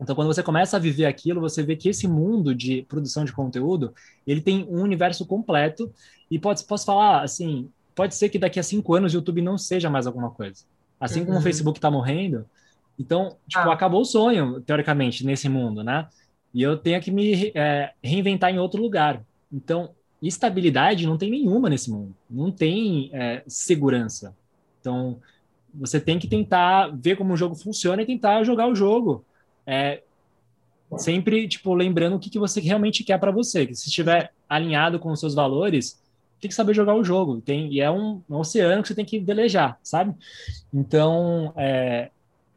Então, 0.00 0.14
quando 0.14 0.26
você 0.26 0.42
começa 0.42 0.76
a 0.76 0.80
viver 0.80 1.06
aquilo, 1.06 1.40
você 1.40 1.62
vê 1.62 1.76
que 1.76 1.88
esse 1.88 2.08
mundo 2.08 2.54
de 2.54 2.82
produção 2.82 3.24
de 3.24 3.32
conteúdo, 3.32 3.94
ele 4.26 4.40
tem 4.40 4.66
um 4.68 4.82
universo 4.82 5.24
completo. 5.24 5.90
E 6.30 6.38
pode, 6.38 6.64
posso 6.64 6.84
falar, 6.84 7.22
assim, 7.22 7.70
pode 7.94 8.14
ser 8.14 8.28
que 8.28 8.38
daqui 8.38 8.58
a 8.58 8.62
cinco 8.62 8.94
anos 8.94 9.12
o 9.12 9.16
YouTube 9.16 9.40
não 9.40 9.56
seja 9.56 9.88
mais 9.88 10.06
alguma 10.06 10.30
coisa. 10.30 10.64
Assim 10.98 11.20
uhum. 11.20 11.26
como 11.26 11.36
o 11.36 11.38
uhum. 11.38 11.44
Facebook 11.44 11.78
está 11.78 11.90
morrendo, 11.90 12.44
então, 12.98 13.36
tipo, 13.48 13.68
ah. 13.68 13.72
acabou 13.72 14.02
o 14.02 14.04
sonho, 14.04 14.60
teoricamente, 14.60 15.24
nesse 15.24 15.48
mundo, 15.48 15.82
né? 15.82 16.06
E 16.52 16.62
eu 16.62 16.76
tenho 16.76 17.00
que 17.00 17.10
me 17.10 17.52
é, 17.54 17.92
reinventar 18.02 18.50
em 18.50 18.58
outro 18.58 18.80
lugar. 18.80 19.22
Então, 19.52 19.90
estabilidade 20.22 21.06
não 21.06 21.18
tem 21.18 21.30
nenhuma 21.30 21.68
nesse 21.68 21.90
mundo. 21.90 22.14
Não 22.30 22.50
tem 22.50 23.10
é, 23.12 23.42
segurança. 23.46 24.34
Então, 24.80 25.18
você 25.74 25.98
tem 26.00 26.18
que 26.18 26.28
tentar 26.28 26.88
ver 26.94 27.16
como 27.16 27.34
o 27.34 27.36
jogo 27.36 27.56
funciona 27.56 28.02
e 28.02 28.06
tentar 28.06 28.44
jogar 28.44 28.68
o 28.68 28.74
jogo. 28.74 29.24
É, 29.66 30.02
sempre, 30.98 31.48
tipo, 31.48 31.74
lembrando 31.74 32.16
o 32.16 32.18
que, 32.18 32.30
que 32.30 32.38
você 32.38 32.60
realmente 32.60 33.04
quer 33.04 33.18
para 33.18 33.30
você. 33.30 33.66
Que 33.66 33.74
se 33.74 33.88
estiver 33.88 34.32
alinhado 34.48 34.98
com 34.98 35.10
os 35.10 35.20
seus 35.20 35.34
valores, 35.34 36.00
tem 36.40 36.48
que 36.48 36.54
saber 36.54 36.74
jogar 36.74 36.94
o 36.94 37.04
jogo. 37.04 37.40
Tem, 37.40 37.72
e 37.72 37.80
é 37.80 37.90
um, 37.90 38.20
um 38.28 38.36
oceano 38.36 38.82
que 38.82 38.88
você 38.88 38.94
tem 38.94 39.04
que 39.04 39.18
velejar, 39.18 39.78
sabe? 39.82 40.14
Então, 40.72 41.52
é, 41.56 42.10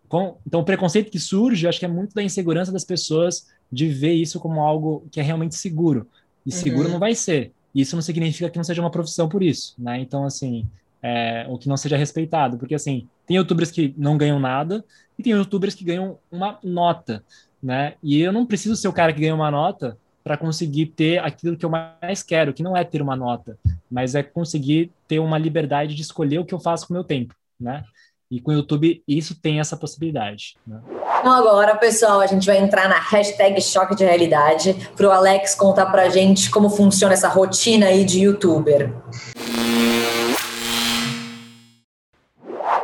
com, 0.08 0.38
então, 0.46 0.62
o 0.62 0.66
preconceito 0.66 1.12
que 1.12 1.20
surge, 1.20 1.68
acho 1.68 1.80
que 1.80 1.86
é 1.86 1.90
muito 1.90 2.14
da 2.14 2.24
insegurança 2.24 2.72
das 2.72 2.84
pessoas 2.84 3.48
de 3.72 3.88
ver 3.88 4.14
isso 4.14 4.40
como 4.40 4.62
algo 4.62 5.06
que 5.12 5.20
é 5.20 5.24
realmente 5.24 5.56
seguro. 5.56 6.08
E 6.46 6.52
seguro 6.52 6.86
uhum. 6.86 6.94
não 6.94 7.00
vai 7.00 7.14
ser. 7.14 7.52
Isso 7.76 7.96
não 7.96 8.02
significa 8.02 8.50
que 8.50 8.58
não 8.58 8.64
seja 8.64 8.82
uma 8.82 8.90
profissão 8.90 9.28
por 9.28 9.44
isso, 9.44 9.76
né? 9.78 10.00
Então, 10.00 10.24
assim, 10.24 10.66
é, 11.02 11.46
que 11.60 11.70
não 11.70 11.78
seja 11.78 11.98
respeitado, 11.98 12.58
porque, 12.58 12.76
assim, 12.76 13.08
tem 13.26 13.38
youtubers 13.38 13.72
que 13.72 13.94
não 13.98 14.18
ganham 14.18 14.40
nada 14.40 14.84
e 15.18 15.24
tem 15.24 15.34
youtubers 15.34 15.76
que 15.76 15.84
ganham 15.84 16.18
uma 16.32 16.58
nota, 16.64 17.24
né? 17.62 17.96
E 18.02 18.22
eu 18.22 18.32
não 18.32 18.46
preciso 18.46 18.76
ser 18.76 18.88
o 18.88 18.94
cara 18.94 19.12
que 19.14 19.22
ganha 19.22 19.36
uma 19.36 19.52
nota 19.52 19.98
para 20.24 20.38
conseguir 20.38 20.88
ter 20.88 21.20
aquilo 21.20 21.56
que 21.56 21.66
eu 21.66 21.70
mais 21.70 22.22
quero, 22.22 22.54
que 22.54 22.62
não 22.62 22.76
é 22.76 22.84
ter 22.84 23.02
uma 23.02 23.16
nota, 23.16 23.58
mas 23.90 24.14
é 24.14 24.22
conseguir 24.22 24.92
ter 25.08 25.20
uma 25.20 25.38
liberdade 25.38 25.96
de 25.96 26.02
escolher 26.02 26.40
o 26.40 26.46
que 26.46 26.54
eu 26.54 26.60
faço 26.60 26.86
com 26.86 26.94
o 26.94 26.96
meu 26.96 27.04
tempo, 27.04 27.34
né? 27.60 27.84
E 28.30 28.42
com 28.42 28.52
o 28.52 28.54
YouTube 28.54 29.02
isso 29.08 29.40
tem 29.40 29.62
essa 29.62 29.78
possibilidade. 29.78 30.58
Né? 30.68 30.82
Então 31.20 31.32
agora, 31.32 31.76
pessoal, 31.78 32.20
a 32.20 32.28
gente 32.28 32.46
vai 32.46 32.58
entrar 32.58 32.90
na 32.90 33.00
hashtag 33.00 33.62
choque 33.62 33.96
de 33.96 34.04
realidade 34.04 34.76
para 34.98 35.08
o 35.08 35.12
Alex 35.12 35.56
contar 35.56 35.86
para 35.86 36.10
gente 36.10 36.52
como 36.52 36.70
funciona 36.70 37.14
essa 37.14 37.30
rotina 37.30 37.86
aí 37.86 38.04
de 38.04 38.20
YouTuber. 38.22 38.94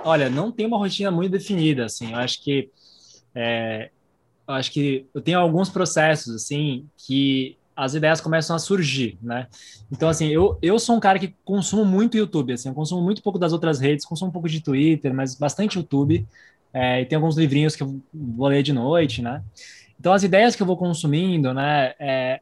Olha, 0.04 0.30
não 0.30 0.51
tem 0.51 0.66
uma 0.66 0.78
rotina 0.78 1.10
muito 1.10 1.32
definida, 1.32 1.86
assim. 1.86 2.12
Eu 2.12 2.18
acho 2.18 2.43
que 2.43 2.70
é, 3.34 3.89
eu 4.47 4.54
acho 4.54 4.72
que 4.72 5.06
eu 5.14 5.22
tenho 5.22 5.39
alguns 5.39 5.70
processos 5.70 6.36
assim 6.36 6.86
que 6.97 7.58
as 7.76 7.95
ideias 7.95 8.22
começam 8.22 8.56
a 8.56 8.60
surgir, 8.60 9.18
né? 9.22 9.47
Então, 9.91 10.08
assim, 10.08 10.28
eu, 10.28 10.60
eu 10.62 10.78
sou 10.78 10.95
um 10.95 10.99
cara 10.99 11.18
que 11.18 11.34
consumo 11.43 11.84
muito 11.84 12.16
YouTube, 12.16 12.54
assim, 12.54 12.70
eu 12.70 12.76
consumo 12.76 13.01
muito 13.01 13.24
pouco 13.24 13.39
das 13.39 13.51
outras 13.51 13.80
redes, 13.80 14.06
consumo 14.06 14.30
um 14.30 14.32
pouco 14.32 14.47
de 14.47 14.62
Twitter, 14.62 15.12
mas 15.12 15.34
bastante 15.34 15.78
YouTube, 15.78 16.24
é, 16.72 17.01
e 17.01 17.06
tem 17.06 17.16
alguns 17.16 17.36
livrinhos 17.36 17.76
que 17.76 17.82
eu 17.82 17.99
vou 18.14 18.47
ler 18.47 18.62
de 18.62 18.72
noite, 18.72 19.24
né? 19.24 19.43
Então, 19.99 20.14
as 20.14 20.22
ideias 20.22 20.56
que 20.56 20.62
eu 20.62 20.68
vou 20.68 20.78
consumindo, 20.78 21.51
né, 21.51 21.95
é, 21.99 22.41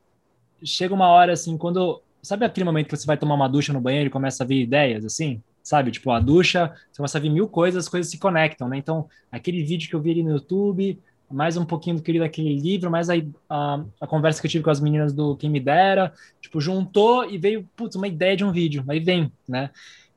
chega 0.63 0.93
uma 0.93 1.07
hora, 1.07 1.33
assim, 1.33 1.57
quando... 1.57 2.01
Sabe 2.21 2.45
aquele 2.45 2.65
momento 2.65 2.87
que 2.87 2.95
você 2.95 3.07
vai 3.07 3.17
tomar 3.17 3.33
uma 3.33 3.47
ducha 3.47 3.73
no 3.73 3.81
banheiro 3.81 4.07
e 4.07 4.11
começa 4.11 4.43
a 4.43 4.47
vir 4.47 4.61
ideias, 4.61 5.03
assim? 5.05 5.41
Sabe? 5.63 5.91
Tipo, 5.91 6.11
a 6.11 6.19
ducha, 6.19 6.73
você 6.91 6.97
começa 6.97 7.17
a 7.17 7.21
vir 7.21 7.29
mil 7.29 7.47
coisas, 7.47 7.85
as 7.85 7.89
coisas 7.89 8.11
se 8.11 8.17
conectam, 8.17 8.67
né? 8.67 8.77
Então, 8.77 9.07
aquele 9.31 9.63
vídeo 9.63 9.89
que 9.89 9.95
eu 9.95 10.01
vi 10.01 10.11
ali 10.11 10.23
no 10.23 10.31
YouTube 10.31 10.99
mais 11.31 11.57
um 11.57 11.65
pouquinho 11.65 11.95
do 11.95 12.01
que 12.01 12.19
daquele 12.19 12.53
livro, 12.59 12.91
mais 12.91 13.09
a, 13.09 13.13
a, 13.49 13.83
a, 14.01 14.07
conversa 14.07 14.41
que 14.41 14.47
eu 14.47 14.51
tive 14.51 14.63
com 14.63 14.69
as 14.69 14.79
meninas 14.79 15.13
do 15.13 15.35
Quem 15.37 15.49
Me 15.49 15.59
Dera, 15.59 16.13
tipo, 16.41 16.59
juntou 16.59 17.25
e 17.29 17.37
veio, 17.37 17.67
putz, 17.75 17.95
uma 17.95 18.07
ideia 18.07 18.35
de 18.35 18.43
um 18.43 18.51
vídeo, 18.51 18.83
aí 18.87 18.99
vem, 18.99 19.31
né? 19.47 19.69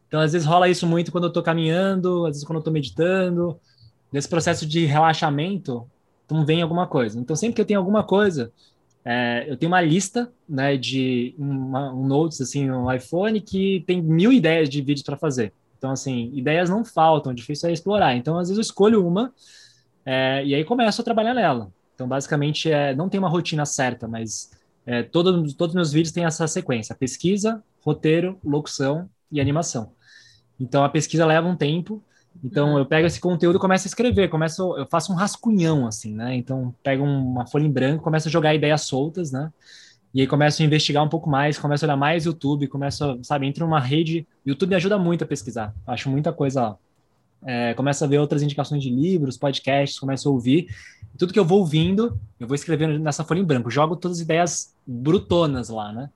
Então, 0.08 0.20
às 0.20 0.32
vezes 0.32 0.46
rola 0.46 0.68
isso 0.68 0.86
muito 0.86 1.10
quando 1.10 1.24
eu 1.24 1.32
tô 1.32 1.42
caminhando, 1.42 2.26
às 2.26 2.32
vezes 2.32 2.44
quando 2.44 2.58
eu 2.58 2.62
tô 2.62 2.70
meditando, 2.70 3.58
nesse 4.12 4.28
processo 4.28 4.66
de 4.66 4.84
relaxamento, 4.84 5.88
então 6.24 6.44
vem 6.44 6.62
alguma 6.62 6.86
coisa. 6.86 7.18
Então, 7.18 7.34
sempre 7.34 7.56
que 7.56 7.60
eu 7.60 7.66
tenho 7.66 7.80
alguma 7.80 8.02
coisa, 8.02 8.52
é, 9.04 9.44
eu 9.46 9.56
tenho 9.56 9.70
uma 9.70 9.82
lista, 9.82 10.32
né, 10.48 10.76
de 10.76 11.34
uma, 11.38 11.92
um 11.92 12.06
notes, 12.06 12.40
assim, 12.40 12.66
no 12.66 12.90
iPhone 12.92 13.40
que 13.40 13.84
tem 13.86 14.00
mil 14.00 14.32
ideias 14.32 14.68
de 14.68 14.80
vídeos 14.80 15.02
para 15.02 15.16
fazer. 15.16 15.52
Então, 15.76 15.90
assim, 15.90 16.30
ideias 16.32 16.70
não 16.70 16.84
faltam, 16.84 17.34
difícil 17.34 17.68
é 17.68 17.72
explorar. 17.72 18.16
Então, 18.16 18.38
às 18.38 18.48
vezes 18.48 18.56
eu 18.56 18.62
escolho 18.62 19.06
uma, 19.06 19.32
é, 20.06 20.44
e 20.44 20.54
aí 20.54 20.64
começo 20.64 21.00
a 21.00 21.04
trabalhar 21.04 21.34
nela. 21.34 21.70
Então, 21.94 22.08
basicamente, 22.08 22.70
é, 22.70 22.94
não 22.94 23.08
tem 23.08 23.18
uma 23.18 23.28
rotina 23.28 23.66
certa, 23.66 24.08
mas 24.08 24.50
é, 24.86 25.02
todo, 25.02 25.42
todos 25.54 25.72
os 25.72 25.74
meus 25.74 25.92
vídeos 25.92 26.12
têm 26.12 26.24
essa 26.24 26.46
sequência: 26.46 26.94
pesquisa, 26.94 27.62
roteiro, 27.82 28.38
locução 28.42 29.08
e 29.30 29.40
animação. 29.40 29.92
Então, 30.58 30.84
a 30.84 30.88
pesquisa 30.88 31.26
leva 31.26 31.46
um 31.46 31.56
tempo. 31.56 32.02
Então, 32.42 32.72
uhum. 32.72 32.78
eu 32.78 32.86
pego 32.86 33.06
esse 33.06 33.20
conteúdo 33.20 33.56
e 33.56 33.60
começo 33.60 33.86
a 33.86 33.88
escrever. 33.88 34.28
Começo, 34.28 34.76
eu 34.76 34.86
faço 34.86 35.12
um 35.12 35.16
rascunhão, 35.16 35.86
assim, 35.86 36.14
né? 36.14 36.34
Então, 36.34 36.74
pego 36.82 37.04
uma 37.04 37.46
folha 37.46 37.64
em 37.64 37.70
branco, 37.70 38.02
começo 38.02 38.28
a 38.28 38.30
jogar 38.30 38.54
ideias 38.54 38.82
soltas, 38.82 39.30
né? 39.30 39.52
E 40.12 40.20
aí 40.20 40.26
começo 40.26 40.62
a 40.62 40.64
investigar 40.64 41.02
um 41.02 41.08
pouco 41.08 41.28
mais, 41.28 41.58
começo 41.58 41.84
a 41.84 41.86
olhar 41.86 41.96
mais 41.96 42.24
YouTube, 42.24 42.68
começo, 42.68 43.18
sabe, 43.22 43.46
entro 43.46 43.64
numa 43.64 43.80
rede. 43.80 44.26
YouTube 44.46 44.70
me 44.70 44.76
ajuda 44.76 44.96
muito 44.96 45.24
a 45.24 45.26
pesquisar. 45.26 45.74
Acho 45.86 46.08
muita 46.08 46.32
coisa 46.32 46.76
é, 47.44 47.74
começo 47.74 48.02
a 48.02 48.06
ver 48.06 48.18
outras 48.18 48.42
indicações 48.42 48.82
de 48.82 48.88
livros, 48.88 49.36
podcasts, 49.36 49.98
começo 49.98 50.28
a 50.28 50.32
ouvir. 50.32 50.68
Tudo 51.18 51.32
que 51.32 51.38
eu 51.38 51.44
vou 51.44 51.58
ouvindo, 51.58 52.18
eu 52.40 52.46
vou 52.46 52.54
escrevendo 52.54 52.98
nessa 52.98 53.22
folha 53.22 53.40
em 53.40 53.44
branco. 53.44 53.70
Jogo 53.70 53.96
todas 53.96 54.18
as 54.18 54.24
ideias 54.24 54.74
brutonas 54.86 55.68
lá, 55.68 55.92
né? 55.92 56.10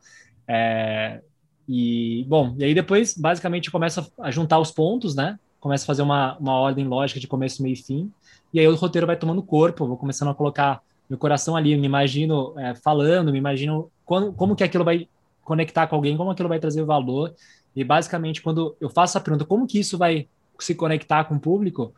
É, 0.46 1.20
e, 1.68 2.24
bom, 2.26 2.54
e 2.58 2.64
aí 2.64 2.74
depois, 2.74 3.14
basicamente, 3.16 3.70
começo 3.70 4.10
a 4.18 4.30
juntar 4.30 4.58
os 4.58 4.70
pontos, 4.70 5.14
né? 5.14 5.38
Começo 5.60 5.84
a 5.84 5.86
fazer 5.86 6.02
uma, 6.02 6.36
uma 6.38 6.54
ordem 6.54 6.86
lógica 6.86 7.18
de 7.18 7.26
começo, 7.26 7.62
meio 7.62 7.72
e 7.72 7.76
fim. 7.76 8.12
E 8.52 8.60
aí 8.60 8.66
o 8.68 8.74
roteiro 8.74 9.06
vai 9.06 9.16
tomando 9.16 9.42
corpo, 9.42 9.86
vou 9.86 9.96
começando 9.96 10.28
a 10.28 10.34
colocar 10.34 10.82
meu 11.08 11.18
coração 11.18 11.56
ali, 11.56 11.76
me 11.76 11.86
imagino 11.86 12.58
é, 12.58 12.74
falando, 12.74 13.32
me 13.32 13.38
imagino 13.38 13.90
como, 14.04 14.32
como 14.32 14.54
que 14.54 14.62
aquilo 14.62 14.84
vai 14.84 15.08
conectar 15.42 15.86
com 15.86 15.96
alguém, 15.96 16.16
como 16.16 16.30
aquilo 16.30 16.48
vai 16.48 16.58
trazer 16.58 16.84
valor. 16.84 17.34
E 17.74 17.82
basicamente, 17.82 18.42
quando 18.42 18.76
eu 18.80 18.90
faço 18.90 19.16
a 19.16 19.20
pergunta, 19.20 19.44
como 19.44 19.66
que 19.66 19.78
isso 19.78 19.96
vai 19.96 20.28
se 20.58 20.74
conectar 20.74 21.24
com 21.24 21.36
o 21.36 21.40
público, 21.40 21.94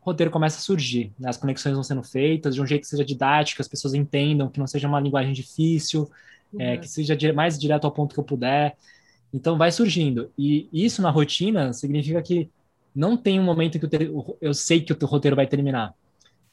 o 0.00 0.06
roteiro 0.06 0.30
começa 0.30 0.58
a 0.58 0.60
surgir. 0.60 1.12
Né? 1.18 1.28
As 1.28 1.36
conexões 1.36 1.74
vão 1.74 1.82
sendo 1.82 2.02
feitas 2.02 2.54
de 2.54 2.60
um 2.60 2.66
jeito 2.66 2.82
que 2.82 2.88
seja 2.88 3.04
didático, 3.04 3.60
as 3.60 3.68
pessoas 3.68 3.94
entendam, 3.94 4.48
que 4.48 4.60
não 4.60 4.66
seja 4.66 4.86
uma 4.86 5.00
linguagem 5.00 5.32
difícil, 5.32 6.08
é, 6.52 6.56
uhum. 6.56 6.60
é, 6.60 6.76
que 6.76 6.88
seja 6.88 7.16
mais 7.32 7.58
direto 7.58 7.84
ao 7.84 7.90
ponto 7.90 8.14
que 8.14 8.20
eu 8.20 8.24
puder. 8.24 8.76
Então, 9.32 9.56
vai 9.56 9.72
surgindo. 9.72 10.30
E 10.36 10.68
isso 10.72 11.00
na 11.00 11.10
rotina 11.10 11.72
significa 11.72 12.20
que 12.20 12.50
não 12.94 13.16
tem 13.16 13.40
um 13.40 13.44
momento 13.44 13.78
que 13.78 13.96
eu, 13.96 14.38
eu 14.40 14.54
sei 14.54 14.80
que 14.80 14.92
o 14.92 15.06
roteiro 15.06 15.36
vai 15.36 15.46
terminar. 15.46 15.94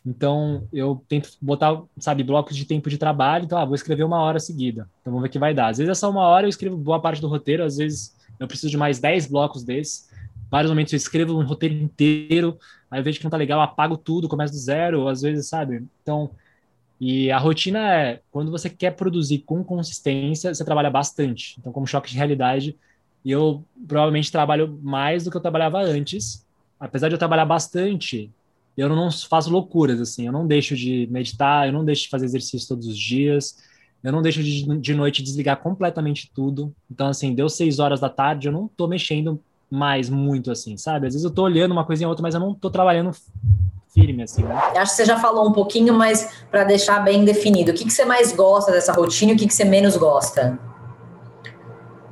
Então, 0.05 0.67
eu 0.71 1.03
tento 1.07 1.31
botar, 1.41 1.81
sabe, 1.97 2.23
blocos 2.23 2.55
de 2.55 2.65
tempo 2.65 2.89
de 2.89 2.97
trabalho. 2.97 3.45
Então, 3.45 3.57
ah, 3.57 3.65
vou 3.65 3.75
escrever 3.75 4.03
uma 4.03 4.21
hora 4.21 4.39
seguida. 4.39 4.89
Então, 5.01 5.11
vamos 5.11 5.21
ver 5.21 5.29
o 5.29 5.31
que 5.31 5.39
vai 5.39 5.53
dar. 5.53 5.67
Às 5.67 5.77
vezes 5.77 5.91
é 5.91 5.93
só 5.93 6.09
uma 6.09 6.23
hora, 6.23 6.45
eu 6.45 6.49
escrevo 6.49 6.77
boa 6.77 7.01
parte 7.01 7.21
do 7.21 7.27
roteiro. 7.27 7.63
Às 7.63 7.77
vezes 7.77 8.15
eu 8.39 8.47
preciso 8.47 8.71
de 8.71 8.77
mais 8.77 8.99
10 8.99 9.27
blocos 9.27 9.63
desses 9.63 10.09
vários 10.49 10.71
momentos 10.71 10.91
eu 10.93 10.97
escrevo 10.97 11.37
um 11.37 11.45
roteiro 11.45 11.75
inteiro, 11.75 12.57
aí 12.89 12.99
eu 12.99 13.03
vejo 13.03 13.19
que 13.19 13.23
não 13.23 13.31
tá 13.31 13.37
legal, 13.37 13.61
apago 13.61 13.97
tudo, 13.97 14.27
começo 14.27 14.53
do 14.53 14.59
zero, 14.59 15.07
às 15.07 15.21
vezes, 15.21 15.47
sabe? 15.47 15.83
Então, 16.01 16.31
e 16.99 17.31
a 17.31 17.37
rotina 17.37 17.79
é, 17.93 18.21
quando 18.31 18.51
você 18.51 18.69
quer 18.69 18.91
produzir 18.91 19.39
com 19.39 19.63
consistência, 19.63 20.53
você 20.53 20.65
trabalha 20.65 20.89
bastante. 20.89 21.55
Então, 21.59 21.71
como 21.71 21.87
choque 21.87 22.09
de 22.09 22.17
realidade, 22.17 22.77
eu 23.25 23.63
provavelmente 23.87 24.31
trabalho 24.31 24.79
mais 24.81 25.23
do 25.23 25.31
que 25.31 25.37
eu 25.37 25.41
trabalhava 25.41 25.79
antes. 25.79 26.45
Apesar 26.79 27.09
de 27.09 27.15
eu 27.15 27.19
trabalhar 27.19 27.45
bastante, 27.45 28.31
eu 28.77 28.87
não 28.89 29.11
faço 29.11 29.51
loucuras, 29.51 29.99
assim. 29.99 30.25
Eu 30.25 30.31
não 30.31 30.47
deixo 30.47 30.75
de 30.75 31.07
meditar, 31.11 31.67
eu 31.67 31.73
não 31.73 31.83
deixo 31.83 32.03
de 32.03 32.09
fazer 32.09 32.25
exercício 32.25 32.67
todos 32.67 32.87
os 32.87 32.97
dias, 32.97 33.57
eu 34.03 34.11
não 34.11 34.21
deixo 34.21 34.41
de, 34.41 34.65
de 34.77 34.93
noite 34.93 35.21
desligar 35.21 35.57
completamente 35.57 36.31
tudo. 36.33 36.73
Então, 36.89 37.07
assim, 37.07 37.35
deu 37.35 37.49
seis 37.49 37.79
horas 37.79 37.99
da 37.99 38.09
tarde, 38.09 38.47
eu 38.47 38.51
não 38.51 38.67
tô 38.67 38.87
mexendo 38.87 39.39
mais 39.69 40.09
muito 40.09 40.51
assim, 40.51 40.77
sabe? 40.77 41.07
Às 41.07 41.13
vezes 41.13 41.25
eu 41.25 41.31
tô 41.31 41.43
olhando 41.43 41.71
uma 41.71 41.85
coisinha 41.85 42.07
ou 42.07 42.11
outra, 42.11 42.23
mas 42.23 42.33
eu 42.33 42.39
não 42.39 42.53
tô 42.53 42.69
trabalhando 42.71 43.11
firme 43.93 44.23
assim, 44.23 44.43
né? 44.43 44.55
Acho 44.55 44.91
que 44.91 44.97
você 44.97 45.05
já 45.05 45.19
falou 45.19 45.47
um 45.47 45.51
pouquinho, 45.51 45.93
mas 45.93 46.43
para 46.49 46.63
deixar 46.63 46.99
bem 46.99 47.23
definido, 47.23 47.71
o 47.71 47.73
que, 47.73 47.83
que 47.83 47.91
você 47.91 48.05
mais 48.05 48.31
gosta 48.31 48.71
dessa 48.71 48.93
rotina 48.93 49.31
e 49.31 49.35
o 49.35 49.37
que, 49.37 49.47
que 49.47 49.53
você 49.53 49.65
menos 49.65 49.95
gosta? 49.97 50.57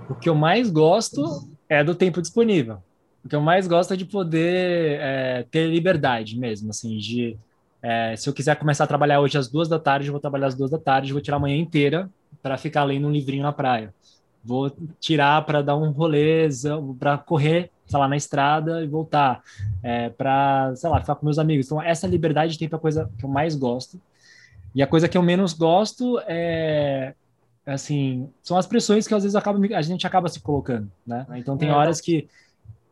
O 0.09 0.15
que 0.15 0.29
eu 0.29 0.35
mais 0.35 0.69
gosto 0.69 1.47
é 1.69 1.83
do 1.83 1.93
tempo 1.93 2.21
disponível. 2.21 2.77
O 3.23 3.29
que 3.29 3.35
eu 3.35 3.41
mais 3.41 3.67
gosto 3.67 3.93
é 3.93 3.97
de 3.97 4.05
poder 4.05 4.99
é, 5.01 5.45
ter 5.51 5.67
liberdade 5.67 6.37
mesmo, 6.37 6.69
assim, 6.69 6.97
de 6.97 7.37
é, 7.81 8.15
se 8.15 8.27
eu 8.27 8.33
quiser 8.33 8.55
começar 8.55 8.85
a 8.85 8.87
trabalhar 8.87 9.19
hoje 9.19 9.37
às 9.37 9.47
duas 9.47 9.67
da 9.67 9.77
tarde, 9.77 10.09
vou 10.09 10.19
trabalhar 10.19 10.47
às 10.47 10.55
duas 10.55 10.71
da 10.71 10.77
tarde, 10.77 11.11
vou 11.11 11.21
tirar 11.21 11.37
a 11.37 11.39
manhã 11.39 11.57
inteira 11.57 12.09
para 12.41 12.57
ficar 12.57 12.83
lendo 12.83 13.07
um 13.07 13.11
livrinho 13.11 13.43
na 13.43 13.51
praia 13.51 13.93
vou 14.47 14.71
tirar 14.97 15.45
para 15.45 15.61
dar 15.61 15.75
um 15.75 15.91
rolê, 15.91 16.47
para 16.97 17.17
correr, 17.17 17.69
sei 17.85 17.99
lá, 17.99 18.07
na 18.07 18.15
estrada 18.15 18.81
e 18.81 18.87
voltar, 18.87 19.43
é, 19.83 20.09
para, 20.09 20.73
sei 20.75 20.89
lá, 20.89 21.01
ficar 21.01 21.15
com 21.15 21.25
meus 21.25 21.37
amigos. 21.37 21.65
Então, 21.65 21.81
essa 21.81 22.07
liberdade 22.07 22.53
de 22.53 22.59
tempo 22.59 22.75
é 22.75 22.77
a 22.77 22.81
coisa 22.81 23.11
que 23.17 23.25
eu 23.25 23.29
mais 23.29 23.55
gosto. 23.55 23.99
E 24.73 24.81
a 24.81 24.87
coisa 24.87 25.09
que 25.09 25.17
eu 25.17 25.21
menos 25.21 25.51
gosto 25.51 26.17
é, 26.27 27.13
assim, 27.67 28.29
são 28.41 28.57
as 28.57 28.65
pressões 28.65 29.05
que 29.05 29.13
às 29.13 29.23
vezes 29.23 29.35
acaba, 29.35 29.59
a 29.75 29.81
gente 29.81 30.07
acaba 30.07 30.29
se 30.29 30.39
colocando, 30.39 30.89
né? 31.05 31.25
Então, 31.35 31.57
tem 31.57 31.69
é, 31.69 31.73
horas 31.73 31.99
que 31.99 32.27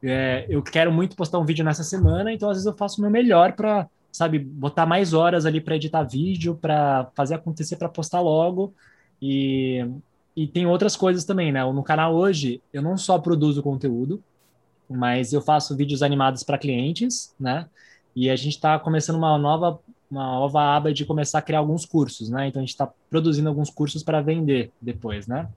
é, 0.04 0.46
eu 0.50 0.62
quero 0.62 0.92
muito 0.92 1.16
postar 1.16 1.40
um 1.40 1.46
vídeo 1.46 1.64
nessa 1.64 1.84
semana, 1.84 2.32
então 2.32 2.50
às 2.50 2.58
vezes 2.58 2.68
eu 2.68 2.74
faço 2.74 3.00
o 3.00 3.02
meu 3.02 3.10
melhor 3.10 3.54
para, 3.54 3.88
sabe, 4.12 4.38
botar 4.38 4.86
mais 4.86 5.14
horas 5.14 5.46
ali 5.46 5.62
para 5.62 5.78
editar 5.78 6.04
vídeo, 6.04 6.56
para 6.62 7.10
fazer 7.16 7.36
acontecer, 7.36 7.78
para 7.78 7.88
postar 7.88 8.20
logo. 8.20 8.74
E, 9.22 9.86
e 10.36 10.46
tem 10.46 10.66
outras 10.66 10.96
coisas 10.98 11.24
também, 11.24 11.52
né? 11.52 11.64
No 11.64 11.84
canal 11.84 12.14
hoje, 12.14 12.62
eu 12.74 12.82
não 12.82 12.98
só 12.98 13.18
produzo 13.18 13.64
conteúdo, 13.64 14.22
mas 14.90 15.32
eu 15.32 15.42
faço 15.42 15.76
vídeos 15.76 16.04
animados 16.04 16.44
para 16.44 16.58
clientes, 16.58 17.34
né? 17.40 17.68
E 18.16 18.30
a 18.30 18.36
gente 18.36 18.56
está 18.56 18.78
começando 18.78 19.16
uma 19.16 19.38
nova, 19.38 19.80
uma 20.10 20.24
nova 20.24 20.62
aba 20.62 20.94
de 20.94 21.06
começar 21.06 21.40
a 21.40 21.42
criar 21.42 21.60
alguns 21.60 21.86
cursos, 21.86 22.30
né? 22.30 22.48
Então 22.48 22.62
a 22.62 22.64
gente 22.64 22.74
está 22.74 22.90
produzindo 23.10 23.50
alguns 23.50 23.70
cursos 23.70 24.04
para 24.04 24.22
vender 24.22 24.72
depois, 24.82 25.28
né? 25.28 25.48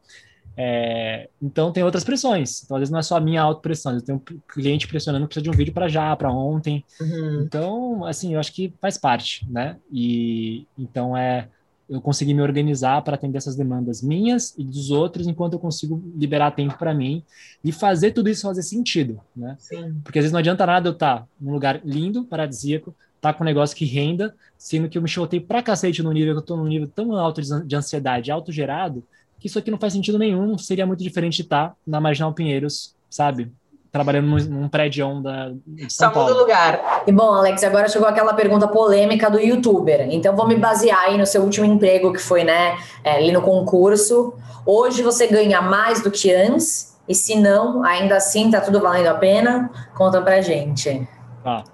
É, 0.60 1.28
então 1.40 1.70
tem 1.70 1.84
outras 1.84 2.02
pressões. 2.02 2.64
Então, 2.64 2.76
às 2.76 2.80
vezes 2.80 2.90
não 2.90 2.98
é 2.98 3.02
só 3.02 3.16
a 3.16 3.20
minha 3.20 3.40
autopressão, 3.40 3.94
eu 3.94 4.02
tenho 4.02 4.18
um 4.18 4.40
cliente 4.52 4.88
pressionando 4.88 5.24
que 5.24 5.34
precisa 5.34 5.44
de 5.44 5.50
um 5.50 5.56
vídeo 5.56 5.72
para 5.72 5.86
já, 5.88 6.14
para 6.16 6.32
ontem. 6.32 6.84
Uhum. 7.00 7.42
Então, 7.42 8.04
assim, 8.04 8.34
eu 8.34 8.40
acho 8.40 8.52
que 8.52 8.72
faz 8.80 8.98
parte, 8.98 9.48
né? 9.48 9.76
E 9.92 10.66
então 10.76 11.16
é 11.16 11.48
eu 11.88 12.02
conseguir 12.02 12.34
me 12.34 12.42
organizar 12.42 13.00
para 13.02 13.14
atender 13.14 13.38
essas 13.38 13.56
demandas 13.56 14.02
minhas 14.02 14.54
e 14.58 14.64
dos 14.64 14.90
outros, 14.90 15.26
enquanto 15.26 15.54
eu 15.54 15.58
consigo 15.58 16.02
liberar 16.14 16.50
tempo 16.50 16.76
para 16.76 16.92
mim 16.92 17.22
e 17.64 17.72
fazer 17.72 18.10
tudo 18.10 18.28
isso 18.28 18.42
fazer 18.42 18.62
sentido, 18.62 19.20
né? 19.34 19.56
Sim. 19.58 19.98
Porque 20.04 20.18
às 20.18 20.24
vezes 20.24 20.32
não 20.32 20.40
adianta 20.40 20.66
nada 20.66 20.88
eu 20.88 20.92
estar 20.92 21.20
tá 21.20 21.26
num 21.40 21.52
lugar 21.52 21.80
lindo, 21.84 22.24
paradisíaco, 22.24 22.94
tá 23.20 23.32
com 23.32 23.42
um 23.42 23.46
negócio 23.46 23.76
que 23.76 23.84
renda, 23.84 24.34
sendo 24.56 24.88
que 24.88 24.96
eu 24.96 25.02
me 25.02 25.08
chotei 25.08 25.40
pra 25.40 25.62
cacete 25.62 26.02
no 26.02 26.12
nível 26.12 26.34
que 26.34 26.40
eu 26.40 26.44
tô 26.44 26.56
num 26.56 26.66
nível 26.66 26.88
tão 26.88 27.16
alto 27.16 27.40
de 27.42 27.76
ansiedade, 27.76 28.30
autogerado, 28.30 29.02
que 29.38 29.46
isso 29.46 29.58
aqui 29.58 29.70
não 29.70 29.78
faz 29.78 29.92
sentido 29.92 30.18
nenhum, 30.18 30.56
seria 30.58 30.86
muito 30.86 31.02
diferente 31.02 31.36
de 31.36 31.42
estar 31.42 31.70
tá 31.70 31.76
na 31.86 32.00
Marginal 32.00 32.32
Pinheiros, 32.32 32.94
sabe? 33.08 33.52
trabalhando 33.90 34.26
num, 34.26 34.36
num 34.36 34.68
prédio 34.68 35.20
da 35.22 35.50
de 35.66 35.92
São 35.92 36.08
Só 36.08 36.14
Paulo. 36.14 36.28
muda 36.28 36.40
lugar. 36.40 37.02
E 37.06 37.12
bom, 37.12 37.32
Alex, 37.32 37.64
agora 37.64 37.88
chegou 37.88 38.06
aquela 38.06 38.34
pergunta 38.34 38.68
polêmica 38.68 39.30
do 39.30 39.40
youtuber. 39.40 40.08
Então 40.10 40.36
vou 40.36 40.46
me 40.46 40.56
basear 40.56 41.04
aí 41.04 41.18
no 41.18 41.26
seu 41.26 41.42
último 41.42 41.66
emprego, 41.66 42.12
que 42.12 42.20
foi, 42.20 42.44
né, 42.44 42.76
é, 43.02 43.16
ali 43.16 43.32
no 43.32 43.42
concurso. 43.42 44.34
Hoje 44.66 45.02
você 45.02 45.26
ganha 45.26 45.62
mais 45.62 46.02
do 46.02 46.10
que 46.10 46.32
antes? 46.32 46.96
E 47.08 47.14
se 47.14 47.34
não, 47.36 47.82
ainda 47.82 48.16
assim 48.16 48.50
tá 48.50 48.60
tudo 48.60 48.80
valendo 48.80 49.06
a 49.06 49.14
pena? 49.14 49.70
Conta 49.96 50.20
pra 50.20 50.42
gente. 50.42 51.08
Tá. 51.42 51.64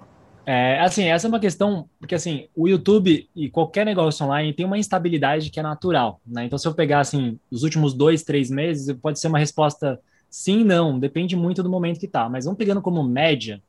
É, 0.45 0.79
assim, 0.79 1.05
essa 1.05 1.27
é 1.27 1.29
uma 1.29 1.39
questão, 1.39 1.89
porque 1.99 2.13
assim, 2.13 2.47
o 2.55 2.67
YouTube 2.67 3.27
e 3.35 3.49
qualquer 3.49 3.85
negócio 3.85 4.25
online 4.25 4.53
tem 4.53 4.65
uma 4.65 4.77
instabilidade 4.77 5.49
que 5.49 5.59
é 5.59 5.63
natural, 5.63 6.21
né? 6.25 6.45
Então, 6.45 6.57
se 6.57 6.67
eu 6.67 6.73
pegar, 6.73 6.99
assim, 6.99 7.39
os 7.49 7.63
últimos 7.63 7.93
dois, 7.93 8.23
três 8.23 8.49
meses, 8.51 8.95
pode 9.01 9.19
ser 9.19 9.27
uma 9.27 9.39
resposta 9.39 9.99
Sim, 10.37 10.65
não, 10.65 10.99
depende 10.99 11.33
muito 11.33 11.63
do 11.63 11.69
momento 11.69 11.97
que 11.97 12.09
tá. 12.09 12.27
Mas 12.27 12.43
vamos 12.43 12.57
pegando 12.57 12.81
como 12.81 13.01
média, 13.01 13.63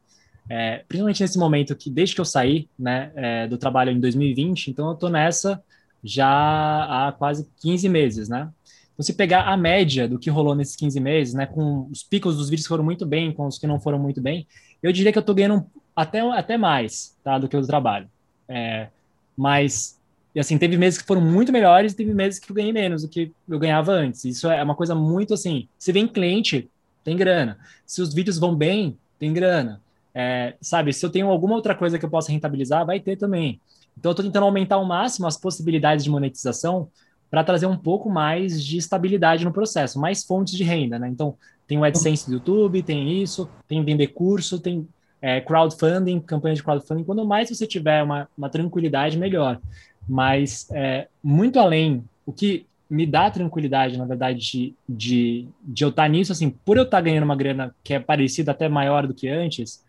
é, 0.51 0.79
principalmente 0.89 1.23
nesse 1.23 1.39
momento 1.39 1.77
que 1.77 1.89
desde 1.89 2.17
que 2.17 2.21
eu 2.21 2.25
saí 2.25 2.69
né, 2.77 3.13
é, 3.15 3.47
do 3.47 3.57
trabalho 3.57 3.93
em 3.93 4.01
2020, 4.01 4.73
então 4.73 4.89
eu 4.89 4.97
tô 4.97 5.09
nessa 5.09 5.63
já 6.03 6.27
há 6.29 7.13
quase 7.13 7.49
15 7.61 7.89
meses, 7.89 8.29
né? 8.29 8.51
Então, 8.93 9.05
se 9.05 9.13
pegar 9.13 9.43
a 9.43 9.57
média 9.57 10.09
do 10.09 10.19
que 10.19 10.29
rolou 10.29 10.57
nesses 10.57 10.75
15 10.75 10.99
meses, 10.99 11.35
né, 11.35 11.47
com 11.47 11.87
os 11.89 12.03
picos 12.03 12.37
dos 12.37 12.49
vídeos 12.51 12.67
que 12.67 12.71
foram 12.71 12.83
muito 12.83 13.07
bem, 13.07 13.33
com 13.33 13.47
os 13.47 13.61
que 13.61 13.67
não 13.69 13.79
foram 13.79 14.01
muito 14.01 14.21
bem, 14.21 14.45
eu 14.83 14.91
diria 14.91 15.13
que 15.13 15.19
eu 15.19 15.23
tô 15.23 15.35
ganhando 15.35 15.65
até, 15.97 16.21
até 16.21 16.59
mais, 16.59 17.17
tá, 17.25 17.39
do 17.39 17.49
que 17.49 17.57
o 17.57 17.61
do 17.61 17.67
trabalho. 17.67 18.09
É, 18.49 18.89
mas 19.37 19.99
assim, 20.39 20.59
teve 20.59 20.77
meses 20.77 21.01
que 21.01 21.07
foram 21.07 21.23
muito 21.23 21.51
melhores 21.51 21.93
e 21.93 21.97
teve 21.97 22.13
meses 22.13 22.39
que 22.39 22.51
eu 22.51 22.55
ganhei 22.55 22.73
menos 22.73 23.03
do 23.03 23.09
que 23.09 23.33
eu 23.49 23.59
ganhava 23.59 23.93
antes. 23.93 24.25
Isso 24.25 24.49
é 24.51 24.63
uma 24.63 24.75
coisa 24.75 24.95
muito 24.95 25.33
assim. 25.33 25.67
Se 25.79 25.93
vem 25.93 26.07
cliente, 26.07 26.69
tem 27.03 27.17
grana. 27.17 27.59
Se 27.87 28.03
os 28.03 28.13
vídeos 28.13 28.39
vão 28.39 28.55
bem, 28.55 28.97
tem 29.19 29.33
grana. 29.33 29.81
É, 30.15 30.55
sabe, 30.61 30.93
se 30.93 31.05
eu 31.05 31.11
tenho 31.11 31.29
alguma 31.29 31.55
outra 31.55 31.75
coisa 31.75 31.99
que 31.99 32.05
eu 32.05 32.11
possa 32.11 32.33
rentabilizar, 32.33 32.85
vai 32.85 33.01
ter 33.01 33.17
também. 33.17 33.61
Então, 33.99 34.11
eu 34.11 34.13
estou 34.13 34.25
tentando 34.25 34.45
aumentar 34.45 34.77
ao 34.77 34.85
máximo 34.85 35.27
as 35.27 35.37
possibilidades 35.37 36.05
de 36.05 36.11
monetização 36.11 36.89
para 37.31 37.43
trazer 37.43 37.67
um 37.67 37.77
pouco 37.77 38.11
mais 38.11 38.63
de 38.63 38.77
estabilidade 38.77 39.45
no 39.45 39.53
processo, 39.53 39.99
mais 39.99 40.25
fontes 40.25 40.55
de 40.55 40.65
renda, 40.65 40.99
né? 40.99 41.09
Então, 41.09 41.35
tem 41.67 41.79
o 41.79 41.85
AdSense 41.85 42.27
do 42.27 42.35
YouTube, 42.35 42.83
tem 42.83 43.23
isso, 43.23 43.49
tem 43.67 43.85
vender 43.85 44.09
curso, 44.09 44.61
tem 44.61 44.87
é, 45.27 45.41
crowdfunding, 45.41 46.21
campanha 46.21 46.55
de 46.55 46.63
crowdfunding. 46.63 47.03
Quanto 47.03 47.25
mais 47.25 47.49
você 47.49 47.67
tiver 47.67 48.01
uma, 48.01 48.29
uma 48.39 48.49
tranquilidade, 48.49 49.19
melhor. 49.19 49.61
Mas, 50.09 50.69
é, 50.71 51.09
muito 51.21 51.59
além, 51.59 52.05
o 52.25 52.33
que 52.33 52.65
me 52.89 53.05
dá 53.05 53.29
tranquilidade, 53.29 53.99
na 53.99 54.05
verdade, 54.05 54.39
de, 54.39 54.75
de, 54.89 55.49
de 55.61 55.83
eu 55.83 55.89
estar 55.89 56.09
nisso, 56.09 56.31
assim, 56.31 56.49
por 56.49 56.77
eu 56.77 56.85
estar 56.85 57.01
ganhando 57.01 57.25
uma 57.25 57.35
grana 57.35 57.75
que 57.83 57.93
é 57.93 57.99
parecida 57.99 58.53
até 58.53 58.69
maior 58.69 59.05
do 59.05 59.15
que 59.15 59.29
antes, 59.29 59.85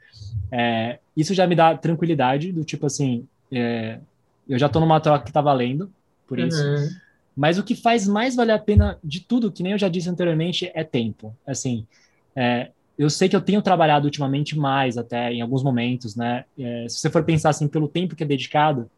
é, 0.52 0.98
isso 1.16 1.36
já 1.36 1.46
me 1.46 1.54
dá 1.54 1.78
tranquilidade, 1.78 2.52
do 2.52 2.64
tipo 2.64 2.88
assim, 2.88 3.28
é, 3.52 4.00
eu 4.50 4.58
já 4.58 4.66
estou 4.66 4.82
numa 4.82 5.00
troca 5.00 5.24
que 5.24 5.30
está 5.30 5.40
valendo, 5.40 5.88
por 6.26 6.40
isso. 6.40 6.60
Uhum. 6.64 6.90
Mas 7.36 7.60
o 7.60 7.64
que 7.64 7.76
faz 7.76 8.08
mais 8.08 8.36
valer 8.36 8.54
a 8.54 8.60
pena 8.60 8.98
de 9.04 9.20
tudo, 9.20 9.52
que 9.52 9.62
nem 9.62 9.74
eu 9.74 9.78
já 9.78 9.88
disse 9.88 10.10
anteriormente, 10.10 10.72
é 10.74 10.84
tempo. 10.84 11.36
Assim, 11.46 11.86
é, 12.36 12.72
eu 12.98 13.10
sei 13.10 13.30
que 13.30 13.36
eu 13.36 13.42
tenho 13.42 13.62
trabalhado 13.62 14.06
ultimamente 14.06 14.58
mais, 14.58 14.98
até 14.98 15.32
em 15.32 15.42
alguns 15.42 15.64
momentos, 15.64 16.16
né? 16.16 16.46
É, 16.58 16.88
se 16.90 16.98
você 16.98 17.10
for 17.10 17.24
pensar 17.24 17.52
assim, 17.52 17.68
pelo 17.68 17.88
tempo 17.88 18.16
que 18.16 18.24
é 18.24 18.26
dedicado, 18.26 18.90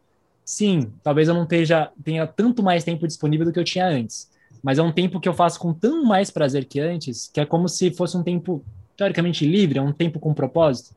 sim, 0.44 0.90
talvez 1.02 1.28
eu 1.28 1.34
não 1.34 1.46
tenha, 1.46 2.26
tanto 2.26 2.62
mais 2.62 2.82
tempo 2.82 3.06
disponível 3.06 3.44
do 3.44 3.52
que 3.52 3.60
eu 3.60 3.64
tinha 3.64 3.86
antes. 3.86 4.30
Mas 4.62 4.78
é 4.78 4.82
um 4.82 4.92
tempo 4.92 5.20
que 5.20 5.28
eu 5.28 5.34
faço 5.34 5.60
com 5.60 5.72
tão 5.72 6.02
mais 6.04 6.30
prazer 6.30 6.64
que 6.64 6.80
antes, 6.80 7.30
que 7.32 7.40
é 7.40 7.46
como 7.46 7.68
se 7.68 7.90
fosse 7.90 8.16
um 8.16 8.22
tempo 8.22 8.64
teoricamente 8.96 9.46
livre, 9.46 9.78
é 9.78 9.82
um 9.82 9.92
tempo 9.92 10.18
com 10.18 10.32
propósito. 10.32 10.94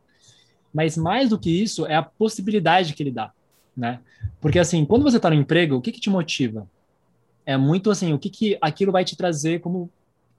Mas 0.74 0.97
mais 0.97 1.30
do 1.30 1.38
que 1.38 1.49
isso, 1.49 1.86
é 1.86 1.95
a 1.95 2.01
possibilidade 2.01 2.93
que 2.93 3.04
ele 3.04 3.12
dá, 3.12 3.32
né? 3.76 3.99
Porque 4.39 4.60
assim, 4.60 4.86
quando 4.86 5.04
você 5.04 5.18
está 5.18 5.30
no 5.30 5.36
emprego, 5.36 5.76
o 5.76 5.82
que, 5.82 5.91
que 5.91 5.99
te 5.99 6.10
motiva? 6.10 6.68
É 7.45 7.58
muito 7.58 7.91
assim, 7.91 8.14
o 8.14 8.20
que, 8.20 8.30
que 8.30 8.58
aquilo 8.62 8.91
vai 8.91 9.04
te 9.04 9.16
trazer 9.16 9.60
como 9.60 9.89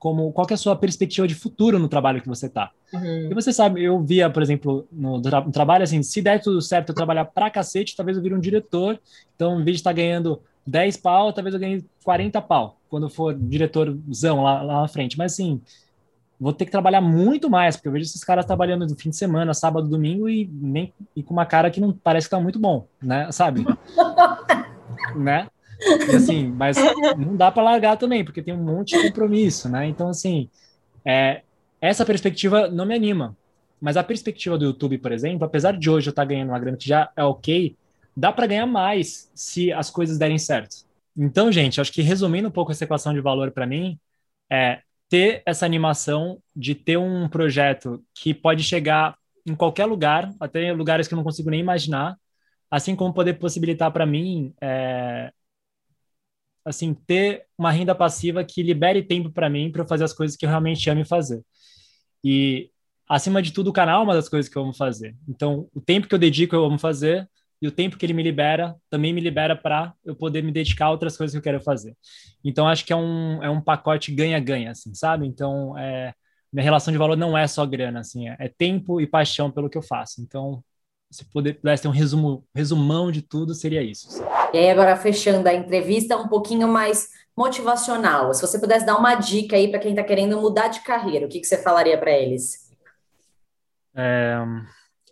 como 0.04 0.30
qual 0.32 0.46
é 0.50 0.52
a 0.52 0.58
sua 0.58 0.76
perspectiva 0.76 1.26
de 1.26 1.34
futuro 1.34 1.78
no 1.78 1.88
trabalho 1.88 2.20
que 2.20 2.28
você 2.28 2.44
está. 2.44 2.70
Uhum. 2.92 3.30
E 3.30 3.32
você 3.32 3.54
sabe, 3.54 3.82
eu 3.82 3.98
via, 4.02 4.28
por 4.28 4.42
exemplo, 4.42 4.86
no, 4.92 5.16
no, 5.16 5.50
trabalho, 5.50 5.82
assim, 5.82 6.02
se 6.02 6.20
der 6.20 6.42
tudo 6.42 6.60
certo 6.60 6.90
eu 6.90 6.94
trabalhar 6.94 7.24
pra 7.24 7.48
cacete, 7.48 7.96
talvez 7.96 8.14
eu 8.14 8.22
vire 8.22 8.34
um 8.34 8.38
diretor, 8.38 9.00
então 9.34 9.58
em 9.58 9.64
vez 9.64 9.76
de 9.76 9.80
estar 9.80 9.92
tá 9.92 9.96
ganhando 9.96 10.42
10 10.66 10.98
pau, 10.98 11.32
talvez 11.32 11.54
eu 11.54 11.60
ganhe 11.60 11.86
40 12.04 12.38
pau, 12.42 12.76
quando 12.90 13.08
for 13.08 13.32
diretorzão 13.32 14.42
lá, 14.42 14.60
lá 14.60 14.82
na 14.82 14.88
frente. 14.88 15.16
Mas 15.16 15.32
assim, 15.32 15.58
vou 16.38 16.52
ter 16.52 16.66
que 16.66 16.70
trabalhar 16.70 17.00
muito 17.00 17.48
mais, 17.48 17.74
porque 17.74 17.88
eu 17.88 17.92
vejo 17.92 18.04
esses 18.04 18.22
caras 18.22 18.44
trabalhando 18.44 18.86
no 18.86 18.94
fim 18.94 19.08
de 19.08 19.16
semana, 19.16 19.54
sábado, 19.54 19.88
domingo, 19.88 20.28
e, 20.28 20.46
nem, 20.52 20.92
e 21.16 21.22
com 21.22 21.32
uma 21.32 21.46
cara 21.46 21.70
que 21.70 21.80
não 21.80 21.94
parece 21.94 22.26
que 22.26 22.30
tá 22.32 22.38
muito 22.38 22.58
bom, 22.58 22.86
né? 23.02 23.32
Sabe? 23.32 23.64
né? 25.16 25.48
Assim, 26.14 26.48
mas 26.48 26.76
não 27.16 27.36
dá 27.36 27.50
para 27.50 27.62
largar 27.62 27.96
também, 27.96 28.24
porque 28.24 28.42
tem 28.42 28.54
um 28.54 28.62
monte 28.62 28.96
de 28.96 29.08
compromisso, 29.08 29.68
né? 29.68 29.86
Então, 29.86 30.08
assim, 30.08 30.48
é, 31.04 31.42
essa 31.80 32.04
perspectiva 32.04 32.68
não 32.68 32.86
me 32.86 32.94
anima. 32.94 33.36
Mas 33.80 33.96
a 33.96 34.04
perspectiva 34.04 34.56
do 34.56 34.64
YouTube, 34.64 34.98
por 34.98 35.12
exemplo, 35.12 35.44
apesar 35.44 35.76
de 35.76 35.90
hoje 35.90 36.08
eu 36.08 36.10
estar 36.10 36.24
ganhando 36.24 36.48
uma 36.48 36.58
grana 36.58 36.76
que 36.76 36.88
já 36.88 37.10
é 37.16 37.22
ok, 37.22 37.76
dá 38.16 38.32
para 38.32 38.46
ganhar 38.46 38.66
mais 38.66 39.30
se 39.34 39.72
as 39.72 39.90
coisas 39.90 40.16
derem 40.16 40.38
certo. 40.38 40.76
Então, 41.16 41.52
gente, 41.52 41.80
acho 41.80 41.92
que 41.92 42.02
resumindo 42.02 42.48
um 42.48 42.50
pouco 42.50 42.72
essa 42.72 42.84
equação 42.84 43.12
de 43.12 43.20
valor 43.20 43.50
para 43.50 43.66
mim, 43.66 43.98
é 44.50 44.80
ter 45.08 45.42
essa 45.46 45.66
animação 45.66 46.38
de 46.56 46.74
ter 46.74 46.96
um 46.96 47.28
projeto 47.28 48.02
que 48.14 48.32
pode 48.32 48.62
chegar 48.62 49.16
em 49.46 49.54
qualquer 49.54 49.84
lugar, 49.84 50.32
até 50.40 50.72
lugares 50.72 51.06
que 51.06 51.14
eu 51.14 51.16
não 51.16 51.24
consigo 51.24 51.50
nem 51.50 51.60
imaginar, 51.60 52.16
assim 52.70 52.96
como 52.96 53.12
poder 53.12 53.34
possibilitar 53.34 53.92
para 53.92 54.06
mim 54.06 54.52
é, 54.60 55.32
assim, 56.64 56.94
ter 56.94 57.44
uma 57.58 57.70
renda 57.70 57.94
passiva 57.94 58.44
que 58.44 58.62
libere 58.62 59.02
tempo 59.02 59.30
para 59.30 59.50
mim 59.50 59.70
para 59.70 59.86
fazer 59.86 60.04
as 60.04 60.12
coisas 60.12 60.36
que 60.36 60.44
eu 60.46 60.48
realmente 60.48 60.88
amo 60.88 61.04
fazer. 61.04 61.42
E, 62.22 62.70
acima 63.08 63.42
de 63.42 63.52
tudo, 63.52 63.68
o 63.68 63.72
canal 63.72 64.00
é 64.00 64.04
uma 64.04 64.14
das 64.14 64.28
coisas 64.28 64.50
que 64.50 64.56
eu 64.56 64.62
amo 64.62 64.74
fazer. 64.74 65.14
Então, 65.28 65.68
o 65.74 65.80
tempo 65.80 66.08
que 66.08 66.14
eu 66.14 66.18
dedico, 66.18 66.54
eu 66.54 66.64
amo 66.64 66.78
fazer, 66.78 67.28
e 67.60 67.68
o 67.68 67.72
tempo 67.72 67.96
que 67.96 68.04
ele 68.04 68.12
me 68.12 68.22
libera 68.22 68.76
também 68.90 69.12
me 69.12 69.20
libera 69.20 69.56
para 69.56 69.94
eu 70.04 70.14
poder 70.14 70.42
me 70.42 70.52
dedicar 70.52 70.86
a 70.86 70.90
outras 70.90 71.16
coisas 71.16 71.32
que 71.32 71.38
eu 71.38 71.42
quero 71.42 71.62
fazer. 71.62 71.96
Então, 72.44 72.68
acho 72.68 72.84
que 72.84 72.92
é 72.92 72.96
um, 72.96 73.42
é 73.42 73.48
um 73.48 73.60
pacote 73.60 74.12
ganha-ganha, 74.12 74.72
assim, 74.72 74.94
sabe? 74.94 75.26
Então, 75.26 75.76
é, 75.78 76.12
minha 76.52 76.64
relação 76.64 76.92
de 76.92 76.98
valor 76.98 77.16
não 77.16 77.36
é 77.36 77.46
só 77.46 77.64
grana, 77.64 78.00
assim, 78.00 78.28
é, 78.28 78.36
é 78.38 78.48
tempo 78.48 79.00
e 79.00 79.06
paixão 79.06 79.50
pelo 79.50 79.70
que 79.70 79.78
eu 79.78 79.82
faço. 79.82 80.20
Então, 80.20 80.62
se 81.14 81.24
pudesse 81.26 81.82
ter 81.82 81.88
um 81.88 81.92
resumo, 81.92 82.44
resumão 82.52 83.12
de 83.12 83.22
tudo, 83.22 83.54
seria 83.54 83.82
isso. 83.82 84.08
E 84.52 84.58
aí, 84.58 84.68
agora 84.68 84.96
fechando 84.96 85.48
a 85.48 85.54
entrevista, 85.54 86.16
um 86.16 86.26
pouquinho 86.26 86.66
mais 86.66 87.08
motivacional. 87.36 88.34
Se 88.34 88.40
você 88.40 88.58
pudesse 88.58 88.84
dar 88.84 88.96
uma 88.96 89.14
dica 89.14 89.54
aí 89.54 89.70
para 89.70 89.78
quem 89.78 89.92
está 89.92 90.02
querendo 90.02 90.40
mudar 90.40 90.68
de 90.68 90.80
carreira, 90.80 91.26
o 91.26 91.28
que, 91.28 91.38
que 91.38 91.46
você 91.46 91.62
falaria 91.62 91.96
para 91.96 92.10
eles? 92.10 92.68
É... 93.94 94.38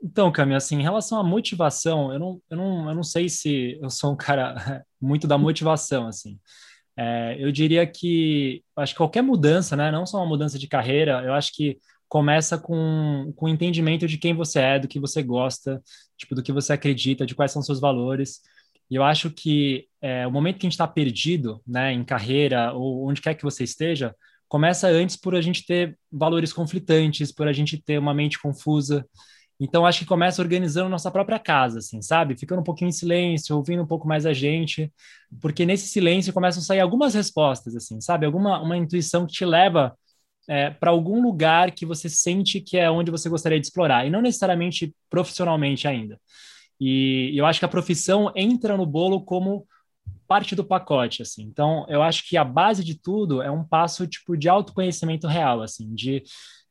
Então, 0.03 0.33
Camila, 0.33 0.57
assim, 0.57 0.81
em 0.81 0.83
relação 0.83 1.21
à 1.21 1.23
motivação, 1.23 2.13
eu 2.13 2.19
não, 2.19 2.43
eu, 2.51 2.57
não, 2.57 2.89
eu 2.89 2.95
não 2.97 3.05
sei 3.05 3.29
se 3.29 3.79
eu 3.81 3.89
sou 3.89 4.13
um 4.13 4.17
cara 4.17 4.85
muito 5.01 5.29
da 5.29 5.39
motivação, 5.39 6.09
assim. 6.09 6.37
É, 6.97 7.37
eu 7.39 7.53
diria 7.53 7.87
que, 7.87 8.65
acho 8.77 8.93
que 8.93 8.99
qualquer 8.99 9.23
mudança, 9.23 9.77
né, 9.77 9.93
não 9.93 10.05
só 10.05 10.19
uma 10.19 10.27
mudança 10.27 10.59
de 10.59 10.67
carreira, 10.67 11.23
eu 11.25 11.33
acho 11.33 11.53
que 11.55 11.79
começa 12.13 12.59
com, 12.59 13.33
com 13.35 13.47
o 13.47 13.49
entendimento 13.49 14.07
de 14.07 14.19
quem 14.19 14.35
você 14.35 14.61
é, 14.61 14.79
do 14.79 14.87
que 14.87 15.01
você 15.01 15.23
gosta, 15.23 15.83
tipo, 16.15 16.35
do 16.35 16.43
que 16.43 16.53
você 16.53 16.75
acredita, 16.75 17.25
de 17.25 17.35
quais 17.35 17.51
são 17.51 17.63
seus 17.63 17.81
valores. 17.81 18.43
E 18.91 18.97
eu 18.97 19.03
acho 19.03 19.31
que 19.31 19.87
é, 19.99 20.27
o 20.27 20.31
momento 20.31 20.59
que 20.59 20.67
a 20.67 20.69
gente 20.69 20.75
está 20.75 20.87
perdido, 20.87 21.63
né, 21.67 21.91
em 21.91 22.05
carreira 22.05 22.75
ou 22.75 23.09
onde 23.09 23.23
quer 23.23 23.33
que 23.33 23.43
você 23.43 23.65
esteja, 23.65 24.15
começa 24.47 24.89
antes 24.89 25.17
por 25.17 25.35
a 25.35 25.41
gente 25.41 25.65
ter 25.65 25.99
valores 26.13 26.53
conflitantes, 26.53 27.33
por 27.33 27.49
a 27.49 27.53
gente 27.55 27.83
ter 27.83 27.97
uma 27.97 28.13
mente 28.13 28.39
confusa. 28.39 29.07
Então, 29.59 29.87
acho 29.87 30.01
que 30.01 30.05
começa 30.05 30.43
organizando 30.43 30.91
nossa 30.91 31.11
própria 31.11 31.39
casa, 31.39 31.79
assim, 31.79 32.03
sabe? 32.03 32.37
Ficando 32.37 32.61
um 32.61 32.65
pouquinho 32.65 32.91
em 32.91 32.93
silêncio, 32.93 33.57
ouvindo 33.57 33.83
um 33.83 33.87
pouco 33.87 34.07
mais 34.07 34.27
a 34.27 34.35
gente, 34.35 34.93
porque 35.41 35.65
nesse 35.65 35.89
silêncio 35.89 36.31
começam 36.31 36.61
a 36.61 36.65
sair 36.67 36.81
algumas 36.81 37.15
respostas, 37.15 37.75
assim, 37.75 38.03
sabe? 38.03 38.27
Alguma 38.27 38.61
uma 38.61 38.77
intuição 38.77 39.27
que 39.27 39.33
te 39.33 39.47
leva 39.47 39.97
é, 40.53 40.69
para 40.69 40.91
algum 40.91 41.23
lugar 41.23 41.71
que 41.71 41.87
você 41.87 42.11
sente 42.11 42.61
que 42.61 42.77
é 42.77 42.91
onde 42.91 43.11
você 43.11 43.27
gostaria 43.27 43.59
de 43.59 43.67
explorar, 43.67 44.07
e 44.07 44.11
não 44.11 44.21
necessariamente 44.21 44.95
profissionalmente 45.09 45.89
ainda. 45.89 46.21
E 46.79 47.33
eu 47.35 47.47
acho 47.47 47.59
que 47.59 47.65
a 47.65 47.69
profissão 47.69 48.31
entra 48.37 48.77
no 48.77 48.85
bolo 48.85 49.25
como 49.25 49.67
parte 50.29 50.55
do 50.55 50.63
pacote, 50.63 51.23
assim. 51.23 51.43
Então, 51.43 51.87
eu 51.89 52.03
acho 52.03 52.29
que 52.29 52.37
a 52.37 52.45
base 52.45 52.85
de 52.85 52.95
tudo 52.95 53.41
é 53.41 53.51
um 53.51 53.65
passo, 53.65 54.07
tipo, 54.07 54.37
de 54.37 54.47
autoconhecimento 54.47 55.27
real, 55.27 55.63
assim, 55.63 55.95
de, 55.95 56.23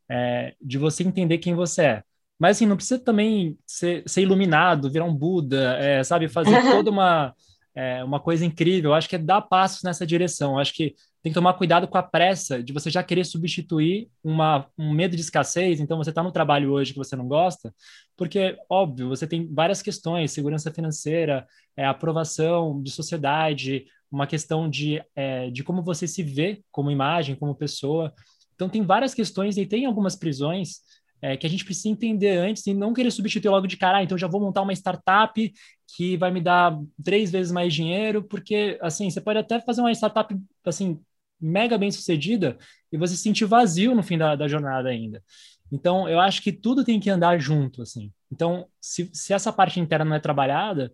é, 0.07 0.53
de 0.61 0.77
você 0.77 1.01
entender 1.01 1.39
quem 1.39 1.55
você 1.55 1.81
é. 1.81 2.03
Mas, 2.37 2.57
assim, 2.57 2.67
não 2.67 2.75
precisa 2.75 2.99
também 2.99 3.57
ser, 3.65 4.03
ser 4.05 4.21
iluminado, 4.21 4.91
virar 4.91 5.05
um 5.05 5.15
Buda, 5.15 5.75
é, 5.79 6.03
sabe? 6.03 6.27
Fazer 6.27 6.61
toda 6.69 6.91
uma, 6.91 7.33
é, 7.75 8.03
uma 8.03 8.19
coisa 8.19 8.45
incrível. 8.45 8.91
Eu 8.91 8.95
acho 8.95 9.07
que 9.07 9.15
é 9.15 9.19
dar 9.19 9.41
passos 9.41 9.83
nessa 9.83 10.05
direção. 10.05 10.53
Eu 10.53 10.59
acho 10.59 10.73
que 10.73 10.95
tem 11.23 11.31
que 11.31 11.35
tomar 11.35 11.53
cuidado 11.53 11.87
com 11.87 11.97
a 11.97 12.03
pressa 12.03 12.63
de 12.63 12.73
você 12.73 12.89
já 12.89 13.03
querer 13.03 13.25
substituir 13.25 14.09
uma, 14.23 14.67
um 14.77 14.91
medo 14.91 15.15
de 15.15 15.21
escassez. 15.21 15.79
Então, 15.79 15.97
você 15.97 16.09
está 16.09 16.23
no 16.23 16.31
trabalho 16.31 16.71
hoje 16.71 16.93
que 16.93 16.97
você 16.97 17.15
não 17.15 17.27
gosta, 17.27 17.73
porque, 18.17 18.57
óbvio, 18.69 19.07
você 19.07 19.27
tem 19.27 19.47
várias 19.53 19.81
questões, 19.81 20.31
segurança 20.31 20.71
financeira, 20.71 21.45
é, 21.77 21.85
aprovação 21.85 22.81
de 22.81 22.91
sociedade, 22.91 23.85
uma 24.11 24.25
questão 24.27 24.69
de, 24.69 25.01
é, 25.15 25.49
de 25.51 25.63
como 25.63 25.83
você 25.83 26.07
se 26.07 26.23
vê 26.23 26.63
como 26.71 26.91
imagem, 26.91 27.35
como 27.35 27.55
pessoa. 27.55 28.13
Então, 28.55 28.67
tem 28.67 28.83
várias 28.83 29.13
questões 29.13 29.57
e 29.57 29.65
tem 29.65 29.85
algumas 29.85 30.15
prisões 30.15 30.81
é, 31.21 31.37
que 31.37 31.45
a 31.45 31.49
gente 31.49 31.63
precisa 31.63 31.89
entender 31.89 32.37
antes 32.37 32.65
e 32.65 32.73
não 32.73 32.93
querer 32.93 33.11
substituir 33.11 33.49
logo 33.49 33.67
de 33.67 33.77
cara, 33.77 33.99
ah, 33.99 34.03
então 34.03 34.17
já 34.17 34.27
vou 34.27 34.41
montar 34.41 34.61
uma 34.61 34.73
startup 34.73 35.53
que 35.95 36.17
vai 36.17 36.31
me 36.31 36.41
dar 36.41 36.77
três 37.03 37.31
vezes 37.31 37.51
mais 37.51 37.73
dinheiro, 37.73 38.23
porque, 38.23 38.77
assim, 38.81 39.09
você 39.09 39.21
pode 39.21 39.39
até 39.39 39.59
fazer 39.61 39.81
uma 39.81 39.91
startup, 39.91 40.35
assim, 40.65 40.99
mega 41.39 41.77
bem 41.77 41.91
sucedida 41.91 42.57
e 42.91 42.97
você 42.97 43.15
se 43.15 43.23
sentir 43.23 43.45
vazio 43.45 43.93
no 43.95 44.03
fim 44.03 44.17
da, 44.17 44.35
da 44.35 44.47
jornada 44.47 44.89
ainda. 44.89 45.23
Então, 45.71 46.07
eu 46.09 46.19
acho 46.19 46.41
que 46.41 46.51
tudo 46.51 46.83
tem 46.83 46.99
que 46.99 47.09
andar 47.09 47.39
junto, 47.39 47.81
assim. 47.81 48.11
Então, 48.31 48.67
se, 48.79 49.09
se 49.13 49.33
essa 49.33 49.53
parte 49.53 49.79
interna 49.79 50.05
não 50.05 50.15
é 50.15 50.19
trabalhada, 50.19 50.91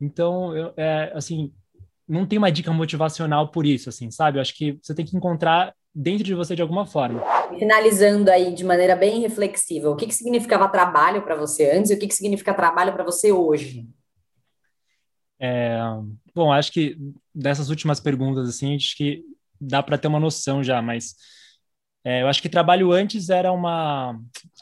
então, 0.00 0.56
eu, 0.56 0.74
é, 0.76 1.12
assim, 1.14 1.52
não 2.08 2.26
tem 2.26 2.38
uma 2.38 2.50
dica 2.50 2.72
motivacional 2.72 3.50
por 3.50 3.64
isso, 3.66 3.88
assim, 3.88 4.10
sabe? 4.10 4.38
Eu 4.38 4.42
acho 4.42 4.54
que 4.54 4.78
você 4.82 4.94
tem 4.94 5.04
que 5.04 5.16
encontrar 5.16 5.74
dentro 5.94 6.24
de 6.24 6.34
você 6.34 6.54
de 6.54 6.62
alguma 6.62 6.86
forma. 6.86 7.22
Finalizando 7.58 8.30
aí 8.30 8.54
de 8.54 8.64
maneira 8.64 8.94
bem 8.94 9.20
reflexiva, 9.20 9.90
o 9.90 9.96
que, 9.96 10.06
que 10.06 10.14
significava 10.14 10.68
trabalho 10.68 11.22
para 11.22 11.34
você 11.34 11.70
antes 11.70 11.90
e 11.90 11.94
o 11.94 11.98
que, 11.98 12.06
que 12.06 12.14
significa 12.14 12.54
trabalho 12.54 12.92
para 12.92 13.04
você 13.04 13.32
hoje? 13.32 13.88
É, 15.38 15.78
bom, 16.34 16.52
acho 16.52 16.70
que 16.70 16.96
dessas 17.34 17.70
últimas 17.70 17.98
perguntas, 17.98 18.48
assim, 18.48 18.76
acho 18.76 18.96
que 18.96 19.24
dá 19.60 19.82
para 19.82 19.98
ter 19.98 20.08
uma 20.08 20.20
noção 20.20 20.62
já, 20.62 20.80
mas 20.80 21.14
é, 22.04 22.22
eu 22.22 22.28
acho 22.28 22.40
que 22.40 22.48
trabalho 22.48 22.92
antes 22.92 23.28
era 23.28 23.52
uma, 23.52 24.18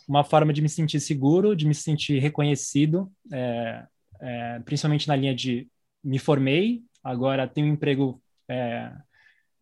uma 0.09 0.25
forma 0.25 0.53
de 0.53 0.63
me 0.63 0.69
sentir 0.69 1.01
seguro, 1.01 1.55
de 1.55 1.67
me 1.67 1.75
sentir 1.75 2.19
reconhecido, 2.21 3.11
é, 3.33 3.85
é, 4.21 4.61
principalmente 4.61 5.07
na 5.07 5.17
linha 5.17 5.35
de 5.35 5.69
me 6.03 6.19
formei, 6.19 6.83
agora 7.03 7.49
tenho 7.49 7.67
um 7.67 7.73
emprego 7.73 8.21
é, 8.49 8.93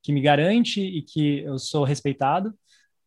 que 0.07 0.12
me 0.12 0.20
garante 0.20 0.80
e 0.80 1.02
que 1.02 1.40
eu 1.40 1.59
sou 1.59 1.82
respeitado, 1.84 2.54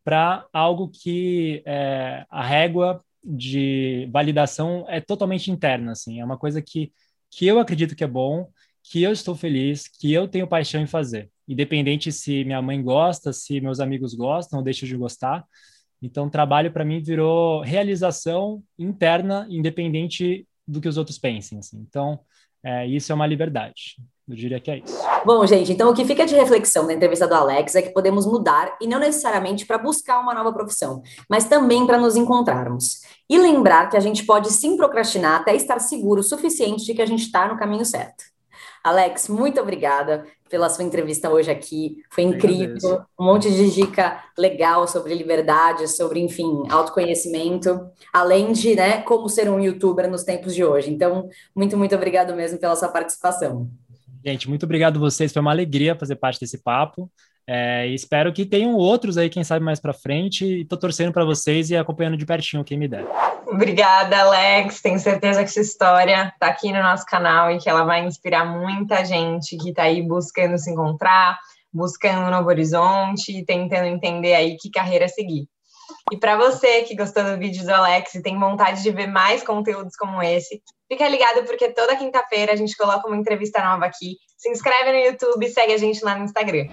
para 0.03 0.45
algo 0.51 0.89
que 0.89 1.63
é, 1.65 2.25
a 2.29 2.43
régua 2.43 3.01
de 3.23 4.09
validação 4.11 4.85
é 4.89 4.99
totalmente 4.99 5.49
interna, 5.49 5.93
assim, 5.93 6.19
é 6.19 6.25
uma 6.25 6.37
coisa 6.37 6.61
que, 6.61 6.91
que 7.31 7.47
eu 7.47 7.59
acredito 7.59 7.95
que 7.95 8.03
é 8.03 8.07
bom, 8.07 8.49
que 8.83 9.01
eu 9.01 9.11
estou 9.11 9.35
feliz, 9.35 9.87
que 9.87 10.11
eu 10.11 10.27
tenho 10.27 10.47
paixão 10.47 10.81
em 10.81 10.87
fazer 10.87 11.29
independente 11.49 12.11
se 12.11 12.45
minha 12.45 12.61
mãe 12.61 12.81
gosta, 12.81 13.33
se 13.33 13.59
meus 13.59 13.79
amigos 13.79 14.13
gostam 14.13 14.59
ou 14.59 14.63
deixam 14.63 14.87
de 14.87 14.95
gostar. 14.95 15.43
Então, 15.99 16.29
trabalho 16.29 16.71
para 16.71 16.85
mim 16.85 17.01
virou 17.01 17.61
realização 17.61 18.63
interna, 18.77 19.47
independente 19.49 20.47
do 20.67 20.79
que 20.79 20.87
os 20.87 20.95
outros 20.95 21.17
pensem. 21.17 21.57
Assim. 21.57 21.79
Então, 21.79 22.19
é, 22.63 22.85
isso 22.87 23.11
é 23.11 23.15
uma 23.15 23.27
liberdade. 23.27 23.97
Eu 24.27 24.35
diria 24.35 24.59
que 24.59 24.69
é 24.69 24.77
isso. 24.77 24.99
Bom, 25.25 25.43
gente, 25.45 25.71
então 25.71 25.89
o 25.89 25.93
que 25.93 26.05
fica 26.05 26.25
de 26.25 26.35
reflexão 26.35 26.85
na 26.85 26.93
entrevista 26.93 27.27
do 27.27 27.33
Alex 27.33 27.73
é 27.75 27.81
que 27.81 27.89
podemos 27.89 28.27
mudar 28.27 28.77
e 28.79 28.85
não 28.85 28.99
necessariamente 28.99 29.65
para 29.65 29.79
buscar 29.79 30.19
uma 30.19 30.35
nova 30.35 30.53
profissão, 30.53 31.01
mas 31.27 31.45
também 31.45 31.87
para 31.87 31.97
nos 31.97 32.15
encontrarmos. 32.15 32.99
E 33.27 33.39
lembrar 33.39 33.89
que 33.89 33.97
a 33.97 33.99
gente 33.99 34.23
pode 34.25 34.51
sim 34.51 34.77
procrastinar 34.77 35.41
até 35.41 35.55
estar 35.55 35.79
seguro 35.79 36.21
o 36.21 36.23
suficiente 36.23 36.85
de 36.85 36.93
que 36.93 37.01
a 37.01 37.07
gente 37.07 37.23
está 37.23 37.47
no 37.47 37.57
caminho 37.57 37.83
certo. 37.83 38.23
Alex, 38.83 39.27
muito 39.27 39.59
obrigada 39.59 40.25
pela 40.49 40.69
sua 40.69 40.83
entrevista 40.83 41.29
hoje 41.29 41.51
aqui. 41.51 41.97
Foi 42.09 42.23
incrível. 42.23 43.01
Um 43.19 43.25
monte 43.25 43.51
de 43.51 43.69
dica 43.71 44.23
legal 44.37 44.87
sobre 44.87 45.13
liberdade, 45.13 45.87
sobre, 45.87 46.19
enfim, 46.19 46.63
autoconhecimento, 46.69 47.87
além 48.11 48.51
de, 48.51 48.75
né, 48.75 49.01
como 49.01 49.29
ser 49.29 49.49
um 49.49 49.59
youtuber 49.59 50.09
nos 50.09 50.23
tempos 50.23 50.55
de 50.55 50.63
hoje. 50.63 50.91
Então, 50.91 51.29
muito, 51.55 51.77
muito 51.77 51.95
obrigado 51.95 52.33
mesmo 52.35 52.57
pela 52.57 52.75
sua 52.75 52.89
participação. 52.89 53.69
Gente, 54.25 54.49
muito 54.49 54.63
obrigado 54.63 54.97
a 54.97 54.99
vocês. 54.99 55.31
Foi 55.31 55.41
uma 55.41 55.51
alegria 55.51 55.95
fazer 55.95 56.15
parte 56.15 56.39
desse 56.39 56.57
papo. 56.57 57.09
É, 57.51 57.87
espero 57.87 58.31
que 58.31 58.45
tenham 58.45 58.75
outros 58.75 59.17
aí, 59.17 59.27
quem 59.27 59.43
sabe 59.43 59.65
mais 59.65 59.79
para 59.79 59.91
frente. 59.91 60.45
E 60.45 60.63
tô 60.63 60.77
torcendo 60.77 61.11
para 61.11 61.25
vocês 61.25 61.71
e 61.71 61.75
acompanhando 61.75 62.15
de 62.15 62.23
pertinho 62.23 62.63
quem 62.63 62.77
me 62.77 62.87
der. 62.87 63.03
Obrigada, 63.47 64.19
Alex. 64.19 64.83
Tenho 64.83 64.99
certeza 64.99 65.39
que 65.39 65.49
essa 65.49 65.59
história 65.59 66.31
está 66.31 66.45
aqui 66.45 66.71
no 66.71 66.83
nosso 66.83 67.03
canal 67.07 67.49
e 67.49 67.57
que 67.57 67.67
ela 67.67 67.83
vai 67.83 68.05
inspirar 68.05 68.45
muita 68.45 69.03
gente 69.03 69.57
que 69.57 69.69
está 69.71 69.83
aí 69.83 70.03
buscando 70.03 70.59
se 70.59 70.69
encontrar, 70.69 71.39
buscando 71.73 72.27
um 72.27 72.29
novo 72.29 72.49
horizonte, 72.49 73.43
tentando 73.45 73.87
entender 73.87 74.35
aí 74.35 74.55
que 74.55 74.69
carreira 74.69 75.07
seguir. 75.07 75.47
E 76.11 76.17
para 76.17 76.37
você 76.37 76.83
que 76.83 76.95
gostou 76.95 77.23
do 77.23 77.39
vídeo 77.39 77.65
do 77.65 77.73
Alex 77.73 78.13
e 78.13 78.21
tem 78.21 78.39
vontade 78.39 78.83
de 78.83 78.91
ver 78.91 79.07
mais 79.07 79.41
conteúdos 79.41 79.95
como 79.95 80.21
esse, 80.21 80.61
fica 80.87 81.09
ligado 81.09 81.43
porque 81.47 81.69
toda 81.69 81.95
quinta-feira 81.95 82.53
a 82.53 82.55
gente 82.55 82.77
coloca 82.77 83.07
uma 83.07 83.17
entrevista 83.17 83.59
nova 83.63 83.85
aqui. 83.85 84.17
Se 84.37 84.49
inscreve 84.49 84.91
no 84.91 84.99
YouTube 84.99 85.43
e 85.43 85.49
segue 85.49 85.73
a 85.73 85.77
gente 85.79 86.05
lá 86.05 86.15
no 86.15 86.25
Instagram. 86.25 86.67